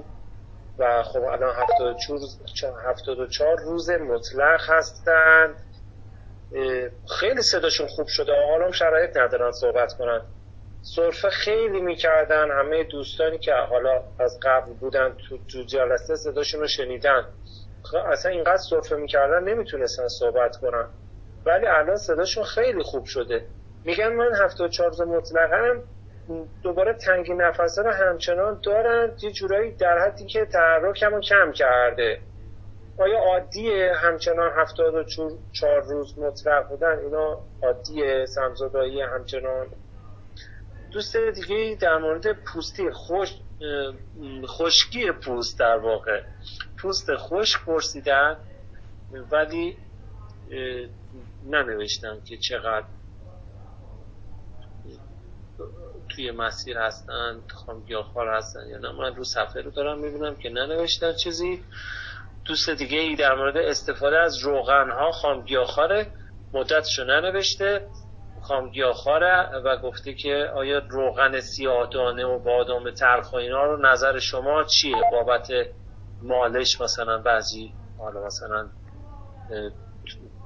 و 0.78 1.03
خب 1.03 1.22
الان 1.22 1.55
74 2.84 3.59
روز 3.59 3.91
مطلق 3.91 4.61
هستن. 4.68 5.55
خیلی 7.20 7.43
صداشون 7.43 7.87
خوب 7.87 8.07
شده. 8.09 8.32
حالا 8.51 8.72
شرایط 8.72 9.16
ندارن 9.16 9.53
صحبت 9.53 9.93
کنن. 9.99 10.20
صرفه 10.95 11.30
خیلی 11.30 11.80
می‌کردن. 11.80 12.51
همه 12.51 12.84
دوستانی 12.84 13.39
که 13.39 13.53
حالا 13.53 14.03
از 14.18 14.39
قبل 14.43 14.72
بودن 14.72 15.16
تو 15.49 15.62
جلسه 15.62 16.16
صداشون 16.16 16.61
رو 16.61 16.66
شنیدن. 16.66 17.24
اصلا 18.07 18.32
اینقدر 18.32 18.62
صرفه 18.70 18.97
می‌کردن 18.97 19.45
نمی‌تونستن 19.45 20.09
صحبت 20.09 20.57
کنن. 20.57 20.89
ولی 21.47 21.66
الان 21.66 21.97
صداشون 21.97 22.45
خیلی 22.45 22.82
خوب 22.82 23.05
شده. 23.05 23.47
میگن 23.84 24.09
من 24.12 24.34
هفته 24.34 24.64
و 24.64 24.68
چهار 24.68 25.05
مطلقا 25.05 25.82
دوباره 26.62 26.93
تنگی 26.93 27.34
نفسه 27.34 27.82
رو 27.82 27.91
همچنان 27.91 28.61
دارن. 28.64 29.12
یه 29.22 29.32
جورایی 29.32 29.72
در 29.72 29.99
حدی 29.99 30.26
که 30.26 30.45
تحرکم 30.45 31.14
رو 31.14 31.20
کم 31.20 31.53
کرده. 31.53 32.20
آیا 32.99 33.18
عادیه 33.18 33.93
همچنان 33.95 34.53
هفتاد 34.57 34.95
و 34.95 35.05
چهار 35.53 35.82
روز 35.82 36.18
مطلق 36.18 36.68
بودن؟ 36.68 36.99
اینا 36.99 37.39
عادیه. 37.62 38.26
سمزدایی 38.26 39.01
همچنان. 39.01 39.66
دوست 40.97 41.16
دیگه 41.16 41.76
در 41.80 41.99
مورد 41.99 42.32
پوستی 42.32 42.90
خوش 42.90 43.28
خشکی 44.47 45.12
پوست 45.12 45.59
در 45.59 45.76
واقع. 45.76 46.22
پوست 46.78 47.16
خشک 47.16 47.64
پرسیدن 47.64 48.36
ولی 49.30 49.76
ننوشتم 51.47 52.20
که 52.20 52.36
چقدر 52.36 52.86
توی 56.09 56.30
مسیر 56.30 56.78
هستن 56.78 57.40
خامگیاخوار 57.55 58.28
هستن 58.28 58.68
یا 58.68 58.78
نه. 58.78 58.92
من 58.92 59.16
رو 59.16 59.24
صفحه 59.24 59.62
رو 59.62 59.70
دارم 59.70 59.99
می‌بینم 59.99 60.36
که 60.36 60.49
ننوشتن 60.49 61.12
چیزی. 61.12 61.64
دوست 62.44 62.70
دیگه 62.70 62.99
ای 62.99 63.16
در 63.16 63.34
مورد 63.34 63.57
استفاده 63.57 64.18
از 64.18 64.38
روغن 64.38 64.90
ها 64.90 65.12
خامگیاخواره 65.12 66.07
مدتشو 66.53 67.05
ننوشته. 67.05 67.86
خامگیاخواره 68.49 69.51
و 69.64 69.76
گفته 69.76 70.14
که 70.14 70.51
آیا 70.55 70.82
روغن 70.88 71.40
سیاهدانه 71.40 72.24
و 72.24 72.38
بادام 72.38 72.90
تلخ 72.90 73.32
و 73.32 73.36
اینا 73.36 73.64
رو 73.64 73.86
نظر 73.86 74.18
شما 74.18 74.64
چیه؟ 74.64 74.97
بابت 75.12 75.49
مالش 76.22 76.80
مثلا 76.80 77.18
بعضی 77.18 77.74
حالا 77.99 78.26
مثلا 78.26 78.68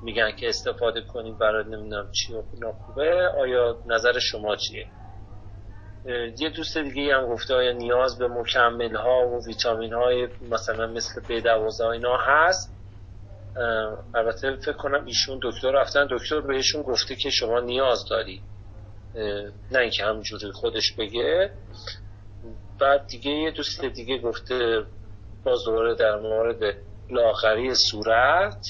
میگن 0.03 0.37
که 0.37 0.49
استفاده 0.49 1.01
کنیم 1.01 1.39
برای 1.39 1.65
نمی‌دونم 1.65 2.11
چی 2.13 2.35
و 2.35 2.73
خوبه 2.73 3.29
آیا 3.39 3.77
نظر 3.87 4.19
شما 4.19 4.57
چیه؟ 4.57 4.87
یه 6.39 6.51
دوست 6.57 6.79
دیگه 6.79 7.17
هم 7.17 7.27
گفته 7.27 7.55
آیا 7.55 7.73
نیاز 7.73 8.19
به 8.19 8.29
مکمل 8.29 8.97
ها 8.97 9.29
و 9.29 9.47
ویتامین 9.47 9.93
های 9.93 10.29
مثلا 10.51 10.87
مثل 10.87 11.21
B12 11.23 11.81
اینا 11.81 12.17
هست؟ 12.17 12.80
البته 14.15 14.57
فکر 14.57 14.73
کنم 14.73 15.05
ایشون 15.05 15.41
دکتر 15.43 15.71
رفتن. 15.71 16.09
دکتر 16.11 16.41
بهشون 16.41 16.83
گفته 16.83 17.17
که 17.17 17.31
شما 17.31 17.61
نیاز 17.61 18.05
داری. 18.11 18.43
نه 19.71 19.79
اینکه 19.79 20.05
همجوری 20.05 20.53
خودش 20.53 20.93
بگه. 20.93 21.51
بعد 22.79 23.07
دیگه 23.07 23.31
یه 23.31 23.51
دوست 23.51 23.85
دیگه 23.85 24.19
گفته 24.19 24.83
باز 25.45 25.65
دوباره 25.67 25.95
در 25.95 26.17
مورد 26.17 26.77
لاغری 27.11 27.75
صورت. 27.75 28.67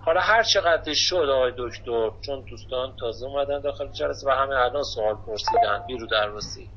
حالا 0.00 0.20
هر 0.20 0.42
چقدر 0.42 0.94
شد 0.94 1.16
آقای 1.16 1.52
دکتر 1.58 2.10
چون 2.20 2.44
دوستان 2.50 2.96
تازه 3.00 3.26
اومدن 3.26 3.60
داخل 3.60 3.88
جلسه 3.92 4.26
و 4.26 4.30
همه 4.30 4.54
الان 4.54 4.82
سوال 4.82 5.14
پرسیدن. 5.14 5.84
بیرو 5.86 6.06
درواسی 6.06 6.70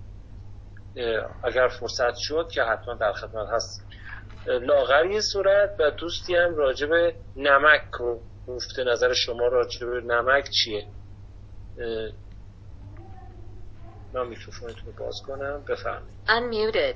اگر 1.43 1.67
فرصت 1.79 2.15
شد 2.15 2.49
که 2.51 2.63
حتما 2.63 2.93
در 2.93 3.13
خدمت 3.13 3.49
هست. 3.49 3.84
لاغری 4.47 5.21
صورت 5.21 5.69
و 5.79 5.91
دوستی 5.91 6.35
هم 6.35 6.55
راجب 6.55 6.89
نمک 7.35 7.81
گفته 8.47 8.83
نظر 8.83 9.13
شما 9.13 9.47
راجب 9.47 9.87
نمک 9.87 10.49
چیه؟ 10.49 10.87
من 14.13 14.27
میکروفونتون 14.27 14.93
باز 14.99 15.21
کنم 15.27 15.61
بفرمایید. 15.69 16.95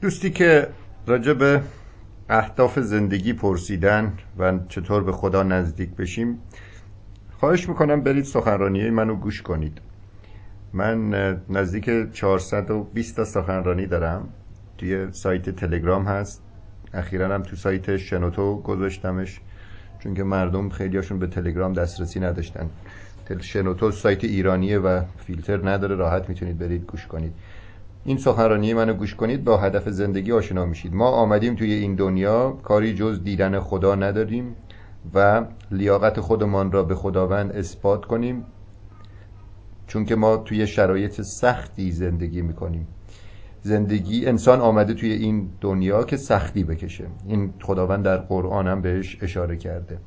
دوستی 0.00 0.30
که 0.30 0.68
راجب 1.06 1.62
اهداف 2.28 2.78
زندگی 2.78 3.32
پرسیدن 3.32 4.18
و 4.38 4.58
چطور 4.68 5.04
به 5.04 5.12
خدا 5.12 5.42
نزدیک 5.42 5.90
بشیم 5.96 6.42
خواهش 7.40 7.68
می‌کنم 7.68 8.02
برید 8.02 8.24
سخنرانی 8.24 8.90
منو 8.90 9.16
گوش 9.16 9.42
کنید. 9.42 9.80
من 10.72 11.10
نزدیک 11.48 12.12
420 12.12 13.16
تا 13.16 13.24
سخنرانی 13.24 13.86
دارم. 13.86 14.34
توی 14.82 15.12
سایت 15.12 15.50
تلگرام 15.50 16.04
هست. 16.04 16.42
اخیرا 16.94 17.34
هم 17.34 17.42
تو 17.42 17.56
سایت 17.56 17.96
شنوتو 17.96 18.62
گذاشتمش 18.62 19.40
چون 19.98 20.14
که 20.14 20.22
مردم 20.22 20.68
خیلیاشون 20.68 21.18
به 21.18 21.26
تلگرام 21.26 21.72
دسترسی 21.72 22.20
نداشتن. 22.20 22.70
شنوتو 23.40 23.90
سایت 23.90 24.24
ایرانیه 24.24 24.78
و 24.78 25.02
فیلتر 25.26 25.68
نداره 25.68 25.94
راحت 25.94 26.28
می‌تونید 26.28 26.58
برید 26.58 26.86
گوش 26.86 27.06
کنید. 27.06 27.32
این 28.04 28.18
سخنرانی 28.18 28.74
منو 28.74 28.94
گوش 28.94 29.14
کنید 29.14 29.44
با 29.44 29.56
هدف 29.56 29.88
زندگی 29.88 30.32
آشنا 30.32 30.66
میشید. 30.66 30.94
ما 30.94 31.08
آمدیم 31.08 31.54
توی 31.54 31.72
این 31.72 31.94
دنیا 31.94 32.50
کاری 32.50 32.94
جز 32.94 33.22
دیدن 33.24 33.60
خدا 33.60 33.94
نداریم 33.94 34.56
و 35.14 35.44
لیاقت 35.70 36.20
خودمان 36.20 36.72
را 36.72 36.82
به 36.82 36.94
خداوند 36.94 37.52
اثبات 37.52 38.04
کنیم 38.04 38.44
چون 39.86 40.04
که 40.04 40.16
ما 40.16 40.36
توی 40.36 40.66
شرایط 40.66 41.20
سختی 41.22 41.92
زندگی 41.92 42.42
می‌کنیم. 42.42 42.86
زندگی 43.62 44.26
انسان 44.26 44.60
آمده 44.60 44.94
توی 44.94 45.12
این 45.12 45.50
دنیا 45.60 46.04
که 46.04 46.16
سختی 46.16 46.64
بکشه. 46.64 47.06
این 47.26 47.54
خداوند 47.62 48.04
در 48.04 48.16
قرآن 48.16 48.66
هم 48.66 48.82
بهش 48.82 49.18
اشاره 49.22 49.56
کرده. 49.56 49.98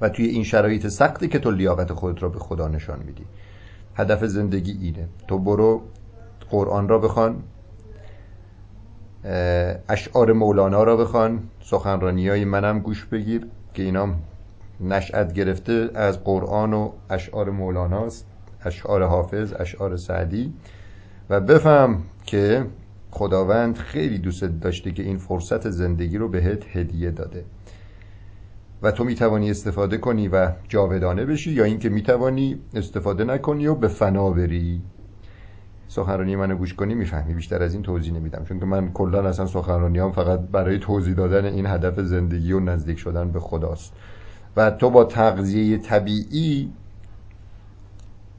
و 0.00 0.08
توی 0.08 0.26
این 0.26 0.44
شرایط 0.44 0.86
سختی 0.86 1.28
که 1.28 1.38
تو 1.38 1.50
لیاقت 1.50 1.92
خودت 1.92 2.22
را 2.22 2.28
به 2.28 2.38
خدا 2.38 2.68
نشان 2.68 2.98
میدی. 3.06 3.24
هدف 3.94 4.24
زندگی 4.24 4.72
اینه. 4.72 5.08
تو 5.28 5.38
برو 5.38 5.82
قرآن 6.50 6.88
را 6.88 6.98
بخوان. 6.98 7.42
اشعار 9.88 10.32
مولانا 10.32 10.82
را 10.82 10.96
بخوان. 10.96 11.40
سخنرانی 11.60 12.28
های 12.28 12.44
منم 12.44 12.80
گوش 12.80 13.04
بگیر 13.04 13.46
که 13.74 13.82
اینا 13.82 14.14
نشأت 14.80 15.32
گرفته 15.32 15.90
از 15.94 16.24
قرآن 16.24 16.72
و 16.72 16.92
اشعار 17.10 17.50
مولاناست. 17.50 18.26
اشعار 18.64 19.02
حافظ 19.02 19.54
اشعار 19.58 19.96
سعدی. 19.96 20.52
و 21.30 21.40
بفهم 21.40 22.02
که 22.26 22.66
خداوند 23.10 23.76
خیلی 23.76 24.18
دوست 24.18 24.44
داشته 24.44 24.92
که 24.92 25.02
این 25.02 25.18
فرصت 25.18 25.70
زندگی 25.70 26.18
رو 26.18 26.28
بهت 26.28 26.76
هدیه 26.76 27.10
داده. 27.10 27.44
و 28.82 28.90
تو 28.90 29.04
می‌توانی 29.04 29.50
استفاده 29.50 29.98
کنی 29.98 30.28
و 30.28 30.52
جاودانه 30.68 31.24
بشی 31.24 31.50
یا 31.50 31.64
اینکه 31.64 31.88
می‌توانی 31.88 32.58
استفاده 32.74 33.24
نکنی 33.24 33.66
و 33.66 33.74
به 33.74 33.88
فنا 33.88 34.30
بری. 34.30 34.80
سخنرانی 35.88 36.36
منو 36.36 36.56
گوش 36.56 36.74
کنی؟ 36.74 36.94
می‌فهمی. 36.94 37.34
بیشتر 37.34 37.62
از 37.62 37.74
این 37.74 37.82
توضیح 37.82 38.14
نمیدم. 38.14 38.44
چون 38.44 38.60
که 38.60 38.66
من 38.66 38.92
کلا 38.92 39.28
اصلا 39.28 39.46
سخنرانی 39.46 39.98
هم 39.98 40.12
فقط 40.12 40.40
برای 40.40 40.78
توضیح 40.78 41.14
دادن 41.14 41.44
این 41.44 41.66
هدف 41.66 42.00
زندگی 42.00 42.52
و 42.52 42.60
نزدیک 42.60 42.98
شدن 42.98 43.30
به 43.30 43.40
خداست. 43.40 43.92
و 44.56 44.70
تو 44.70 44.90
با 44.90 45.04
تغذیه 45.04 45.78
طبیعی 45.78 46.72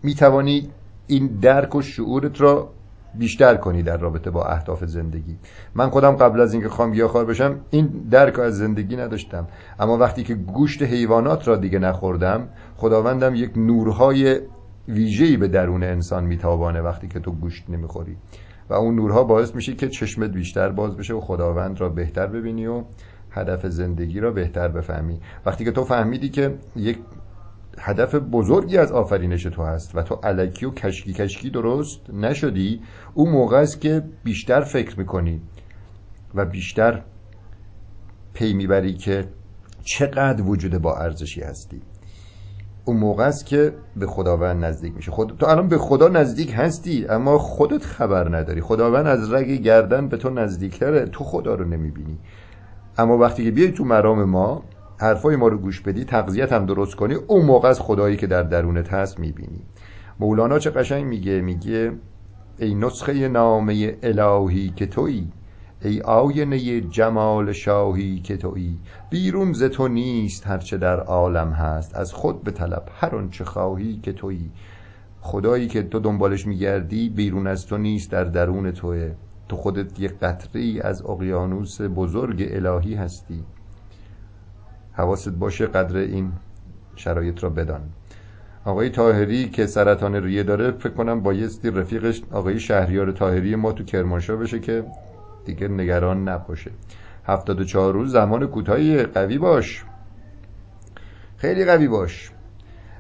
می‌توانی 0.04 0.70
این 1.08 1.28
درک 1.28 1.76
و 1.76 1.82
شعورت 1.82 2.42
را 2.42 2.70
بیشتر 3.16 3.56
کنی 3.56 3.84
در 3.84 3.98
رابطه 3.98 4.32
با 4.32 4.46
اهداف 4.46 4.86
زندگی. 4.86 5.38
من 5.76 5.90
خودم 5.90 6.12
قبل 6.12 6.42
از 6.42 6.54
اینکه 6.54 6.70
خام 6.70 6.92
گیاهخوار 6.92 7.26
بشم 7.26 7.56
این 7.70 7.88
درک 8.12 8.40
از 8.40 8.58
زندگی 8.58 8.96
نداشتم. 8.96 9.48
اما 9.80 9.98
وقتی 9.98 10.24
که 10.24 10.36
گوشت 10.36 10.84
حیوانات 10.84 11.48
را 11.48 11.56
دیگه 11.56 11.80
نخوردم 11.80 12.48
خداوندم 12.76 13.36
یک 13.36 13.52
نورهای 13.56 14.40
ویژه‌ای 14.88 15.38
به 15.38 15.48
درون 15.48 15.84
انسان 15.84 16.24
میتابانه 16.24 16.82
وقتی 16.82 17.08
که 17.08 17.20
تو 17.20 17.32
گوشت 17.32 17.70
نمی‌خوری. 17.70 18.18
و 18.70 18.74
اون 18.74 18.96
نورها 18.96 19.24
باعث 19.24 19.56
میشه 19.56 19.74
که 19.74 19.88
چشمت 19.88 20.32
بیشتر 20.32 20.70
باز 20.70 20.98
بشه 20.98 21.14
و 21.14 21.20
خداوند 21.20 21.82
را 21.82 21.90
بهتر 21.90 22.28
ببینی 22.28 22.68
و 22.68 22.84
هدف 23.32 23.66
زندگی 23.68 24.20
را 24.20 24.32
بهتر 24.32 24.68
بفهمی. 24.68 25.20
وقتی 25.46 25.66
که 25.66 25.72
تو 25.72 25.84
فهمیدی 25.84 26.30
که 26.30 26.56
یک 26.76 26.98
هدف 27.80 28.16
بزرگی 28.16 28.78
از 28.78 28.92
آفرینش 28.92 29.44
تو 29.44 29.64
هست 29.64 29.96
و 29.96 30.02
تو 30.02 30.16
علکی 30.16 30.66
و 30.66 30.72
کشکی 30.72 31.14
کشکی 31.14 31.50
درست 31.50 32.00
نشدی. 32.14 32.82
اون 33.14 33.30
موقع 33.30 33.58
است 33.58 33.82
که 33.82 34.04
بیشتر 34.24 34.62
فکر 34.62 35.00
می‌کنی 35.00 35.42
و 36.36 36.46
بیشتر 36.46 37.02
پی 38.34 38.54
می‌بری 38.54 38.94
که 38.94 39.28
چقدر 39.84 40.42
وجود 40.42 40.78
با 40.78 40.98
ارزشی 40.98 41.42
هستی. 41.42 41.82
اون 42.86 42.98
موقع 42.98 43.24
است 43.24 43.46
که 43.46 43.74
به 43.96 44.08
خداوند 44.08 44.66
نزدیک 44.66 44.96
میشه 44.96 45.12
خود 45.12 45.38
تو 45.40 45.46
الان 45.46 45.68
به 45.68 45.78
خدا 45.78 46.08
نزدیک 46.08 46.54
هستی 46.56 47.06
اما 47.08 47.38
خودت 47.38 47.84
خبر 47.84 48.38
نداری. 48.38 48.62
خداوند 48.62 49.08
از 49.08 49.34
رگ 49.34 49.48
گردن 49.48 50.08
به 50.08 50.18
تو 50.18 50.30
نزدیکتره. 50.30 51.06
تو 51.06 51.24
خدا 51.24 51.56
رو 51.56 51.66
نمی‌بینی. 51.66 52.18
اما 52.98 53.18
وقتی 53.18 53.44
که 53.44 53.52
بیای 53.52 53.72
تو 53.72 53.86
مرام 53.86 54.24
ما 54.24 54.64
حرفای 55.02 55.36
ما 55.36 55.48
رو 55.48 55.58
گوش 55.58 55.82
بدی 55.82 56.06
تغذیت 56.06 56.54
هم 56.54 56.66
درست 56.66 56.96
کنی 56.96 57.14
اون 57.14 57.46
موقع 57.46 57.70
از 57.70 57.80
خدایی 57.80 58.18
که 58.18 58.28
در 58.28 58.44
درونت 58.44 58.94
هست 58.94 59.20
می‌بینی. 59.20 59.62
مولانا 60.20 60.60
چه 60.60 60.70
قشنگ 60.70 61.06
میگه؟ 61.06 61.42
میگه 61.42 61.92
ای 62.60 62.76
نسخه 62.76 63.28
نامه 63.28 63.98
الهی 64.04 64.70
که 64.76 64.86
تویی 64.86 65.32
ای 65.82 66.02
آینه 66.02 66.82
جمال 66.82 67.52
شاهی 67.52 68.20
که 68.20 68.38
تویی. 68.38 68.80
بیرون 69.10 69.54
ز 69.54 69.64
تو 69.64 69.88
نیست 69.88 70.48
هرچه 70.48 70.78
در 70.78 71.00
عالم 71.00 71.52
هست 71.52 71.96
از 71.96 72.14
خود 72.14 72.44
به 72.44 72.52
طلب 72.52 72.84
هر 72.94 73.16
آنچه 73.16 73.46
خواهی 73.46 74.00
که 74.04 74.14
تویی. 74.14 74.52
خدایی 75.22 75.68
که 75.68 75.84
تو 75.84 76.00
دنبالش 76.00 76.48
میگردی 76.48 77.10
بیرون 77.10 77.48
از 77.48 77.66
تو 77.66 77.78
نیست 77.78 78.12
در 78.12 78.24
درون 78.24 78.72
توه. 78.72 79.12
تو 79.50 79.56
خودت 79.56 80.00
یه 80.00 80.08
قطری 80.08 80.82
از 80.82 81.06
اقیانوس 81.06 81.82
بزرگ 81.82 82.48
الهی 82.52 82.96
هستی. 82.96 83.44
حواست 85.02 85.30
باشه 85.30 85.66
قدر 85.68 85.98
این 85.98 86.32
شرایط 86.96 87.44
را 87.44 87.50
بدان. 87.50 87.82
آقای 88.66 88.90
تاهری 88.90 89.50
که 89.50 89.66
سرطان 89.66 90.16
ریه 90.16 90.44
داره 90.44 90.72
فکر 90.72 90.94
کنم 90.94 91.22
بایستی 91.22 91.70
رفیقش 91.70 92.22
آقای 92.32 92.60
شهریار 92.60 93.12
تاهری 93.12 93.56
ما 93.56 93.72
تو 93.72 93.84
کرمانشاه 93.84 94.36
بشه 94.36 94.60
که 94.60 94.84
دیگه 95.46 95.68
نگران 95.68 96.30
نباشه. 96.30 96.72
هفتاد 97.26 97.62
و 97.62 97.64
چهار 97.64 97.94
روز 97.94 98.12
زمان 98.12 98.48
کوتاهی 98.48 99.04
قوی 99.04 99.38
باش. 99.38 99.84
خیلی 101.38 101.66
قوی 101.66 101.88
باش. 101.88 102.32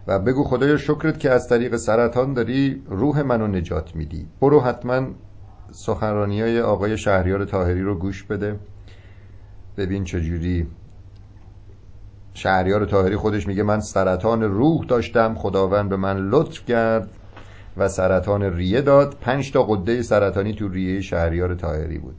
و 0.07 0.19
بگو 0.19 0.43
خدایا 0.43 0.77
شکرت 0.77 1.19
که 1.19 1.31
از 1.31 1.49
طریق 1.49 1.75
سرطان 1.75 2.33
داری 2.33 2.83
روح 2.89 3.21
منو 3.21 3.47
نجات 3.47 3.95
میدی. 3.95 4.27
برو 4.41 4.59
حتما 4.59 5.07
سخنرانی 5.71 6.41
های 6.41 6.61
آقای 6.61 6.97
شهریار 6.97 7.45
تاهری 7.45 7.81
رو 7.81 7.95
گوش 7.95 8.23
بده. 8.23 8.59
ببین 9.77 10.03
چجوری 10.03 10.67
شهریار 12.41 12.85
تاهری 12.85 13.15
خودش 13.15 13.47
میگه 13.47 13.63
من 13.63 13.79
سرطان 13.79 14.43
روح 14.43 14.85
داشتم 14.85 15.35
خداوند 15.35 15.89
به 15.89 15.95
من 15.95 16.17
لطف 16.17 16.65
کرد 16.65 17.09
و 17.77 17.87
سرطان 17.87 18.43
ریه 18.43 18.81
داد. 18.81 19.17
پنج 19.21 19.51
تا 19.51 19.63
قده 19.63 20.01
سرطانی 20.01 20.53
تو 20.53 20.69
ریه 20.69 21.01
شهریار 21.01 21.55
تاهری 21.55 21.97
بود. 21.97 22.15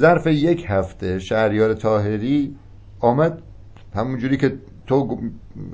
ظرف 0.00 0.26
یک 0.26 0.66
هفته 0.68 1.18
شهریار 1.18 1.74
تاهری 1.74 2.56
آمد 3.00 3.42
همونجوری 3.94 4.36
که 4.36 4.58
تو 4.86 5.18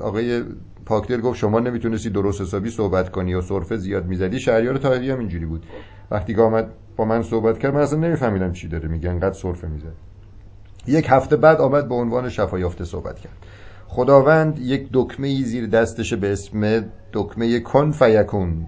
آقای 0.00 0.42
پاکدل 0.86 1.20
گفت 1.20 1.38
شما 1.38 1.60
نمی‌تونستی 1.60 2.10
درست 2.10 2.40
حسابی 2.40 2.70
صحبت 2.70 3.10
کنی 3.10 3.30
یا 3.30 3.40
صرفه 3.40 3.76
زیاد 3.76 4.06
می‌زدی. 4.06 4.40
شهریار 4.40 4.76
تاهری 4.78 5.10
هم 5.10 5.18
اینجوری 5.18 5.46
بود. 5.46 5.66
وقتی 6.10 6.34
که 6.34 6.42
آمد 6.42 6.70
با 6.96 7.04
من 7.04 7.22
صحبت 7.22 7.58
کرد 7.58 7.74
من 7.74 7.80
اصلا 7.80 7.98
نمیفهمیدم 7.98 8.52
چی 8.52 8.68
داره 8.68 8.88
میگه. 8.88 9.10
انقدر 9.10 9.34
صرفه 9.34 9.68
می‌زد. 9.68 10.13
یک 10.86 11.06
هفته 11.08 11.36
بعد 11.36 11.60
آمد 11.60 11.88
به 11.88 11.94
عنوان 11.94 12.28
شفا 12.28 12.58
یافته 12.58 12.84
صحبت 12.84 13.18
کرد. 13.18 13.32
خداوند 13.86 14.58
یک 14.58 14.88
دکمه 14.92 15.28
ای 15.28 15.42
زیر 15.42 15.66
دستش 15.66 16.14
به 16.14 16.32
اسم 16.32 16.84
دکمه 17.12 17.60
کن 17.60 17.90
فیکون 17.92 18.66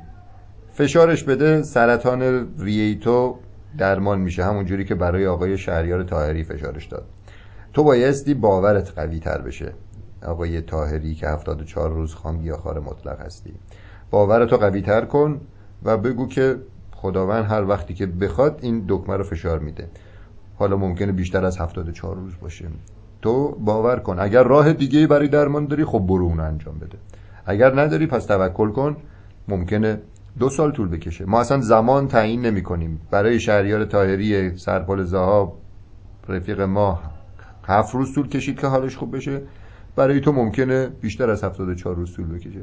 فشارش 0.73 1.25
بده 1.25 1.63
سرطان 1.63 2.49
رییتو 2.59 3.37
درمان 3.79 4.21
میشه 4.21 4.45
همونجوری 4.45 4.85
که 4.85 4.95
برای 4.95 5.27
آقای 5.27 5.59
شهریار 5.59 6.03
تاهری 6.03 6.45
فشارش 6.45 6.87
داد. 6.87 7.05
تو 7.73 7.85
بایستی 7.85 8.35
باورت 8.35 8.93
قوی 8.97 9.19
تر 9.19 9.41
بشه. 9.41 9.73
آقای 10.27 10.61
تاهری 10.61 11.15
که 11.15 11.29
74 11.29 11.91
روز 11.91 12.15
خام 12.15 12.39
گیاهخوار 12.39 12.81
مطلق 12.81 13.21
هستی. 13.21 13.55
باورتو 14.11 14.57
قوی 14.57 14.83
تر 14.83 15.05
کن 15.05 15.41
و 15.83 15.97
بگو 15.97 16.29
که 16.29 16.57
خداوند 16.93 17.45
هر 17.45 17.65
وقتی 17.65 17.95
که 17.95 18.07
بخواد 18.07 18.59
این 18.63 18.85
دکمه 18.89 19.17
رو 19.17 19.25
فشار 19.25 19.59
میده. 19.59 19.89
حالا 20.59 20.77
ممکنه 20.77 21.13
بیشتر 21.13 21.45
از 21.45 21.59
74 21.59 22.17
روز 22.17 22.33
باشه. 22.41 22.65
تو 23.23 23.57
باور 23.61 23.99
کن 23.99 24.19
اگر 24.19 24.43
راه 24.43 24.73
دیگه 24.73 25.07
برای 25.07 25.29
درمان 25.29 25.67
داری 25.67 25.85
خب 25.85 25.99
برو 25.99 26.25
اون 26.25 26.41
انجام 26.41 26.79
بده. 26.79 26.99
اگر 27.47 27.81
نداری 27.81 28.07
پس 28.07 28.27
توکل 28.27 28.71
کن 28.71 28.97
ممکنه 29.49 30.01
دو 30.39 30.49
سال 30.49 30.73
طول 30.73 30.89
بکشه. 30.89 31.25
ما 31.25 31.41
اصلا 31.41 31.61
زمان 31.61 32.09
تعیین 32.09 32.43
نمی 32.43 32.63
کنیم 32.63 33.01
برای 33.11 33.41
شهریار 33.41 33.85
تاهری 33.85 34.57
سرپال 34.57 35.05
زهاب 35.05 35.59
رفیق 36.29 36.61
ما 36.61 37.01
هفت 37.65 37.95
روز 37.95 38.15
طول 38.15 38.29
کشید 38.29 38.61
که 38.61 38.67
حالش 38.67 38.97
خوب 38.97 39.17
بشه. 39.17 39.43
برای 39.97 40.21
تو 40.21 40.33
ممکنه 40.33 40.87
بیشتر 40.87 41.31
از 41.31 41.45
74 41.45 41.95
روز 41.95 42.17
طول 42.17 42.27
بکشه. 42.27 42.61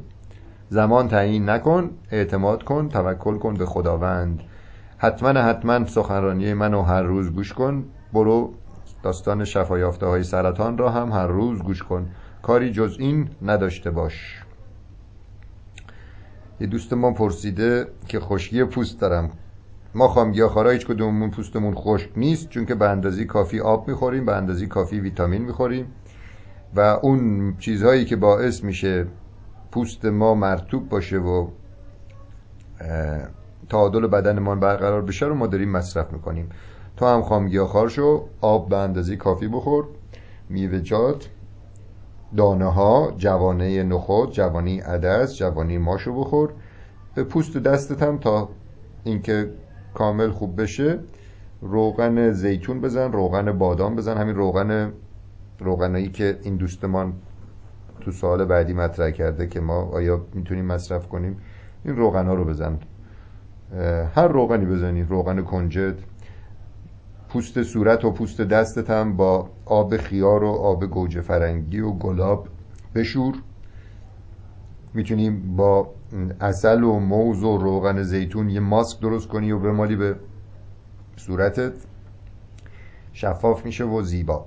زمان 0.68 1.08
تعیین 1.08 1.48
نکن 1.48 1.90
اعتماد 2.10 2.62
کن 2.62 2.88
توکل 2.88 3.38
کن 3.38 3.54
به 3.54 3.66
خداوند. 3.66 4.40
حتما 4.98 5.42
حتما 5.42 5.86
سخنرانی 5.86 6.54
منو 6.54 6.82
هر 6.82 7.02
روز 7.02 7.30
گوش 7.30 7.52
کن. 7.52 7.84
برو 8.12 8.52
داستان 9.02 9.44
شفایافته 9.44 10.06
های 10.06 10.22
سرطان 10.22 10.78
را 10.78 10.90
هم 10.90 11.12
هر 11.12 11.26
روز 11.26 11.62
گوش 11.62 11.82
کن. 11.82 12.10
کاری 12.42 12.72
جز 12.72 12.96
این 12.98 13.28
نداشته 13.42 13.90
باش. 13.90 14.42
یه 16.60 16.66
دوست 16.66 16.92
ما 16.92 17.12
پرسیده 17.12 17.86
که 18.08 18.20
خشکی 18.20 18.64
پوست 18.64 19.00
دارم. 19.00 19.30
ما 19.94 20.08
خامگیاخوارا 20.08 20.70
هیچ 20.70 20.86
کدوممون 20.86 21.30
پوستمون 21.30 21.74
خشک 21.74 22.10
نیست 22.16 22.48
چون 22.48 22.66
که 22.66 22.74
به 22.74 22.88
اندازی 22.88 23.24
کافی 23.24 23.60
آب 23.60 23.88
می‌خوریم 23.88 24.26
به 24.26 24.36
اندازی 24.36 24.66
کافی 24.66 25.00
ویتامین 25.00 25.42
می‌خوریم. 25.42 25.86
و 26.76 26.80
اون 26.80 27.54
چیزهایی 27.58 28.04
که 28.04 28.16
باعث 28.16 28.64
میشه 28.64 29.06
پوست 29.72 30.04
ما 30.04 30.34
مرتوب 30.34 30.88
باشه 30.88 31.18
و 31.18 31.48
تعادل 33.70 34.06
بدنمان 34.06 34.60
برقرار 34.60 35.02
بشه 35.02 35.26
رو 35.26 35.34
ما 35.34 35.46
داریم 35.46 35.70
مصرف 35.70 36.12
می‌کنیم. 36.12 36.48
تو 36.96 37.06
هم 37.06 37.22
خامگیاخوار 37.22 37.88
شو 37.88 38.24
آب 38.40 38.68
به 38.68 38.76
اندازه 38.76 39.16
کافی 39.16 39.48
بخور. 39.48 39.84
میوه‌جات 40.48 41.28
دانه 42.36 42.72
ها 42.72 43.12
جوانه 43.16 43.82
نخود 43.82 44.32
جوانی 44.32 44.80
عدس 44.80 45.36
جوانی 45.36 45.78
ماشو 45.78 46.20
بخور. 46.20 46.50
به 47.14 47.24
پوست 47.24 47.56
دستت 47.56 48.02
هم 48.02 48.18
تا 48.18 48.48
اینکه 49.04 49.50
کامل 49.94 50.30
خوب 50.30 50.62
بشه 50.62 50.98
روغن 51.62 52.32
زیتون 52.32 52.80
بزن 52.80 53.12
روغن 53.12 53.52
بادام 53.52 53.96
بزن. 53.96 54.16
همین 54.16 54.34
روغن 54.34 54.92
روغنایی 55.60 56.08
که 56.08 56.38
این 56.42 56.56
دوستمان 56.56 57.12
تو 58.00 58.10
سال 58.10 58.44
بعدی 58.44 58.72
مطرح 58.72 59.10
کرده 59.10 59.46
که 59.46 59.60
ما 59.60 59.82
آیا 59.82 60.26
می‌تونیم 60.34 60.64
مصرف 60.64 61.08
کنیم 61.08 61.36
این 61.84 61.96
روغن 61.96 62.26
ها 62.26 62.34
رو 62.34 62.44
بزن. 62.44 62.78
هر 64.14 64.28
روغنی 64.28 64.64
بزنی 64.64 65.02
روغن 65.02 65.42
کنجد 65.42 65.98
پوست 67.28 67.62
صورت 67.62 68.04
و 68.04 68.10
پوست 68.10 68.40
دستت 68.40 68.90
هم 68.90 69.16
با 69.16 69.50
آب 69.64 69.96
خیار 69.96 70.44
و 70.44 70.48
آب 70.48 70.86
گوجه 70.86 71.20
فرنگی 71.20 71.80
و 71.80 71.90
گلاب 71.90 72.48
بشور. 72.94 73.34
می‌تونیم 74.94 75.56
با 75.56 75.90
اصل 76.40 76.84
و 76.84 76.98
موز 76.98 77.44
و 77.44 77.58
روغن 77.58 78.02
زیتون 78.02 78.48
یه 78.48 78.60
ماسک 78.60 79.00
درست 79.00 79.28
کنی 79.28 79.52
و 79.52 79.58
بمالی 79.58 79.96
به 79.96 80.16
صورتت. 81.16 81.72
شفاف 83.12 83.64
میشه 83.64 83.84
و 83.84 84.02
زیبا. 84.02 84.46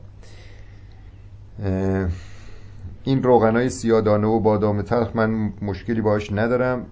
این 3.03 3.23
روغن 3.23 3.55
های 3.55 3.69
سیادانه 3.69 4.27
و 4.27 4.39
بادام 4.39 4.81
تلخ 4.81 5.15
من 5.15 5.53
مشکلی 5.61 6.01
باش 6.01 6.31
ندارم 6.31 6.85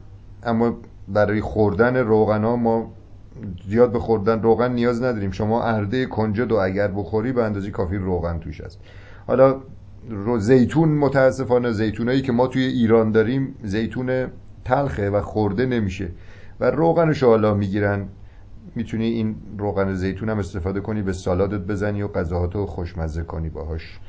اما 0.44 0.78
برای 1.08 1.42
خوردن 1.42 1.98
روغن 1.98 2.44
ها 2.44 2.56
ما 2.56 2.92
زیاد 3.68 3.92
به 3.92 4.00
خوردن 4.00 4.42
روغن 4.42 4.72
نیاز 4.74 5.04
نداریم. 5.04 5.32
شما 5.32 5.64
ارده 5.64 6.06
کنجد 6.06 6.52
و 6.52 6.56
اگر 6.56 6.88
بخوری 6.88 7.32
به 7.32 7.44
اندازه 7.44 7.72
کافی 7.72 7.98
روغن 7.98 8.40
توش 8.40 8.62
هست. 8.62 8.80
حالا 9.28 9.62
رو 10.10 10.40
زیتون 10.40 10.90
متاسفانه 10.90 11.72
زیتونایی 11.72 12.22
که 12.22 12.32
ما 12.32 12.48
توی 12.48 12.64
ایران 12.64 13.12
داریم 13.12 13.56
زیتون 13.64 14.28
تلخه 14.66 15.10
و 15.10 15.22
خورده 15.22 15.66
نمیشه 15.66 16.10
و 16.60 16.72
روغنش 16.72 17.24
حالا 17.24 17.54
می‌گیرن. 17.54 18.08
می‌تونی 18.76 19.06
این 19.06 19.36
روغن 19.58 19.94
زیتون 19.94 20.30
هم 20.30 20.40
استفاده 20.40 20.80
کنی 20.80 21.02
به 21.02 21.14
سالادت 21.14 21.60
بزنی 21.60 22.02
و 22.02 22.08
غذاهاتو 22.08 22.66
خوشمزه 22.66 23.24
کنی 23.24 23.50
باهاش. 23.50 24.00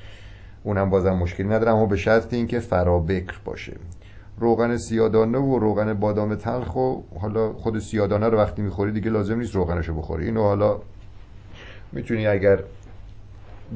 اونم 0.65 0.91
بازم 0.91 1.13
مشکلی 1.13 1.49
ندارم 1.49 1.77
اما 1.77 1.87
به 1.87 1.97
شرط 1.97 2.35
اینکه 2.35 2.59
فرابکر 2.61 3.41
باشه. 3.45 3.77
روغن 4.39 4.77
سیادانه 4.77 5.39
و 5.39 5.59
روغن 5.59 5.95
بادام 5.95 6.35
تلخ 6.35 6.77
و 6.77 7.03
حالا 7.21 7.53
خود 7.53 7.79
سیادانه 7.79 8.29
رو 8.29 8.39
وقتی 8.39 8.63
می‌خوری 8.63 8.93
دیگه 8.93 9.11
لازم 9.11 9.39
نیست 9.39 9.55
روغنشو 9.55 9.95
بخوری. 9.95 10.25
اینو 10.25 10.43
حالا 10.43 10.79
می‌تونی 11.93 12.27
اگر 12.27 12.63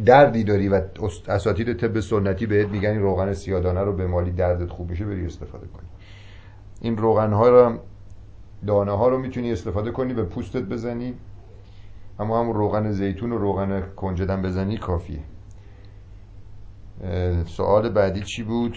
دردی 0.07 0.45
داری 0.45 0.69
و 0.69 0.83
اساتید 1.29 1.73
طب 1.77 2.01
سنتی 2.01 2.47
بهت 2.47 2.69
میگن 2.69 2.91
این 2.91 3.03
روغن 3.03 3.33
سیادانه 3.33 3.81
رو 3.81 3.93
به 3.93 4.07
مالی 4.07 4.31
دردت 4.31 4.71
خوب 4.71 4.91
بشه 4.91 5.05
بری 5.05 5.27
استفاده 5.27 5.67
کنی. 5.67 5.89
این 6.81 6.97
روغن 6.97 7.33
ها 7.33 7.49
رو 7.49 7.79
دانه 8.67 8.93
ها 8.93 9.09
رو 9.09 9.19
می‌تونی 9.19 9.53
استفاده 9.53 9.91
کنی 9.91 10.15
به 10.15 10.23
پوستت 10.23 10.63
بزنی. 10.63 11.15
اما 12.19 12.41
هم 12.41 12.51
روغن 12.53 12.91
زیتون 12.91 13.33
و 13.33 13.39
روغن 13.39 13.83
کنجدن 13.97 14.43
بزنی 14.43 14.79
کافیه. 14.79 15.21
سوال 17.47 17.89
بعدی 17.89 18.21
چی 18.21 18.43
بود؟ 18.43 18.77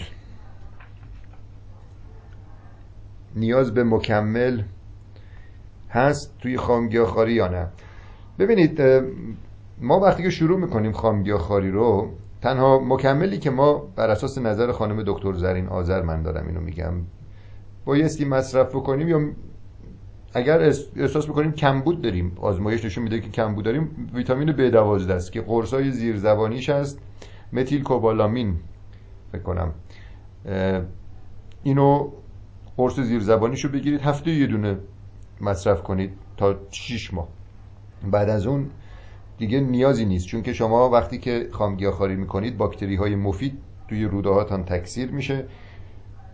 نیاز 3.35 3.73
به 3.73 3.83
مکمل 3.83 4.61
هست 5.89 6.37
توی 6.39 6.57
خامگیاخاری 6.57 7.33
یا 7.33 7.47
نه. 7.47 7.67
ببینید 8.39 8.81
ما 9.81 9.99
وقتی 9.99 10.23
که 10.23 10.29
شروع 10.29 10.59
می‌کنیم 10.59 10.91
خامگیاخاری 10.91 11.71
رو 11.71 12.09
تنها 12.41 12.79
مکملی 12.79 13.37
که 13.37 13.49
ما 13.49 13.73
بر 13.95 14.09
اساس 14.09 14.37
نظر 14.37 14.71
خانم 14.71 15.03
دکتر 15.07 15.33
زرین 15.33 15.67
آذر 15.67 16.01
من 16.01 16.21
دارم 16.21 16.47
اینو 16.47 16.61
میگم 16.61 16.93
بایستی 17.85 18.25
مصرف 18.25 18.75
بکنیم 18.75 19.09
یا 19.09 19.21
اگر 20.33 20.61
احساس 20.95 21.27
بکنیم 21.27 21.51
کمبود 21.51 22.01
داریم 22.01 22.31
آزمایش 22.41 22.85
نشون 22.85 23.03
میده 23.03 23.19
که 23.19 23.29
کمبود 23.29 23.65
داریم 23.65 24.09
ویتامین 24.13 24.71
B12 24.71 25.09
است 25.09 25.31
که 25.31 25.41
قرصای 25.41 25.91
زیرزبانیش 25.91 26.69
هست 26.69 26.99
متیل 27.53 27.83
کوبالامین 27.83 28.55
فکر 29.31 29.67
اینو 31.63 32.11
قرص 32.77 32.99
زیرزبانیشو 32.99 33.69
بگیرید 33.69 34.01
هفته 34.01 34.31
یه 34.31 34.47
دونه 34.47 34.77
مصرف 35.41 35.83
کنید 35.83 36.11
تا 36.37 36.55
6 36.71 37.13
ماه. 37.13 37.27
بعد 38.11 38.29
از 38.29 38.47
اون 38.47 38.69
دیگه 39.37 39.59
نیازی 39.59 40.05
نیست 40.05 40.27
چون 40.27 40.41
که 40.41 40.53
شما 40.53 40.89
وقتی 40.89 41.17
که 41.17 41.47
خامگیاخواری 41.51 42.15
می‌کنید 42.15 42.57
باکتری 42.57 42.95
های 42.95 43.15
مفید 43.15 43.57
توی 43.87 44.05
روده 44.05 44.29
هاتان 44.29 44.63
تکثیر 44.63 45.11
میشه. 45.11 45.45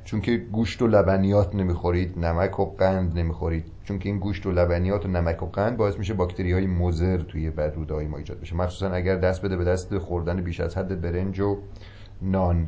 چون 0.04 0.22
که 0.22 0.38
گوشت 0.38 0.82
و 0.82 0.88
لبنیات 0.88 1.56
نمی‌خورید 1.56 2.20
نمک 2.20 2.60
و 2.60 2.66
قند 2.66 3.20
نمی‌خورید. 3.20 3.66
چون 3.84 4.00
که 4.00 4.10
این 4.10 4.20
گوشت 4.20 4.46
و 4.46 4.52
لبنیات 4.52 5.06
و 5.06 5.08
نمک 5.08 5.44
و 5.44 5.46
قند 5.46 5.78
باعث 5.78 5.98
میشه 5.98 6.14
باکتری 6.14 6.52
های 6.52 6.68
مضر 6.68 7.18
توی 7.18 7.50
بدروده 7.50 7.94
های 7.94 8.08
ما 8.08 8.18
ایجاد 8.18 8.40
بشه. 8.40 8.56
مخصوصا 8.56 8.92
اگر 8.92 9.16
دست 9.16 9.42
بده 9.42 9.58
به 9.58 9.64
دست 9.64 9.98
خوردن 9.98 10.42
بیش 10.42 10.60
از 10.60 10.78
حد 10.78 11.02
برنج 11.02 11.40
و 11.40 11.58
نان. 12.22 12.68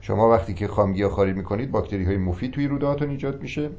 شما 0.00 0.30
وقتی 0.30 0.54
که 0.54 0.68
خامگیا 0.68 1.08
خاری 1.08 1.32
می‌کنید 1.32 1.70
باکتری 1.70 2.04
های 2.04 2.16
مفید 2.16 2.50
توی 2.50 2.68
روده 2.68 3.02
ایجاد 3.02 3.42
میشه 3.42 3.70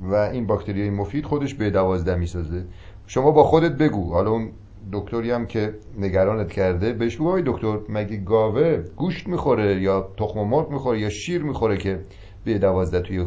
و 0.00 0.14
این 0.14 0.46
باکتری 0.46 0.80
های 0.80 0.90
مفید 0.90 1.24
خودش 1.24 1.54
به 1.54 1.70
دوازده 1.70 2.16
می‌سازه. 2.16 2.64
شما 3.06 3.30
با 3.30 3.44
خودت 3.44 3.72
بگو. 3.72 4.12
حالا 4.12 4.30
اون 4.30 4.50
دکتری 4.92 5.30
هم 5.30 5.46
که 5.46 5.74
نگرانت 5.98 6.52
کرده 6.52 6.92
بهش 6.92 7.16
بگو 7.16 7.42
دکتر 7.46 7.78
مگه 7.88 8.16
گاوه 8.16 8.84
گوشت 8.96 9.28
می‌خوره 9.28 9.82
یا 9.82 10.08
تخم 10.16 10.40
مرغ 10.40 10.70
می‌خوره 10.70 11.00
یا 11.00 11.08
شیر 11.08 11.42
می‌خوره 11.42 11.76
که 11.76 12.04
به 12.44 12.58
دوازده 12.58 13.00
توی 13.00 13.26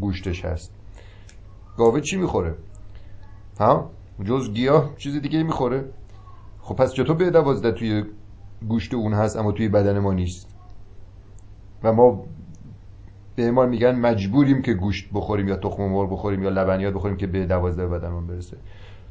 گوشتش 0.00 0.44
هست؟ 0.44 0.72
گاوه 1.76 2.00
چی 2.00 2.16
می‌خوره؟ 2.16 2.54
ها؟ 3.60 3.90
جز 4.24 4.52
گیاه 4.52 4.94
چیز 4.96 5.22
دیگه 5.22 5.42
می‌خوره؟ 5.42 5.84
خب 6.60 6.76
پس 6.76 6.92
چطور 6.92 7.16
به 7.16 7.30
دوازده 7.30 7.72
توی 7.72 8.04
گوشت 8.68 8.94
اون 8.94 9.12
هست 9.12 9.36
اما 9.36 9.52
توی 9.52 9.68
بدن 9.68 9.98
ما 9.98 10.12
نیست؟ 10.12 10.57
و 11.82 11.92
ما 11.92 12.24
به 13.36 13.50
ما 13.50 13.66
میگن 13.66 13.94
مجبوریم 13.94 14.62
که 14.62 14.74
گوشت 14.74 15.08
بخوریم 15.14 15.48
یا 15.48 15.56
تخم 15.56 15.82
مرغ 15.82 16.12
بخوریم 16.12 16.42
یا 16.42 16.48
لبنیات 16.48 16.94
بخوریم 16.94 17.16
که 17.16 17.26
به 17.26 17.46
دوازده 17.46 17.86
بدنمون 17.86 18.26
برسه. 18.26 18.56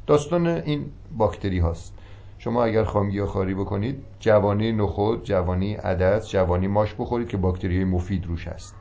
داستان 0.06 0.46
این 0.46 0.84
باکتری 1.16 1.58
هاست. 1.58 1.94
شما 2.38 2.64
اگر 2.64 2.84
خامگی 2.84 3.24
خاری 3.24 3.54
بکنید 3.54 4.04
جوانی 4.20 4.72
نخود 4.72 5.24
جوانی 5.24 5.74
عدس 5.74 6.28
جوانی 6.28 6.66
ماش 6.66 6.94
بخورید 6.94 7.28
که 7.28 7.36
باکتری 7.36 7.84
مفید 7.84 8.26
روش 8.26 8.48
هست. 8.48 8.74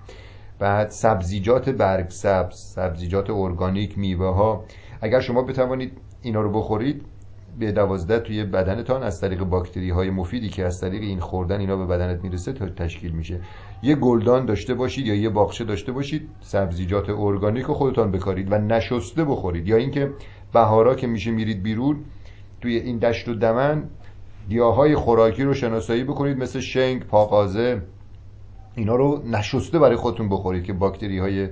بعد 0.59 0.89
سبزیجات 0.89 1.69
برگ 1.69 2.09
سبز 2.09 2.55
سبزیجات 2.55 3.29
ارگانیک 3.29 3.97
میوه 3.97 4.27
ها 4.27 4.63
اگر 5.01 5.19
شما 5.19 5.41
بتوانید 5.41 5.97
اینا 6.21 6.41
رو 6.41 6.51
بخورید 6.51 7.05
به 7.59 7.71
دوازده 7.71 8.19
توی 8.19 8.43
بدنتان 8.43 9.03
از 9.03 9.21
طریق 9.21 9.43
باکتری 9.43 9.89
های 9.89 10.09
مفیدی 10.09 10.49
که 10.49 10.65
از 10.65 10.81
طریق 10.81 11.01
این 11.01 11.19
خوردن 11.19 11.59
اینا 11.59 11.77
به 11.77 11.85
بدنت 11.85 12.23
می‌رسه 12.23 12.53
تا 12.53 12.69
تشکیل 12.69 13.11
میشه. 13.11 13.39
یه 13.83 13.95
گلدان 13.95 14.45
داشته 14.45 14.73
باشید 14.73 15.07
یا 15.07 15.15
یه 15.15 15.29
باغچه 15.29 15.63
داشته 15.63 15.91
باشید 15.91 16.29
سبزیجات 16.41 17.09
ارگانیک 17.09 17.65
رو 17.65 17.73
خودتان 17.73 18.11
بکارید 18.11 18.51
و 18.51 18.57
نشسته 18.57 19.23
بخورید. 19.23 19.67
یا 19.67 19.75
اینکه 19.75 20.11
بهارا 20.53 20.95
که 20.95 21.07
میشه 21.07 21.31
میرید 21.31 21.63
بیرون 21.63 22.03
توی 22.61 22.75
این 22.75 22.97
دشت 22.97 23.27
و 23.27 23.33
دمن 23.33 23.83
گیاهای 24.49 24.95
خوراکی 24.95 25.43
رو 25.43 25.53
شناسایی 25.53 26.03
بکنید 26.03 26.37
مثل 26.37 26.59
شنگ 26.59 27.03
پاقازه 27.03 27.81
اینا 28.75 28.95
رو 28.95 29.23
نشسته 29.25 29.79
برای 29.79 29.95
خودتون 29.95 30.29
بخورید 30.29 30.63
که 30.63 30.73
باکتری 30.73 31.19
های 31.19 31.49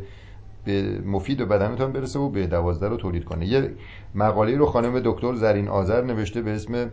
به 0.66 1.02
مفید 1.06 1.38
به 1.38 1.46
بدنتان 1.46 1.92
برسه 1.92 2.20
و 2.20 2.30
به 2.30 2.48
دوازده 2.48 2.88
رو 2.88 2.98
تولید 2.98 3.24
کنه. 3.26 3.46
یه 3.46 3.72
مقاله 4.16 4.58
رو 4.58 4.66
خانم 4.66 5.02
دکتر 5.04 5.36
زرین 5.36 5.68
آذر 5.68 6.02
نوشته 6.02 6.42
به 6.42 6.52
اسم 6.52 6.92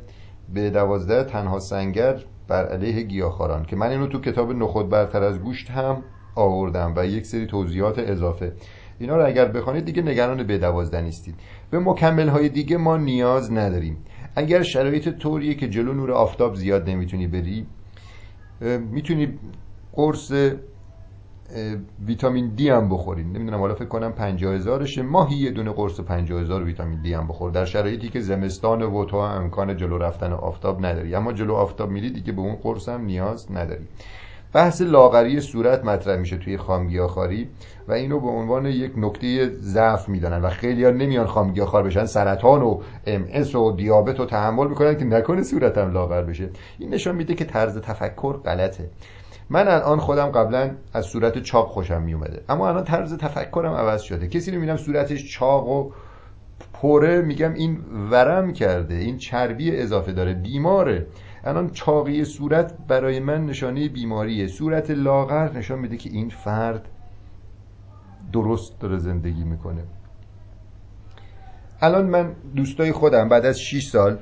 به 0.55 0.71
دوازده 0.71 1.25
تنها 1.25 1.61
سنگر 1.61 2.25
بر 2.49 2.67
علیه 2.67 3.03
گیاهخواران 3.03 3.65
که 3.65 3.77
من 3.77 3.91
اینو 3.91 4.07
تو 4.07 4.21
کتاب 4.21 4.53
نخود 4.53 4.89
برتر 4.89 5.23
از 5.23 5.39
گوشت 5.39 5.71
هم 5.71 6.03
آوردم 6.35 6.93
و 6.97 7.07
یک 7.07 7.27
سری 7.27 7.47
توضیحات 7.47 7.99
اضافه. 7.99 8.53
اینا 8.99 9.17
رو 9.17 9.27
اگر 9.27 9.45
بخوانید 9.45 9.85
دیگه 9.85 10.03
نگران 10.03 10.43
به 10.43 10.59
دوازده 10.59 11.01
نیستید. 11.01 11.35
به 11.71 11.79
مکمل 11.79 12.29
های 12.29 12.49
دیگه 12.49 12.77
ما 12.77 12.97
نیاز 12.97 13.53
نداریم. 13.53 13.97
اگر 14.37 14.63
شرایط 14.63 15.09
طوریه 15.09 15.55
که 15.55 15.69
جلو 15.69 15.93
نور 15.93 16.13
آفتاب 16.13 16.55
زیاد 16.55 16.91
نمی‌تونی 16.91 17.27
بری 17.27 17.67
می‌تونی 18.91 19.39
قرص 19.93 20.33
ویتامین 22.07 22.49
دی 22.49 22.69
هم 22.69 22.89
بخورید 22.89 23.27
نمی‌دونم 23.27 23.61
حالا 23.61 23.75
فکر 23.75 23.89
کنم 23.89 24.13
50 24.13 24.55
هزارشه. 24.55 25.03
ماهی 25.03 25.37
یه 25.37 25.51
دونه 25.51 25.71
قرص 25.71 26.01
50 26.01 26.41
هزار 26.41 26.63
ویتامین 26.63 27.03
دی 27.03 27.15
هم 27.15 27.29
بخور. 27.29 27.51
در 27.51 27.65
شرایطی 27.65 28.09
که 28.09 28.21
زمستان 28.21 28.83
و 28.83 29.05
تو 29.05 29.17
امکان 29.17 29.77
جلو 29.77 29.99
رفتن 29.99 30.33
آفتاب 30.33 30.87
نداری. 30.87 31.15
اما 31.15 31.33
جلو 31.33 31.55
آفتاب 31.55 31.91
میری 31.91 32.11
دیگه 32.11 32.33
به 32.33 32.41
اون 32.41 32.55
قرص 32.55 32.89
هم 32.89 33.05
نیاز 33.05 33.53
نداری. 33.53 33.85
بحث 34.53 34.83
لاغری 34.83 35.41
صورت 35.41 35.85
مطرح 35.85 36.17
میشه 36.17 36.37
توی 36.37 36.57
خامگیاخاری 36.57 37.49
و 37.89 37.93
اینو 37.93 38.21
به 38.21 38.29
عنوان 38.29 38.67
یک 38.67 38.93
نکته 38.97 39.49
ضعف 39.49 40.09
می‌دانن 40.09 40.43
و 40.43 40.49
خیلی 40.49 40.85
ها 40.85 40.91
نمیان 40.91 41.27
خامگیاخوار 41.27 41.83
بشن. 41.83 42.05
سرطان 42.05 42.63
و 42.63 42.81
ام 43.07 43.25
و 43.55 43.73
دیابت 43.73 44.19
رو 44.19 44.27
تحمل 44.27 44.69
می‌کنن 44.69 44.99
که 44.99 45.05
نکنه 45.05 45.43
صورتم 45.43 45.93
لاغر 45.93 46.23
بشه. 46.23 46.49
این 46.79 46.95
نشان 46.95 47.15
میده 47.15 47.35
که 47.35 47.45
طرز 47.45 47.79
تفکر 47.79 48.33
غلطه. 48.33 48.91
من 49.53 49.69
الان 49.69 49.99
خودم 49.99 50.27
قبلا 50.27 50.71
از 50.93 51.07
صورت 51.07 51.39
چاق 51.39 51.69
خوشم 51.69 52.03
میومده. 52.03 52.45
اما 52.49 52.69
الان 52.69 52.85
طرز 52.85 53.15
تفکرم 53.17 53.73
عوض 53.73 54.03
شده. 54.03 54.29
کسی 54.29 54.51
رو 54.51 54.57
می‌بینم 54.59 54.77
صورتش 54.77 55.33
چاق 55.33 55.69
و 55.69 55.91
پره 56.73 57.23
میگم 57.23 57.55
این 57.55 57.79
ورم 58.11 58.53
کرده 58.53 58.95
این 58.95 59.19
چربی 59.19 59.77
اضافه 59.77 60.13
داره 60.13 60.35
بیماره. 60.35 61.07
الان 61.45 61.71
چاقی 61.71 62.25
صورت 62.25 62.75
برای 62.89 63.21
من 63.21 63.47
نشانه 63.47 63.89
بیماریه. 63.89 64.47
صورت 64.47 64.91
لاغر 64.91 65.53
نشان 65.53 65.79
میده 65.79 65.97
که 65.97 66.11
این 66.11 66.29
فرد 66.29 66.89
درست 68.33 68.81
داره 68.81 68.99
زندگی 68.99 69.45
می‌کنه. 69.45 69.83
الان 71.81 72.07
من 72.07 72.33
دوستای 72.57 72.93
خودم 72.93 73.29
بعد 73.29 73.47
از 73.47 73.61
6 73.61 73.87
سال 73.87 74.19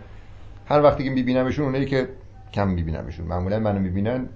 هر 0.68 0.82
وقتی 0.82 1.04
که 1.04 1.10
میبینمشون 1.10 1.64
اونایی 1.64 1.86
که 1.86 2.08
کم 2.52 2.68
میبینمشون. 2.68 3.26
معمولا 3.26 3.58
منو 3.58 3.78
می‌بینن 3.78 4.28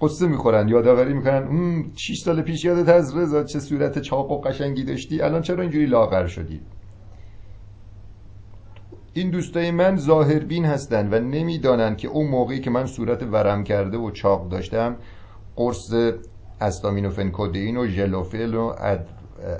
قصه 0.00 0.26
می‌خورن 0.26 0.68
یادآوری 0.68 1.14
می‌کنن 1.14 1.42
اون 1.42 1.90
6 1.96 2.18
سال 2.20 2.42
پیش 2.42 2.64
یادت 2.64 2.88
از 2.88 3.16
رضا 3.16 3.44
چه 3.44 3.60
صورت 3.60 3.98
چاق 3.98 4.30
و 4.30 4.40
قشنگی 4.40 4.84
داشتی؟ 4.84 5.20
الان 5.20 5.42
چرا 5.42 5.62
اینجوری 5.62 5.86
لاغر 5.86 6.26
شدی؟ 6.26 6.60
این 9.12 9.30
دوستای 9.30 9.70
من 9.70 9.96
ظاهربین 9.96 10.64
هستن 10.64 11.14
و 11.14 11.18
نمی‌دانند 11.18 11.96
که 11.96 12.08
اون 12.08 12.26
موقعی 12.26 12.60
که 12.60 12.70
من 12.70 12.86
صورت 12.86 13.22
ورم 13.22 13.64
کرده 13.64 13.96
و 13.98 14.10
چاق 14.10 14.48
داشتم 14.48 14.96
قرص 15.56 15.94
استامینوفن 16.60 17.30
و 17.76 17.86
ژلوفل 17.86 18.54
و 18.54 18.72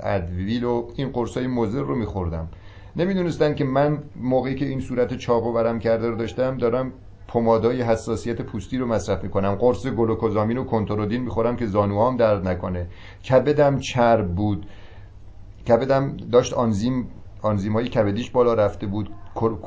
ادویل 0.03 0.63
و 0.63 0.87
این 0.95 1.09
قرصای 1.09 1.47
مضر 1.47 1.79
رو 1.79 1.95
میخوردم. 1.95 2.49
نمی‌دونستن 2.95 3.55
که 3.55 3.63
من 3.63 4.03
موقعی 4.15 4.55
که 4.55 4.65
این 4.65 4.79
صورت 4.79 5.17
چاق 5.17 5.47
و 5.47 5.53
ورم 5.53 5.79
کرده 5.79 6.09
رو 6.09 6.15
داشتم 6.15 6.57
دارم 6.57 6.91
پمادای 7.29 7.81
حساسیت 7.81 8.41
پوستی 8.41 8.77
رو 8.77 8.85
مصرف 8.85 9.23
می‌کنم. 9.23 9.55
قرص 9.55 9.87
گلوکوزامین 9.87 10.57
و 10.57 10.63
کنترودین 10.63 11.21
می‌خورم 11.21 11.55
که 11.55 11.65
زانوام 11.65 12.17
درد 12.17 12.47
نکنه. 12.47 12.87
کبدم 13.29 13.79
چرب 13.79 14.35
بود. 14.35 14.65
کبدم 15.67 16.17
داشت 16.17 16.53
آنزیم 16.53 17.07
آنزیم 17.41 17.73
های 17.73 17.87
کبدیش 17.87 18.31
بالا 18.31 18.53
رفته 18.53 18.87
بود. 18.87 19.09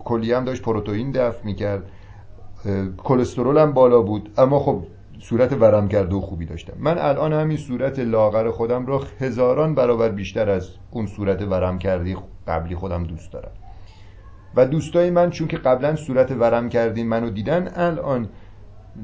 کلی 0.04 0.32
هم 0.32 0.44
داشت 0.44 0.62
پروتئین 0.62 1.10
دفع 1.10 1.44
می‌کرد. 1.44 1.82
کلسترول 3.04 3.58
هم 3.58 3.72
بالا 3.72 4.02
بود. 4.02 4.32
اما 4.38 4.58
خب 4.58 4.82
صورت 5.20 5.52
ورم 5.52 5.88
کرده 5.88 6.14
و 6.14 6.20
خوبی 6.20 6.46
داشتم. 6.46 6.72
من 6.78 6.98
الان 6.98 7.32
همین 7.32 7.56
صورت 7.56 7.98
لاغر 7.98 8.50
خودم 8.50 8.86
رو 8.86 9.02
هزاران 9.20 9.74
برابر 9.74 10.08
بیشتر 10.08 10.50
از 10.50 10.68
اون 10.90 11.06
صورت 11.06 11.42
ورم 11.42 11.78
کردی 11.78 12.16
قبلی 12.48 12.74
خودم 12.74 13.04
دوست 13.04 13.32
دارم. 13.32 13.52
و 14.56 14.66
دوستای 14.66 15.10
من 15.10 15.30
چون 15.30 15.48
که 15.48 15.56
قبلا 15.56 15.96
صورت 15.96 16.30
ورم 16.30 16.68
کردین 16.68 17.08
منو 17.08 17.30
دیدن 17.30 17.72
الان 17.76 18.28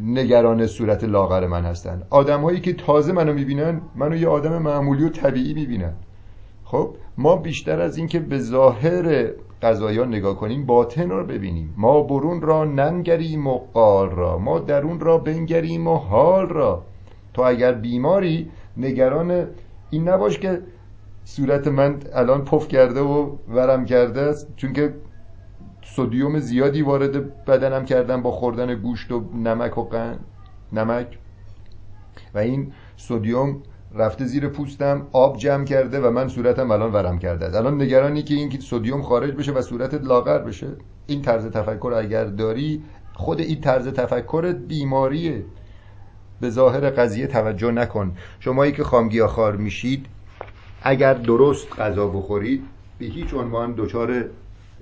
نگران 0.05 0.67
صورت 0.67 1.05
لاغر 1.05 1.47
من 1.47 1.65
هستن. 1.65 2.03
آدم 2.11 2.41
هایی 2.41 2.61
که 2.61 2.73
تازه 2.73 3.13
منو 3.13 3.33
می‌بینن 3.33 3.81
منو 3.95 4.17
یه 4.17 4.29
آدم 4.29 4.63
معمولی 4.63 5.05
و 5.05 5.09
طبیعی 5.09 5.55
می‌بینن. 5.55 5.93
خب 6.65 6.95
ما 7.19 7.37
بیشتر 7.37 7.81
از 7.81 7.97
اینکه 7.97 8.21
به 8.21 8.39
ظاهر 8.39 9.31
قضایان 9.63 10.09
نگاه 10.09 10.37
کنیم 10.37 10.67
باطن 10.67 11.11
رو 11.11 11.25
ببینیم. 11.25 11.75
ما 11.77 12.03
برون 12.03 12.41
را 12.41 12.65
ننگریم 12.65 13.47
و 13.47 13.59
قال 13.59 14.11
را. 14.11 14.39
ما 14.39 14.59
درون 14.59 15.01
را 15.01 15.19
بنگریم 15.19 15.87
و 15.87 15.97
حال 15.97 16.49
را. 16.49 16.83
تو 17.35 17.43
اگر 17.43 17.73
بیماری 17.73 18.51
نگران 18.77 19.47
این 19.91 20.09
نباش 20.09 20.39
که 20.39 20.63
صورت 21.25 21.67
من 21.67 21.97
الان 22.13 22.45
پف 22.45 22.69
کرده 22.69 23.01
و 23.01 23.31
ورم 23.49 23.85
کرده 23.85 24.21
است 24.21 24.49
چون 24.57 24.73
که 24.73 24.95
سودیوم 25.95 26.39
زیادی 26.39 26.83
وارد 26.83 27.45
بدنم 27.45 27.85
کردم 27.85 28.23
با 28.23 28.31
خوردن 28.31 28.75
گوشت 28.75 29.13
و 29.13 29.25
نمک 29.35 29.79
و 29.79 29.85
قند. 29.85 30.21
نمک. 30.73 31.19
و 32.35 32.39
این 32.39 32.73
سودیوم 32.97 33.63
رفته 33.95 34.25
زیر 34.25 34.49
پوستم 34.49 35.07
آب 35.13 35.37
جمع 35.37 35.65
کرده 35.65 36.01
و 36.01 36.11
من 36.11 36.29
صورتم 36.29 36.71
الان 36.71 36.93
ورم 36.93 37.19
کرده 37.19 37.47
است. 37.47 37.57
الان 37.57 37.83
نگرانی 37.83 38.23
که 38.23 38.35
این 38.35 38.61
سودیوم 38.61 39.03
خارج 39.03 39.35
بشه 39.35 39.53
و 39.53 39.63
صورتت 39.63 40.05
لاغر 40.05 40.39
بشه. 40.39 40.69
این 41.07 41.23
طرز 41.23 41.47
تفکر 41.47 41.93
اگر 41.97 42.25
داری 42.25 42.83
خود 43.15 43.41
این 43.41 43.61
طرز 43.61 43.89
تفکرت 43.89 44.57
بیماریه 44.57 45.45
به 46.41 46.51
ظاهر 46.51 46.91
قضیه 46.91 47.27
توجه 47.27 47.71
نکن. 47.71 48.17
شمایی 48.41 48.73
که 48.73 48.85
خامگیاخوار 48.85 49.57
میشید 49.57 50.07
اگر 50.83 51.15
درست 51.15 51.81
غذا 51.81 52.07
بخورید 52.07 52.65
به 52.99 53.07
هیچ 53.07 53.35
عنوان 53.35 53.75
دچار 53.77 54.25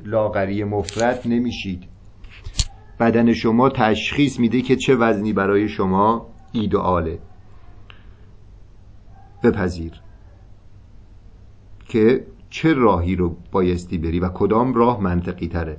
لاغری 0.04 0.64
مفرد 0.64 1.22
نمیشید. 1.24 1.84
بدن 3.00 3.32
شما 3.32 3.68
تشخیص 3.68 4.38
میده 4.40 4.62
که 4.62 4.76
چه 4.76 4.96
وزنی 4.96 5.32
برای 5.32 5.68
شما 5.68 6.26
ایدئاله. 6.52 7.18
بپذیر 9.42 9.92
که 11.88 12.26
چه 12.50 12.74
راهی 12.74 13.16
رو 13.16 13.36
بایستی 13.52 13.98
بری 13.98 14.20
و 14.20 14.28
کدام 14.28 14.74
راه 14.74 15.02
منطقی 15.02 15.48
تره. 15.48 15.76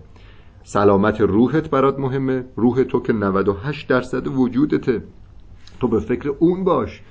سلامت 0.64 1.22
روحت 1.22 1.70
برات 1.70 2.00
مهمه. 2.00 2.46
روح 2.56 2.84
تو 2.84 3.00
که 3.00 3.14
98 3.14 3.88
درصد 3.88 4.28
وجودته. 4.28 5.04
تو 5.80 5.88
به 5.88 6.00
فکر 6.00 6.30
اون 6.40 6.64
باش. 6.64 7.02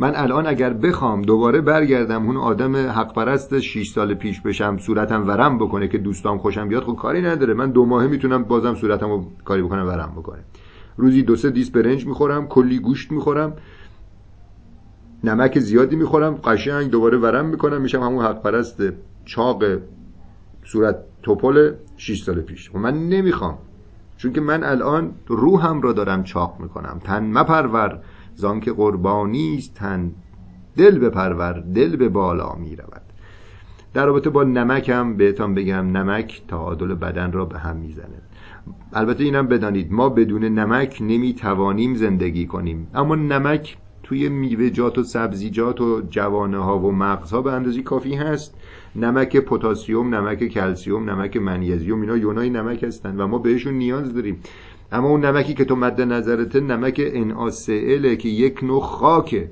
من 0.00 0.14
الان 0.14 0.46
اگر 0.46 0.72
بخوام 0.72 1.22
دوباره 1.22 1.60
برگردم 1.60 2.26
اون 2.26 2.36
آدم 2.36 2.76
حق 2.76 3.14
پرست 3.14 3.60
6 3.60 3.88
سال 3.88 4.14
پیش 4.14 4.40
بشم 4.40 4.78
صورتم 4.78 5.28
ورم 5.28 5.58
بکنه 5.58 5.88
که 5.88 5.98
دوستام 5.98 6.38
خوشم 6.38 6.68
بیاد 6.68 6.82
خب 6.82 6.96
کاری 6.96 7.22
نداره. 7.22 7.54
من 7.54 7.70
دو 7.70 7.84
ماهه 7.84 8.06
می‌تونم 8.06 8.42
بازم 8.44 8.74
صورتم 8.74 9.10
رو 9.10 9.24
کاری 9.44 9.62
بکنم 9.62 9.86
ورم 9.86 10.12
بکنه 10.16 10.38
روزی 10.96 11.22
دو 11.22 11.36
سه 11.36 11.50
دیس 11.50 11.70
برنج 11.70 12.06
می‌خورم 12.06 12.46
کلی 12.46 12.78
گوشت 12.78 13.12
می‌خورم 13.12 13.52
نمک 15.24 15.58
زیادی 15.58 15.96
می‌خورم 15.96 16.34
قشنگ 16.34 16.90
دوباره 16.90 17.18
ورم 17.18 17.46
می‌کنم 17.46 17.80
میشم 17.80 18.00
همون 18.00 18.24
حق 18.24 18.42
پرست 18.42 18.82
چاق 19.24 19.64
صورت 20.64 20.96
توپل 21.22 21.72
6 21.96 22.22
سال 22.22 22.40
پیش. 22.40 22.74
و 22.74 22.78
من 22.78 23.08
نمی‌خوام. 23.08 23.58
چون 24.16 24.32
که 24.32 24.40
من 24.40 24.64
الان 24.64 25.12
روحم 25.26 25.80
را 25.80 25.92
دارم 25.92 26.24
چاق 26.24 26.56
می‌کنم. 26.60 27.00
تن 27.04 27.24
مپرور. 27.24 28.00
زان 28.38 28.60
که 28.60 28.72
قربانی 28.72 29.56
است 29.58 29.74
تن. 29.74 30.12
دل 30.76 30.98
بپرور 30.98 31.52
دل 31.74 31.96
به 31.96 32.08
بالا 32.08 32.54
می‌رود 32.54 33.02
در 33.94 34.06
رابطه 34.06 34.30
با 34.30 34.44
نمک 34.44 34.88
هم 34.88 35.16
بهتان 35.16 35.54
بگم 35.54 35.96
نمک 35.96 36.42
تعادل 36.48 36.94
بدن 36.94 37.32
را 37.32 37.44
به 37.44 37.58
هم 37.58 37.76
می‌زنه 37.76 38.22
البته 38.92 39.24
اینم 39.24 39.46
بدانید 39.46 39.92
ما 39.92 40.08
بدون 40.08 40.44
نمک 40.44 40.98
نمی‌توانیم 41.00 41.94
زندگی 41.94 42.46
کنیم. 42.46 42.88
اما 42.94 43.14
نمک 43.14 43.76
توی 44.02 44.28
میوه‌جات 44.28 44.98
و 44.98 45.02
سبزیجات 45.02 45.80
و 45.80 46.02
جوانه 46.10 46.58
ها 46.58 46.78
و 46.78 46.92
مغزها 46.92 47.42
به 47.42 47.52
اندازی 47.52 47.82
کافی 47.82 48.14
هست. 48.14 48.54
نمک 48.96 49.36
پتاسیم 49.36 50.14
نمک 50.14 50.44
کلسیوم 50.44 51.10
نمک 51.10 51.36
منیزیم 51.36 52.00
اینا 52.00 52.16
یونای 52.16 52.50
نمک 52.50 52.84
هستن 52.84 53.20
و 53.20 53.26
ما 53.26 53.38
بهشون 53.38 53.74
نیاز 53.74 54.14
داریم. 54.14 54.40
اما 54.92 55.08
اون 55.08 55.24
نمکی 55.24 55.54
که 55.54 55.64
تو 55.64 55.76
مد 55.76 56.00
نظرت 56.00 56.56
نمک 56.56 56.96
NaCl 56.96 58.16
که 58.16 58.28
یک 58.28 58.64
نوع 58.64 58.80
خاکه. 58.80 59.50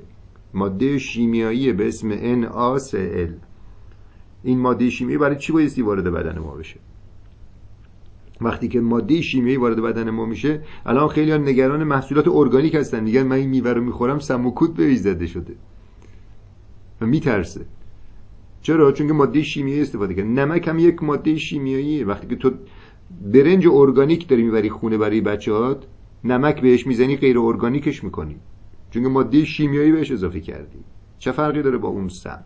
ماده 0.53 0.99
شیمیایی 0.99 1.73
به 1.73 1.87
اسم 1.87 2.11
NaCl 2.43 3.31
این 4.43 4.59
ماده 4.59 4.89
شیمیایی 4.89 5.17
برای 5.17 5.35
چی 5.35 5.53
بایستی 5.53 5.81
وارد 5.81 6.03
بدن 6.03 6.39
ما 6.39 6.51
بشه؟ 6.51 6.79
وقتی 8.41 8.67
که 8.67 8.81
ماده 8.81 9.21
شیمیایی 9.21 9.57
وارد 9.57 9.81
بدن 9.81 10.09
ما 10.09 10.25
میشه 10.25 10.61
الان 10.85 11.07
خیلی 11.07 11.31
ها 11.31 11.37
نگران 11.37 11.83
محصولات 11.83 12.27
ارگانیک 12.27 12.75
هستن. 12.75 13.03
میگن 13.03 13.23
من 13.23 13.35
این 13.35 13.49
میوه 13.49 13.71
رو 13.71 13.81
می‌خورم 13.81 14.19
سموکوت 14.19 14.73
به 14.73 14.95
زده 14.95 15.27
شده. 15.27 15.53
و 17.01 17.05
میترسه. 17.05 17.61
چرا؟ 18.61 18.91
چون 18.91 19.07
که 19.07 19.13
ماده 19.13 19.43
شیمیایی 19.43 19.81
استفاده 19.81 20.13
کرد. 20.13 20.25
نمک 20.25 20.67
هم 20.67 20.79
یک 20.79 21.03
ماده 21.03 21.35
شیمیاییه 21.35 22.05
وقتی 22.05 22.27
که 22.27 22.35
تو 22.35 22.51
برنج 23.21 23.67
ارگانیک 23.67 24.27
داری 24.27 24.43
می‌بری 24.43 24.69
خونه 24.69 24.97
برای 24.97 25.21
بچهات 25.21 25.85
نمک 26.23 26.61
بهش 26.61 26.87
می‌زنی 26.87 27.17
غیر 27.17 27.39
ارگانیکش 27.39 28.03
می‌کنی. 28.03 28.35
چون 28.91 29.07
ماده 29.07 29.45
شیمیایی 29.45 29.91
بهش 29.91 30.11
اضافه 30.11 30.39
کردی. 30.39 30.79
چه 31.19 31.31
فرقی 31.31 31.61
داره 31.61 31.77
با 31.77 31.87
اون 31.87 32.09
سم؟ 32.09 32.43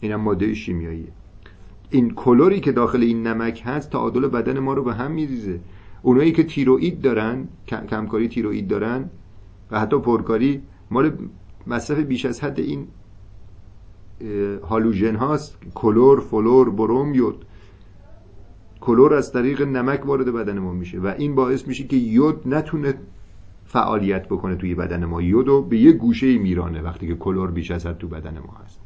اینم 0.00 0.20
ماده 0.20 0.54
شیمیاییه 0.54 1.08
این 1.90 2.10
کلوری 2.10 2.60
که 2.60 2.72
داخل 2.72 3.02
این 3.02 3.26
نمک 3.26 3.62
هست 3.64 3.90
تعادل 3.90 4.28
بدن 4.28 4.58
ما 4.58 4.74
رو 4.74 4.82
به 4.84 4.94
هم 4.94 5.10
میریزه. 5.10 5.60
اونایی 6.02 6.32
که 6.32 6.44
تیروئید 6.44 7.00
دارن 7.00 7.48
کمکاری 7.66 8.28
تیروئید 8.28 8.68
دارن 8.68 9.10
و 9.70 9.80
حتی 9.80 9.98
پرکاری 9.98 10.62
مال 10.90 11.12
مصرف 11.66 11.98
بیش 11.98 12.24
از 12.24 12.44
حد 12.44 12.60
این 12.60 12.86
هالوژن 14.68 15.14
هاست. 15.14 15.58
کلور 15.74 16.20
فلور 16.20 16.70
بروم 16.70 17.14
یود 17.14 17.44
کلور 18.88 19.14
از 19.14 19.32
طریق 19.32 19.62
نمک 19.62 20.06
وارد 20.06 20.32
بدن 20.32 20.58
ما 20.58 20.72
میشه 20.72 20.98
و 20.98 21.14
این 21.18 21.34
باعث 21.34 21.66
میشه 21.68 21.84
که 21.84 21.96
یود 21.96 22.42
نتونه 22.46 22.94
فعالیت 23.64 24.28
بکنه 24.28 24.56
توی 24.56 24.74
بدن 24.74 25.04
ما. 25.04 25.22
یودو 25.22 25.62
به 25.62 25.78
یه 25.78 25.92
گوشه 25.92 26.38
میرانه 26.38 26.82
وقتی 26.82 27.06
که 27.06 27.14
کلور 27.14 27.50
بیش 27.50 27.70
از 27.70 27.86
حد 27.86 27.98
تو 27.98 28.08
بدن 28.08 28.38
ما 28.38 28.56
هست. 28.64 28.80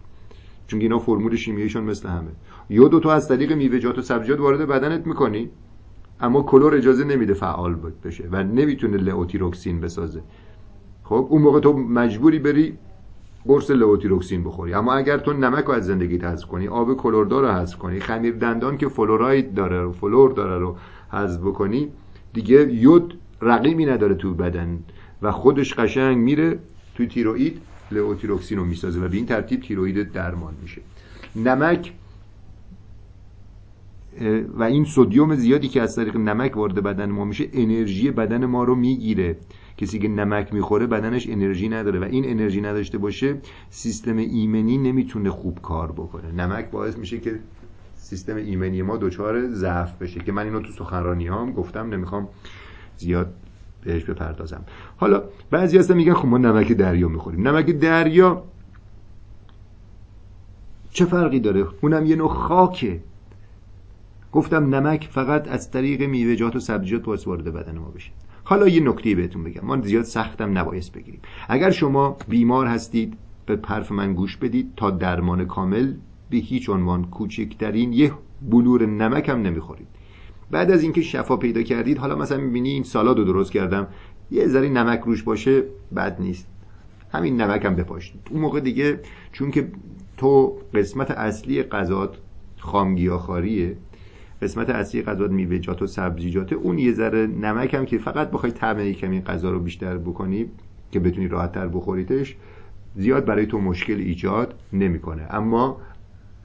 چون 0.67 0.81
اینا 0.81 0.99
فرمول 0.99 1.37
شیمیاییشون 1.37 1.85
مثل 1.85 2.09
همه. 2.09 2.31
یودو 2.71 3.01
تو 3.01 3.09
از 3.09 3.29
طریق 3.29 3.53
میوه‌جات 3.53 3.99
و 3.99 4.03
سبزیجات 4.03 4.41
وارد 4.41 4.69
بدنت 4.69 5.07
می‌کنی 5.07 5.51
اما 6.21 6.43
کلور 6.43 6.75
اجازه 6.75 7.05
نمیده 7.05 7.35
فعال 7.35 7.77
بشه 8.05 8.29
و 8.33 8.43
نمی‌تونه 8.43 8.97
لئوتیروکسین 8.97 9.81
بسازه. 9.81 10.23
خب 11.05 11.27
اون 11.31 11.43
موقع 11.43 11.61
تو 11.61 11.73
مجبوری 11.73 12.39
بری 12.39 12.79
قرص 13.47 13.71
لئوتیروکسین 13.71 14.45
بخوری. 14.45 14.75
اما 14.75 14.95
اگر 14.95 15.19
تو 15.19 15.33
نمک 15.33 15.65
رو 15.65 15.73
از 15.73 15.87
زندگی 15.87 16.19
حذف 16.19 16.47
کنی 16.47 16.69
آب 16.69 16.97
کلوردار 16.97 17.43
رو 17.43 17.49
حذف 17.49 17.79
کنی 17.79 18.01
خمیر 18.01 18.35
دندان 18.35 18.77
که 18.79 18.89
فلوراید 18.89 19.55
داره 19.55 19.83
رو 19.83 19.93
فلور 19.93 20.33
داره 20.33 20.59
رو 20.59 20.77
حذف 21.13 21.41
بکنی 21.41 21.89
دیگه 22.33 22.75
یود 22.75 23.19
رقیبی 23.43 23.87
نداره 23.87 24.15
تو 24.15 24.35
بدن 24.35 24.79
و 25.23 25.33
خودش 25.33 25.75
قشنگ 25.75 26.17
میره 26.17 26.59
توی 26.95 27.07
تیروئید 27.07 27.61
لئوتیروکسین 27.91 28.59
رو 28.59 28.65
می‌سازه 28.65 29.01
و 29.01 29.09
به 29.09 29.17
این 29.17 29.27
ترتیب 29.27 29.61
تیروئید 29.61 30.13
درمان 30.13 30.55
میشه. 30.63 30.83
نمک 31.37 31.93
و 34.55 34.63
این 34.63 34.85
سودیوم 34.85 35.35
زیادی 35.35 35.69
که 35.69 35.83
از 35.83 35.97
طریق 35.97 36.17
نمک 36.17 36.57
وارد 36.57 36.83
بدن 36.83 37.11
ما 37.11 37.25
میشه 37.25 37.49
انرژی 37.53 38.11
بدن 38.11 38.47
ما 38.47 38.65
رو 38.65 38.75
می‌گیره. 38.75 39.37
کسی 39.77 39.99
که 39.99 40.09
نمک 40.09 40.55
می‌خوره 40.55 40.87
بدنش 40.87 41.29
انرژی 41.29 41.69
نداره 41.69 42.01
و 42.01 42.05
این 42.05 42.31
انرژی 42.31 42.61
نداشته 42.61 42.99
باشه 42.99 43.37
سیستم 43.71 44.17
ایمنی 44.17 44.79
نمی‌تونه 44.79 45.31
خوب 45.31 45.63
کار 45.63 45.93
بکنه. 45.93 46.33
نمک 46.33 46.71
باعث 46.71 46.99
میشه 46.99 47.21
که 47.21 47.39
سیستم 47.97 48.37
ایمنی 48.37 48.83
ما 48.83 48.97
دچار 48.97 49.49
ضعف 49.49 49.97
بشه 49.97 50.21
که 50.21 50.33
من 50.33 50.45
اینو 50.45 50.61
تو 50.61 50.73
سخنرانی 50.73 51.27
هم 51.27 51.53
گفتم 51.53 51.95
نمی‌خوام 51.95 52.29
زیاد 52.97 53.35
بهش 53.85 54.05
بپردازم. 54.05 54.65
حالا 54.97 55.23
بعضی 55.51 55.79
هستن 55.79 55.95
میگن 55.95 56.15
خب 56.15 56.29
ما 56.29 56.39
نمک 56.39 56.73
دریا 56.73 57.09
می‌خوریم. 57.09 57.49
نمک 57.49 57.67
دریا 57.67 58.45
چه 60.91 61.05
فرقی 61.05 61.41
داره؟ 61.41 61.67
اونم 61.81 62.07
یه 62.07 62.17
نوع 62.17 62.29
خاکه. 62.29 63.01
گفتم 64.33 64.75
نمک 64.75 65.09
فقط 65.13 65.49
از 65.49 65.71
طریق 65.71 66.03
میوه‌جات 66.03 66.57
و 66.57 66.61
سبزیجات 66.61 67.03
باعث 67.03 67.27
وارد 67.27 67.45
بدن 67.45 67.79
ما 67.79 67.89
بشه. 67.89 68.11
حالا 68.53 68.69
یه 68.69 68.81
نکته 68.81 69.15
بهتون 69.15 69.45
بگم. 69.45 69.65
ما 69.65 69.81
زیاد 69.81 70.05
سختم 70.05 70.59
نبایست 70.59 70.93
بگیریم. 70.93 71.21
اگر 71.49 71.71
شما 71.71 72.17
بیمار 72.29 72.67
هستید 72.67 73.15
به 73.47 73.59
حرف 73.67 73.93
من 73.93 74.15
گوش 74.15 74.37
بدید. 74.37 74.73
تا 74.77 74.91
درمان 74.91 75.45
کامل 75.45 75.95
به 76.31 76.37
هیچ 76.37 76.71
عنوان 76.71 77.05
کوچکترین 77.05 77.93
یه 77.93 78.13
بلور 78.51 78.87
نمک 78.87 79.29
هم 79.29 79.43
نمی‌خورید. 79.43 79.87
بعد 80.51 80.71
از 80.71 80.83
اینکه 80.83 81.03
شفا 81.03 81.37
پیدا 81.37 81.63
کردید 81.63 81.99
حالا 81.99 82.17
مثلا 82.17 82.39
می‌بینی 82.39 82.69
این 82.69 82.83
سالاد 82.83 83.19
رو 83.19 83.25
درست 83.25 83.53
کردم. 83.53 83.87
یه 84.31 84.49
ذره 84.49 84.69
نمک 84.69 85.01
روش 85.01 85.23
باشه 85.23 85.63
بد 85.97 86.21
نیست. 86.21 86.47
همین 87.13 87.41
نمک 87.41 87.65
هم 87.65 87.77
بپاشید. 87.77 88.21
اون 88.31 88.41
موقع 88.41 88.61
دیگه 88.61 89.01
چون 89.33 89.51
که 89.51 89.69
تو 90.17 90.59
قسمت 90.75 91.11
اصلی 91.11 91.63
غذات 91.63 92.17
خامگیاخاریه 92.59 93.77
قسمت 94.43 94.71
اصلی 94.71 95.03
غذا 95.03 95.29
میوه‌جات 95.29 95.83
و 95.83 95.87
سبزیجات. 95.87 96.53
اون 96.53 96.79
یه 96.79 96.93
ذره 96.93 97.27
نمک 97.27 97.75
هم 97.75 97.87
که 97.87 97.99
فقط 97.99 98.31
بخوای 98.31 98.53
طعم 98.53 98.93
کمی 98.93 99.21
غذا 99.21 99.51
رو 99.51 99.61
بیشتر 99.61 99.99
بکنی 99.99 100.47
که 100.91 101.01
بتونی 101.01 101.29
راحتتر 101.29 101.69
بخوریدش 101.69 102.37
زیاد 102.97 103.25
برای 103.25 103.47
تو 103.47 103.59
مشکل 103.59 103.99
ایجاد 103.99 104.55
نمی‌کنه. 104.73 105.27
اما 105.31 105.81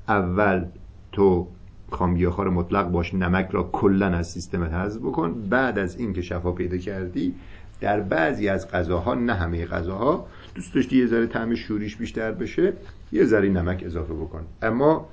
اول 0.08 0.66
تو 1.12 1.48
خامگیاخوار 1.92 2.50
مطلق 2.50 2.90
باش 2.92 3.14
نمک 3.14 3.48
را 3.52 3.70
کلا 3.72 4.06
از 4.08 4.32
سیستمت 4.32 4.74
حذف 4.74 5.00
بکن. 5.00 5.34
بعد 5.50 5.80
از 5.80 6.00
اینکه 6.00 6.22
شفا 6.22 6.52
پیدا 6.52 6.78
کردی 6.78 7.34
در 7.82 8.00
بعضی 8.00 8.50
از 8.50 8.72
غذاها 8.72 9.14
نه 9.14 9.34
همه 9.34 9.66
غذاها 9.66 10.28
دوست 10.56 10.76
داشتی 10.76 10.98
یه 10.98 11.06
ذره 11.06 11.28
طعم 11.28 11.56
شوریش 11.56 11.96
بیشتر 11.96 12.32
بشه 12.32 12.74
یه 13.12 13.26
ذره 13.26 13.50
نمک 13.50 13.84
اضافه 13.86 14.14
بکن. 14.14 14.42
اما 14.62 15.06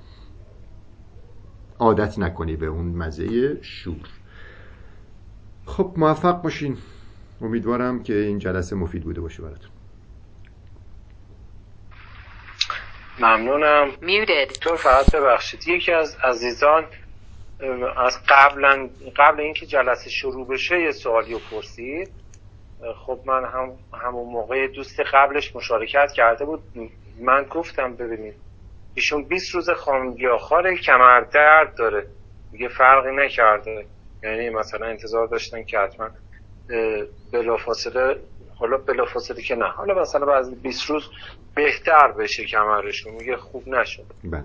عادت 1.79 2.19
نکنی 2.19 2.57
به 2.57 2.67
اون 2.67 2.85
مزه 2.85 3.63
شور. 3.63 4.09
خب 5.67 5.93
موفق 5.97 6.43
باشین. 6.43 6.79
امیدوارم 7.41 8.03
که 8.03 8.15
این 8.15 8.39
جلسه 8.39 8.77
مفید 8.77 9.03
بوده 9.05 9.21
باشه 9.21 9.43
براتون. 9.43 9.71
ممنونم. 13.19 13.91
تو 14.61 14.77
فقط 14.77 15.11
ببخشید. 15.11 15.69
یکی 15.69 15.93
از 15.93 16.17
عزیزان 16.23 16.85
از 17.97 18.19
قبلا 18.29 18.89
قبل 19.17 19.41
اینکه 19.41 19.67
جلسه 19.67 20.11
شروع 20.11 20.47
بشه 20.49 20.81
یه 20.81 20.93
سوالی 20.93 21.33
رو 21.33 21.41
پرسید. 21.51 22.09
خب 23.07 23.21
من 23.27 23.45
هم 23.45 23.73
همون 24.03 24.33
موقع 24.33 24.67
دوست 24.67 25.01
قبلش 25.01 25.57
مشارکت 25.57 26.13
کرده 26.13 26.45
بود. 26.45 26.63
من 27.21 27.47
گفتم 27.51 27.95
ببینید 27.95 28.35
ایشون 28.95 29.25
20 29.25 29.55
روز 29.55 29.71
خامگیاخوار 29.71 30.75
کمر 30.75 31.21
درد 31.21 31.75
داره. 31.79 32.07
دیگه 32.51 32.69
فرقی 32.69 33.17
نکرده. 33.17 33.87
یعنی 34.23 34.51
مثلا 34.51 34.87
انتظار 34.87 35.27
داشتن 35.27 35.65
که 35.65 35.79
حتما 35.79 36.11
بلافاصله 37.33 38.21
حالا 38.59 38.77
بلافاصله 38.77 39.43
که 39.43 39.55
نه. 39.55 39.69
حالا 39.69 40.01
مثلا 40.01 40.27
بعد 40.27 40.63
20 40.63 40.91
روز 40.91 41.11
بهتر 41.55 42.13
بشه 42.13 42.45
کمرشون. 42.45 43.13
میگه 43.15 43.37
خوب 43.37 43.69
نشد. 43.69 44.07
بله. 44.25 44.45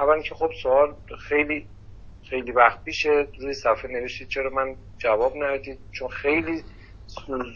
اولا 0.00 0.22
که 0.22 0.34
خب 0.34 0.50
سوال 0.62 0.94
خیلی 1.28 1.66
خیلی 2.30 2.52
وقت 2.52 2.84
پیشه. 2.84 3.26
روی 3.40 3.54
صفحه 3.54 3.90
نوشتید 3.90 4.28
چرا 4.28 4.50
من 4.50 4.76
جواب 4.98 5.32
ندید 5.36 5.78
چون 5.92 6.08
خیلی 6.08 6.62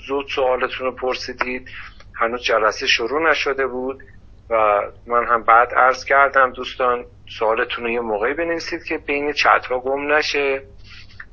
زود 0.07 0.27
سوالتون 0.35 0.87
رو 0.87 0.93
پرسیدید. 0.93 1.69
هنوز 2.17 2.43
جلسه 2.43 2.87
شروع 2.87 3.31
نشده 3.31 3.67
بود. 3.67 4.03
و 4.51 4.83
من 5.07 5.25
هم 5.25 5.43
بعد 5.43 5.75
عرض 5.75 6.05
کردم 6.05 6.53
دوستان 6.53 7.05
سوالتون 7.39 7.85
رو 7.85 7.91
یه 7.91 8.01
موقعی 8.01 8.35
بنویسید 8.35 8.85
که 8.85 8.99
بین 8.99 9.33
چت 9.33 9.67
ها 9.67 9.79
گم 9.79 10.13
نشه. 10.13 10.63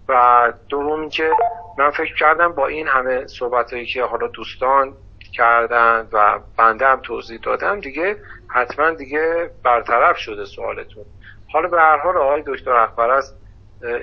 و 0.10 0.54
دوم 0.70 1.10
که 1.10 1.32
من 1.78 1.90
فکر 1.92 2.16
کردم 2.16 2.52
با 2.52 2.68
این 2.68 2.88
همه 2.88 3.28
صحبت 3.28 3.74
هایی 3.74 3.86
که 3.86 4.04
حالا 4.04 4.28
دوستان 4.28 4.94
کردن 5.34 6.08
و 6.14 6.40
بنده 6.58 6.88
هم 6.88 7.00
توضیح 7.00 7.40
دادم 7.44 7.80
دیگه 7.80 8.18
حتما 8.48 8.92
دیگه 8.92 9.50
برطرف 9.64 10.18
شده 10.18 10.46
سوالتون. 10.46 11.06
حالا 11.54 11.68
به 11.68 11.78
هر 11.78 11.98
حال 11.98 12.18
آقای 12.18 12.44
دکتر 12.48 12.72
اکبر 12.72 13.10
است 13.10 13.41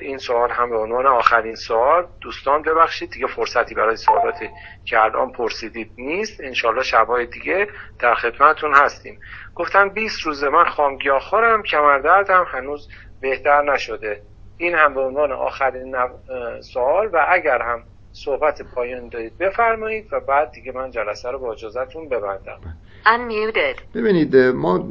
این 0.00 0.18
سوال 0.18 0.50
هم 0.50 0.70
به 0.70 0.78
عنوان 0.78 1.06
آخرین 1.06 1.54
سوال. 1.54 2.06
دوستان 2.20 2.62
ببخشید 2.62 3.10
دیگه 3.10 3.26
فرصتی 3.26 3.74
برای 3.74 3.96
سوالاتی 3.96 4.50
که 4.84 5.00
الان 5.00 5.32
پرسیدید 5.32 5.90
نیست. 5.98 6.40
انشالله 6.40 6.82
شبای 6.82 7.26
دیگه 7.26 7.68
در 7.98 8.14
خدمتون 8.14 8.74
هستیم. 8.74 9.20
گفتن 9.54 9.88
20 9.88 10.22
روز 10.22 10.44
من 10.44 10.64
خامگیاخورم 10.64 11.62
کمردردم 11.62 12.46
هنوز 12.48 12.88
بهتر 13.20 13.62
نشده. 13.62 14.22
این 14.56 14.74
هم 14.74 14.94
به 14.94 15.00
عنوان 15.00 15.32
آخرین 15.32 15.96
سوال 16.60 17.08
و 17.12 17.26
اگر 17.28 17.62
هم 17.62 17.82
صحبت 18.12 18.62
پایان 18.74 19.08
دارید 19.08 19.38
بفرمایید 19.38 20.12
و 20.12 20.20
بعد 20.20 20.50
دیگه 20.50 20.72
من 20.72 20.90
جلسه 20.90 21.30
رو 21.30 21.38
با 21.38 21.52
اجازتون 21.52 22.08
ببندم. 22.08 22.58
Unmuted. 23.04 23.80
ببینید 23.94 24.36
ما 24.36 24.88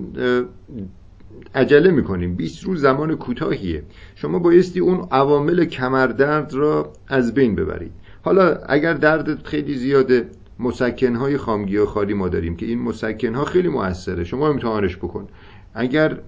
عجله 1.55 1.91
می‌کنیم. 1.91 2.35
20 2.35 2.64
روز 2.64 2.81
زمان 2.81 3.15
کوتاهیه. 3.15 3.84
شما 4.15 4.39
بایستی 4.39 4.80
اون 4.80 5.07
عوامل 5.11 5.65
کمردرد 5.65 6.53
را 6.53 6.93
از 7.07 7.34
بین 7.34 7.55
ببرید. 7.55 7.91
حالا 8.22 8.57
اگر 8.69 8.93
درد 8.93 9.45
خیلی 9.45 9.76
زیاده 9.76 10.30
مسکن 10.59 11.15
های 11.15 11.38
خامگی 11.38 11.77
و 11.77 11.85
خالی 11.85 12.14
ما 12.14 12.30
داریم 12.30 12.55
که 12.55 12.65
این 12.65 12.81
مسکن 12.81 13.35
ها 13.35 13.45
خیلی 13.45 13.68
موثره. 13.68 14.23
شما 14.23 14.49
امتحانش 14.49 14.97
بکن. 14.97 15.27
اگر 15.73 16.19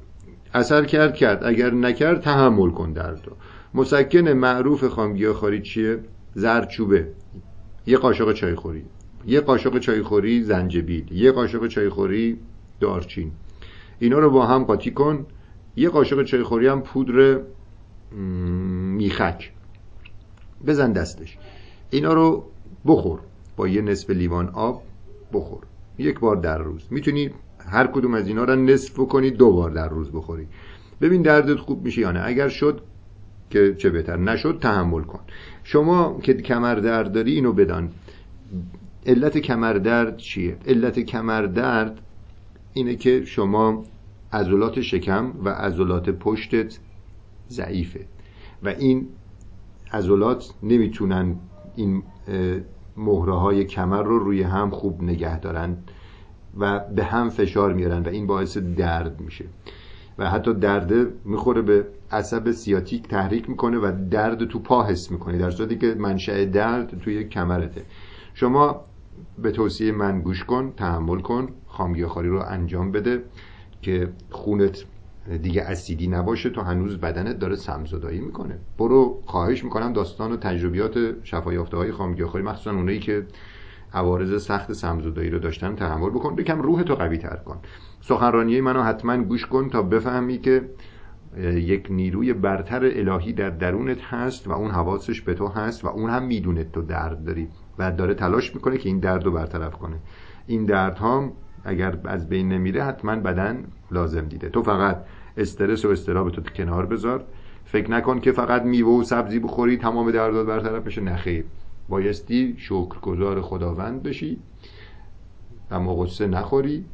اثر 0.54 0.86
کرد 0.86 1.16
کرد. 1.16 1.44
اگر 1.44 1.74
نکرد 1.74 2.22
تحمل 2.22 2.70
کن 2.70 2.94
درد 2.94 3.22
رو. 3.26 3.34
مسکن 3.74 4.30
معروف 4.30 4.84
خامگی 4.84 5.28
خاری 5.32 5.62
چیه؟ 5.62 6.00
زرچوبه 6.34 7.08
یه 7.88 7.98
قاشق 7.98 8.34
چای 8.34 8.56
خوری 8.56 8.84
یه 9.26 9.42
قاشق 9.42 9.80
چای 9.80 10.02
خوری 10.02 10.44
زنجبیل. 10.44 11.12
یه 11.12 11.32
قاشق 11.32 11.68
چای 11.68 11.90
خوری 11.90 12.38
دارچین. 12.80 13.32
اینا 14.00 14.20
رو 14.20 14.30
با 14.30 14.46
هم 14.46 14.64
قاطی 14.64 14.92
کن. 14.92 15.26
یه 15.76 15.90
قاشق 15.90 16.24
چای 16.24 16.44
خوری 16.44 16.68
هم 16.68 16.82
پودر 16.82 17.40
میخک. 18.98 19.52
بزن 20.68 20.92
دستش. 20.92 21.38
اینا 21.90 22.14
رو 22.14 22.46
بخور. 22.86 23.20
با 23.56 23.68
یه 23.68 23.82
نصف 23.82 24.10
لیوان 24.10 24.50
آب 24.50 24.84
بخور. 25.34 25.60
یک 25.98 26.20
بار 26.20 26.36
در 26.36 26.58
روز. 26.58 26.82
می‌تونی 26.92 27.30
هر 27.70 27.88
کدوم 27.88 28.14
از 28.14 28.28
اینا 28.28 28.44
رو 28.44 28.56
نصف 28.56 28.94
کنی 28.94 29.32
دو 29.32 29.52
بار 29.52 29.70
در 29.70 29.90
روز 29.90 30.12
بخوری. 30.12 30.48
ببین 31.02 31.22
دردت 31.22 31.60
خوب 31.60 31.84
میشه 31.84 32.02
یا 32.02 32.12
نه. 32.12 32.22
اگر 32.26 32.48
شد 32.48 32.82
که 33.50 33.76
چه 33.76 33.90
بهتر. 33.90 34.18
نشد 34.18 34.60
تحمل 34.62 35.02
کن. 35.02 35.20
شما 35.64 36.20
که 36.24 36.34
کمر 36.34 36.76
درد 36.76 37.12
داری 37.12 37.32
اینو 37.36 37.54
بدان. 37.54 37.90
علت 39.06 39.38
کمر 39.38 39.74
درد 39.74 40.18
چیه؟ 40.18 40.58
علت 40.68 41.00
کمر 41.00 41.42
درد 41.42 42.02
اینه 42.74 42.96
که 42.96 43.26
شما 43.26 43.84
عضلات 44.34 44.82
شکم 44.82 45.34
و 45.44 45.50
عضلات 45.50 46.10
پشتت 46.10 46.80
ضعیفه. 47.50 48.06
و 48.64 48.68
این 48.68 49.08
عضلات 49.94 50.54
نمی‌تونن 50.64 51.36
این 51.76 52.04
مهره 52.98 53.34
های 53.34 53.66
کمر 53.66 54.04
رو 54.04 54.20
روی 54.20 54.42
هم 54.44 54.70
خوب 54.70 55.04
نگه 55.04 55.40
دارن 55.40 55.78
و 56.60 56.80
به 56.96 57.04
هم 57.04 57.30
فشار 57.30 57.74
میارن 57.74 58.04
و 58.04 58.08
این 58.08 58.28
باعث 58.28 58.58
درد 58.58 59.22
میشه. 59.22 59.46
و 60.18 60.30
حتی 60.30 60.54
درده 60.54 61.08
می‌خوره 61.26 61.62
به 61.62 61.88
عصب 62.12 62.52
سیاتیک 62.52 63.08
تحریک 63.08 63.50
می‌کنه 63.50 63.78
و 63.78 63.92
درد 64.12 64.46
تو 64.46 64.60
پا 64.60 64.84
حس 64.84 65.12
می‌کنه 65.12 65.38
در 65.38 65.52
صورتی 65.52 65.78
که 65.78 65.96
منشأ 66.00 66.46
درد 66.46 67.00
توی 67.00 67.24
کمرته. 67.24 67.82
شما 68.34 68.86
به 69.42 69.52
توصیه 69.52 69.92
من 69.92 70.22
گوش 70.22 70.44
کن 70.44 70.74
تحمل 70.78 71.20
کن. 71.20 71.50
خامگیاخواری 71.80 72.30
رو 72.30 72.44
انجام 72.48 72.92
بده 72.92 73.24
که 73.82 74.10
خونت 74.30 74.84
دیگه 75.42 75.62
اسیدی 75.62 76.08
نباشه 76.08 76.50
تو 76.50 76.62
هنوز 76.62 76.98
بدنت 76.98 77.40
داره 77.40 77.56
سمزدایی 77.56 78.20
می‌کنه. 78.20 78.60
برو 78.78 79.22
خواهش 79.26 79.64
می‌کنم 79.64 79.94
داستان 79.94 80.32
و 80.32 80.38
تجربیات 80.38 80.98
شفایافته 81.24 81.78
های 81.78 81.92
خامگیاخواری 81.92 82.46
مخصوصا 82.46 82.72
اونایی 82.72 83.00
که 83.00 83.26
عوارض 83.94 84.44
سخت 84.44 84.74
سمزدایی 84.74 85.30
رو 85.30 85.40
داشتن 85.40 85.76
تحمل 85.76 86.10
بکن. 86.10 86.36
یکم 86.40 86.62
روح 86.62 86.84
تو 86.84 86.96
قوی 86.96 87.18
تر 87.18 87.36
کن. 87.36 87.58
سخنرانی 88.02 88.62
منو 88.62 88.84
حتما 88.84 89.18
گوش 89.18 89.46
کن 89.46 89.70
تا 89.70 89.82
بفهمی 89.82 90.38
که 90.38 90.70
یک 91.54 91.88
نیروی 91.90 92.34
برتر 92.34 92.86
الهی 92.86 93.34
در 93.34 93.50
درونت 93.50 94.02
هست 94.02 94.48
و 94.48 94.52
اون 94.52 94.72
حواسش 94.72 95.22
به 95.22 95.34
تو 95.34 95.48
هست 95.48 95.86
و 95.86 95.88
اون 95.88 96.10
هم 96.10 96.24
می‌دونه 96.24 96.64
تو 96.64 96.82
درد 96.82 97.24
داری 97.24 97.48
و 97.78 97.92
داره 97.92 98.14
تلاش 98.14 98.56
می‌کنه 98.56 98.78
که 98.78 98.90
این 98.90 99.00
درد 99.00 99.24
رو 99.24 99.32
برطرف 99.32 99.74
کنه. 99.74 99.96
این 100.48 100.66
درد 100.66 100.98
ها 100.98 101.32
اگر 101.64 101.98
از 102.06 102.30
بین 102.30 102.50
نمیره 102.50 102.84
حتما 102.84 103.16
بدن 103.16 103.64
لازم 103.92 104.26
دیده. 104.26 104.50
تو 104.50 104.64
فقط 104.64 105.04
استرس 105.38 105.86
و 105.86 105.90
استراب 105.90 106.30
تو 106.30 106.42
کنار 106.42 106.86
بذار. 106.86 107.24
فکر 107.66 107.92
نکن 107.92 108.20
که 108.20 108.32
فقط 108.32 108.62
میوه 108.62 109.00
و 109.00 109.04
سبزی 109.04 109.40
بخوری 109.40 109.78
تمام 109.78 110.12
دردات 110.12 110.48
برطرف 110.48 110.84
بشه. 110.84 111.02
نخیر 111.02 111.46
بایستی 111.90 112.56
شکرگزار 112.58 113.42
خداوند 113.42 114.04
بشی 114.04 114.40
و 115.72 115.80
مقصه 115.80 116.28
نخوری 116.28 116.86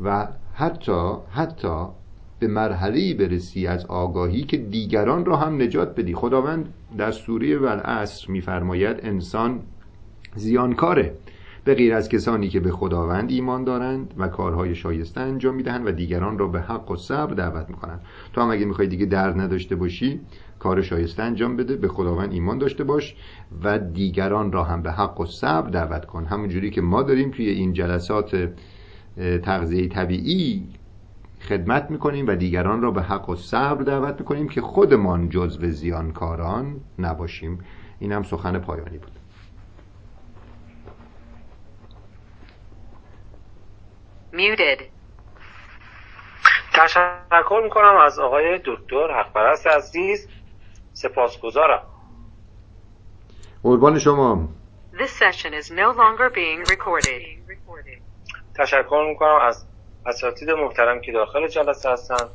و 0.00 0.28
حتی 0.54 1.12
حتی 1.30 1.86
به 2.38 2.48
مرحله 2.48 3.14
برسی 3.14 3.66
از 3.66 3.86
آگاهی 3.86 4.42
که 4.42 4.56
دیگران 4.56 5.24
را 5.24 5.36
هم 5.36 5.62
نجات 5.62 5.94
بدی. 5.94 6.14
خداوند 6.14 6.74
در 6.98 7.10
سوره 7.10 7.58
والعصر 7.58 8.30
میفرماید 8.30 9.00
انسان 9.02 9.60
زیانکاره. 10.36 11.14
به 11.64 11.74
غیر 11.74 11.94
از 11.94 12.08
کسانی 12.08 12.48
که 12.48 12.60
به 12.60 12.70
خداوند 12.70 13.30
ایمان 13.30 13.64
دارند 13.64 14.14
و 14.18 14.28
کارهای 14.28 14.74
شایسته 14.74 15.20
انجام 15.20 15.54
می‌دهند 15.54 15.86
و 15.86 15.92
دیگران 15.92 16.38
را 16.38 16.48
به 16.48 16.60
حق 16.60 16.90
و 16.90 16.96
صبر 16.96 17.34
دعوت 17.34 17.68
می‌کنند. 17.68 18.00
تو 18.32 18.40
هم 18.40 18.50
اگه 18.50 18.64
می‌خوای 18.64 18.88
دیگه 18.88 19.06
درد 19.06 19.40
نداشته 19.40 19.76
باشی 19.76 20.20
کار 20.58 20.82
شایسته 20.82 21.22
انجام 21.22 21.56
بده 21.56 21.76
به 21.76 21.88
خداوند 21.88 22.32
ایمان 22.32 22.58
داشته 22.58 22.84
باش 22.84 23.16
و 23.64 23.78
دیگران 23.78 24.52
را 24.52 24.64
هم 24.64 24.82
به 24.82 24.92
حق 24.92 25.20
و 25.20 25.26
صبر 25.26 25.70
دعوت 25.70 26.04
کن. 26.04 26.24
همونجوری 26.24 26.70
که 26.70 26.80
ما 26.80 27.02
داریم 27.02 27.30
توی 27.30 27.48
این 27.48 27.72
جلسات 27.72 28.48
تغذیه 29.42 29.88
طبیعی 29.88 30.68
خدمت 31.40 31.90
می‌کنیم 31.90 32.26
و 32.26 32.34
دیگران 32.34 32.82
را 32.82 32.90
به 32.90 33.02
حق 33.02 33.28
و 33.30 33.36
صبر 33.36 33.82
دعوت 33.82 34.20
می‌کنیم 34.20 34.48
که 34.48 34.60
خودمان 34.60 35.28
جزو 35.28 35.70
زیانکاران 35.70 36.76
نباشیم. 36.98 37.58
این 37.98 38.12
هم 38.12 38.22
سخن 38.22 38.58
پایانی 38.58 38.98
بود. 38.98 39.21
Muted. 44.32 44.82
تشکر 46.74 47.60
می‌کنم 47.64 47.96
از 47.96 48.18
آقای 48.18 48.58
دکتر 48.64 49.10
حقپرست 49.10 49.66
عزیز 49.66 50.28
سپاسگزارم 50.92 51.82
قربان 53.62 53.98
شما 53.98 54.48
This 54.92 55.10
session 55.22 55.52
is 55.54 55.70
no 55.70 55.92
longer 55.92 56.30
being 56.30 56.64
recorded. 56.64 57.22
تشکر 58.54 59.06
می‌کنم 59.08 59.38
از 59.42 59.66
اساتید 60.06 60.50
محترم 60.50 61.00
که 61.00 61.12
داخل 61.12 61.48
جلسه 61.48 61.90
هستن 61.90 62.30